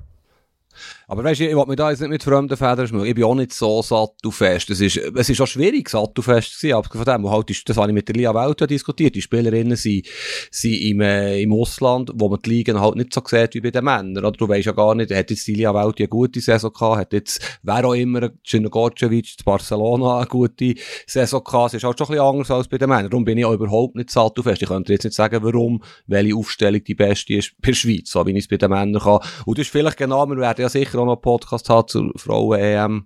Aber 1.11 1.25
weißt 1.25 1.41
du, 1.41 1.49
ich 1.49 1.53
will 1.57 1.65
mich 1.67 1.75
da 1.75 1.89
jetzt 1.89 1.99
nicht 1.99 2.09
mit 2.09 2.23
fremden 2.23 2.55
Federn 2.55 2.87
schmücken. 2.87 3.05
Ich 3.05 3.15
bin 3.15 3.25
auch 3.25 3.35
nicht 3.35 3.51
so 3.51 3.81
sattelfest. 3.81 4.69
Es 4.69 4.79
ist, 4.79 4.95
es 4.95 5.29
ist 5.29 5.41
auch 5.41 5.45
schwierig, 5.45 5.89
sattelfest 5.89 6.53
zu 6.53 6.67
sein. 6.67 6.75
Aber 6.77 6.87
von 6.87 7.03
dem, 7.03 7.29
halt 7.29 7.49
ist, 7.49 7.67
das 7.67 7.75
habe 7.75 7.89
ich 7.89 7.93
mit 7.93 8.07
der 8.07 8.15
Lia 8.15 8.33
Welt 8.33 8.69
diskutiert. 8.69 9.15
Die 9.15 9.21
Spielerinnen 9.21 9.75
sind, 9.75 10.07
sind 10.51 10.71
im, 10.71 11.01
äh, 11.01 11.41
im 11.41 11.51
Ausland, 11.51 12.11
wo 12.15 12.29
man 12.29 12.39
die 12.41 12.51
Ligen 12.51 12.79
halt 12.79 12.95
nicht 12.95 13.13
so 13.13 13.21
sieht 13.25 13.55
wie 13.55 13.59
bei 13.59 13.71
den 13.71 13.83
Männern. 13.83 14.23
Oder? 14.23 14.31
Du 14.31 14.47
weißt 14.47 14.67
ja 14.67 14.71
gar 14.71 14.95
nicht, 14.95 15.11
hat 15.11 15.29
jetzt 15.29 15.45
die 15.47 15.53
Lia 15.53 15.73
Welt 15.73 15.99
eine 15.99 16.07
gute 16.07 16.39
Saison 16.39 16.71
gehabt, 16.71 16.97
hat 16.97 17.11
jetzt, 17.11 17.59
wer 17.61 17.85
auch 17.85 17.93
immer, 17.93 18.29
Gorcevic 18.69 19.37
zu 19.37 19.43
Barcelona 19.43 20.19
eine 20.19 20.27
gute 20.27 20.75
Saison 21.07 21.43
gehabt. 21.43 21.73
Es 21.73 21.73
ist 21.73 21.83
halt 21.83 21.97
schon 21.97 22.07
ein 22.07 22.11
bisschen 22.11 22.25
anders 22.25 22.51
als 22.51 22.69
bei 22.69 22.77
den 22.77 22.87
Männern. 22.87 23.09
Darum 23.09 23.25
bin 23.25 23.37
ich 23.37 23.43
auch 23.43 23.51
überhaupt 23.51 23.97
nicht 23.97 24.11
sattelfest. 24.11 24.61
Ich 24.61 24.69
könnte 24.69 24.93
jetzt 24.93 25.03
nicht 25.03 25.15
sagen, 25.15 25.43
warum, 25.43 25.83
welche 26.07 26.37
Aufstellung 26.37 26.81
die 26.81 26.95
beste 26.95 27.33
ist 27.33 27.51
der 27.57 27.73
Schweiz, 27.73 28.11
so 28.11 28.25
wie 28.25 28.31
ich 28.31 28.37
es 28.37 28.47
bei 28.47 28.55
den 28.55 28.69
Männern 28.69 29.01
kann. 29.01 29.19
Und 29.45 29.57
das 29.57 29.65
ist 29.65 29.73
vielleicht 29.73 29.97
genau, 29.97 30.25
wir 30.25 30.37
werden 30.37 30.61
ja 30.61 30.69
sicher 30.69 31.00
auch 31.01 31.05
noch 31.05 31.13
einen 31.13 31.21
Podcast 31.21 31.69
hat 31.69 31.89
zur 31.89 32.11
Frauen-EM 32.15 33.05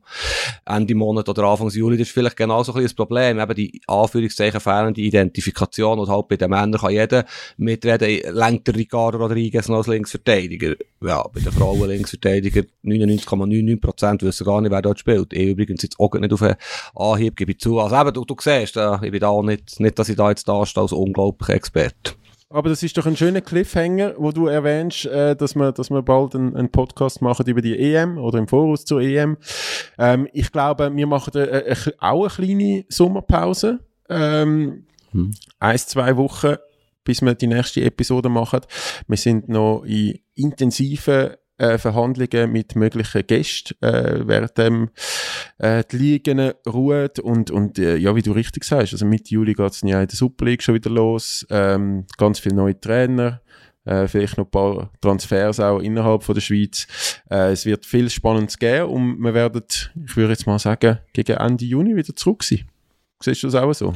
Ende 0.66 0.96
Monat 0.96 1.30
oder 1.30 1.44
Anfang 1.44 1.70
Juli, 1.70 1.98
das 1.98 2.08
ist 2.08 2.14
vielleicht 2.14 2.38
genau 2.38 2.64
so 2.64 2.74
ein 2.74 2.84
das 2.84 2.94
Problem. 2.94 3.40
Eben 3.40 3.56
die 3.56 3.82
Anführungszeichen 3.88 4.60
fehlende 4.60 5.02
Identifikation 5.02 6.00
und 6.00 6.10
halt 6.10 6.28
bei 6.28 6.38
den 6.38 6.50
Männern 6.50 6.80
kann 6.80 6.92
jeder 6.92 7.26
mitreden, 7.58 8.36
lenkt 8.36 8.68
der 8.68 8.76
Ricardo 8.76 9.18
Rodriguez 9.18 9.68
noch 9.68 9.78
als 9.78 9.88
Linksverteidiger. 9.88 10.76
Ja, 11.02 11.24
bei 11.34 11.40
den 11.40 11.52
Frauen 11.52 11.88
Linksverteidiger 11.88 12.64
99,99% 12.84 14.22
wissen 14.22 14.46
gar 14.46 14.62
nicht, 14.62 14.72
wer 14.72 14.82
dort 14.82 15.00
spielt. 15.00 15.34
Ich 15.34 15.50
übrigens 15.50 15.84
jetzt 15.84 16.00
auch 16.00 16.14
nicht 16.14 16.34
auf 16.34 16.42
einen 16.42 16.56
Anhieb, 16.96 17.36
gebe 17.36 17.52
ich 17.52 17.60
zu. 17.60 17.80
Also 17.80 17.96
eben, 17.96 18.14
du, 18.14 18.26
du 18.26 18.36
siehst, 18.40 18.78
äh, 18.78 18.96
ich 19.04 19.12
bin 19.12 19.20
da 19.20 19.42
nicht, 19.42 19.80
nicht, 19.80 20.00
dass 20.00 20.10
ich 20.10 20.16
da 20.16 20.30
jetzt 20.30 20.48
da 20.48 20.66
stehe 20.66 20.84
als 20.84 20.92
unglaublicher 20.92 21.54
Experte. 21.54 22.14
Aber 22.50 22.70
das 22.70 22.84
ist 22.84 22.98
doch 22.98 23.06
ein 23.06 23.18
schöner 23.18 23.42
Cliffhanger, 23.42 24.14
wo 24.18 24.32
du 24.32 24.48
erwähnst, 24.48 25.06
äh, 25.06 25.36
dass, 25.36 25.56
wir, 25.56 25.72
dass 25.72 25.90
wir 25.90 26.04
bald 26.04 26.36
einen, 26.36 26.56
einen 26.56 26.72
Podcast 26.72 27.22
machen 27.22 27.46
über 27.48 27.62
die 27.62 27.78
EM 27.78 28.18
oder 28.18 28.38
im 28.38 28.48
Voraus 28.48 28.86
zur 28.86 29.02
EM. 29.02 29.38
Ähm, 29.98 30.28
ich 30.32 30.52
glaube, 30.52 30.96
wir 30.96 31.08
machen 31.08 31.34
äh, 31.36 31.72
äh, 31.72 31.76
auch 32.00 32.38
eine 32.38 32.48
kleine 32.48 32.86
Sommerpause. 32.88 33.80
Ähm, 34.10 34.86
hm. 35.12 35.34
Eins, 35.60 35.88
zwei 35.88 36.16
Wochen, 36.18 36.56
bis 37.04 37.22
wir 37.24 37.34
die 37.34 37.48
nächste 37.48 37.82
Episode 37.82 38.30
machen. 38.30 38.62
Wir 39.08 39.18
sind 39.18 39.50
noch 39.50 39.84
in 39.84 40.20
intensiven 40.36 41.32
äh, 41.58 41.78
Verhandlungen 41.78 42.52
mit 42.52 42.76
möglichen 42.76 43.26
Gästen, 43.28 43.76
äh, 43.82 44.28
während 44.28 44.58
dem, 44.58 44.90
äh, 45.58 45.84
die 45.90 45.98
Ligen 45.98 46.52
ruhen 46.68 47.10
und, 47.22 47.52
und 47.52 47.80
äh, 47.80 47.96
ja, 47.98 48.16
wie 48.16 48.22
du 48.22 48.32
richtig 48.32 48.64
sagst, 48.64 48.94
also 48.94 49.06
Mitte 49.06 49.34
Juli 49.34 49.54
geht 49.54 49.72
es 49.72 49.82
ja 49.82 50.02
in 50.02 50.08
der 50.08 50.16
Super 50.16 50.46
League 50.46 50.64
schon 50.64 50.76
wieder 50.76 50.90
los, 50.90 51.46
ähm, 51.50 52.06
ganz 52.18 52.40
viele 52.40 52.56
neue 52.56 52.80
Trainer, 52.80 53.42
äh, 53.86 54.08
vielleicht 54.08 54.38
noch 54.38 54.46
ein 54.46 54.52
paar 54.52 54.92
Transfers 55.00 55.60
auch 55.60 55.80
innerhalb 55.80 56.24
von 56.24 56.36
der 56.36 56.42
Schweiz. 56.42 56.88
Äh, 57.30 57.52
es 57.52 57.66
wird 57.66 57.86
viel 57.86 58.10
Spannendes 58.10 58.58
geben 58.58 58.90
und 58.90 59.20
wir 59.20 59.34
werden, 59.34 59.64
ich 60.06 60.18
würde 60.18 60.34
jetzt 60.34 60.48
mal 60.48 60.60
sagen, 60.60 61.00
gegen 61.14 61.38
Ende 61.38 61.66
Juni 61.66 61.96
wieder 61.96 62.16
zurück 62.16 62.44
sein. 62.44 62.66
Siehst 63.22 63.44
du 63.44 63.48
das 63.48 63.56
auch 63.56 63.74
so? 63.74 63.94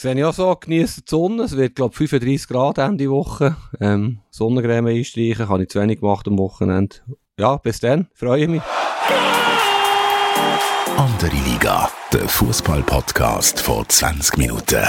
Sehe 0.00 0.14
ich 0.14 0.24
auch 0.24 0.32
so, 0.32 0.54
genieße 0.54 1.00
die 1.00 1.10
Sonne. 1.10 1.42
Es 1.42 1.56
wird, 1.56 1.74
glaube 1.74 1.90
ich, 1.92 2.08
35 2.08 2.46
Grad 2.46 2.78
Ende 2.78 3.10
Woche. 3.10 3.56
Ähm, 3.80 4.20
Sonnencreme 4.30 4.86
einstreichen, 4.86 5.48
habe 5.48 5.64
ich 5.64 5.70
zu 5.70 5.80
wenig 5.80 5.98
gemacht 5.98 6.28
am 6.28 6.38
Wochenende. 6.38 6.98
Ja, 7.36 7.56
bis 7.56 7.80
dann, 7.80 8.06
freue 8.14 8.46
mich. 8.46 8.62
Andere 10.96 11.34
Liga, 11.44 11.90
der 12.12 12.28
Fußball-Podcast 12.28 13.60
vor 13.60 13.88
20 13.88 14.36
Minuten. 14.36 14.86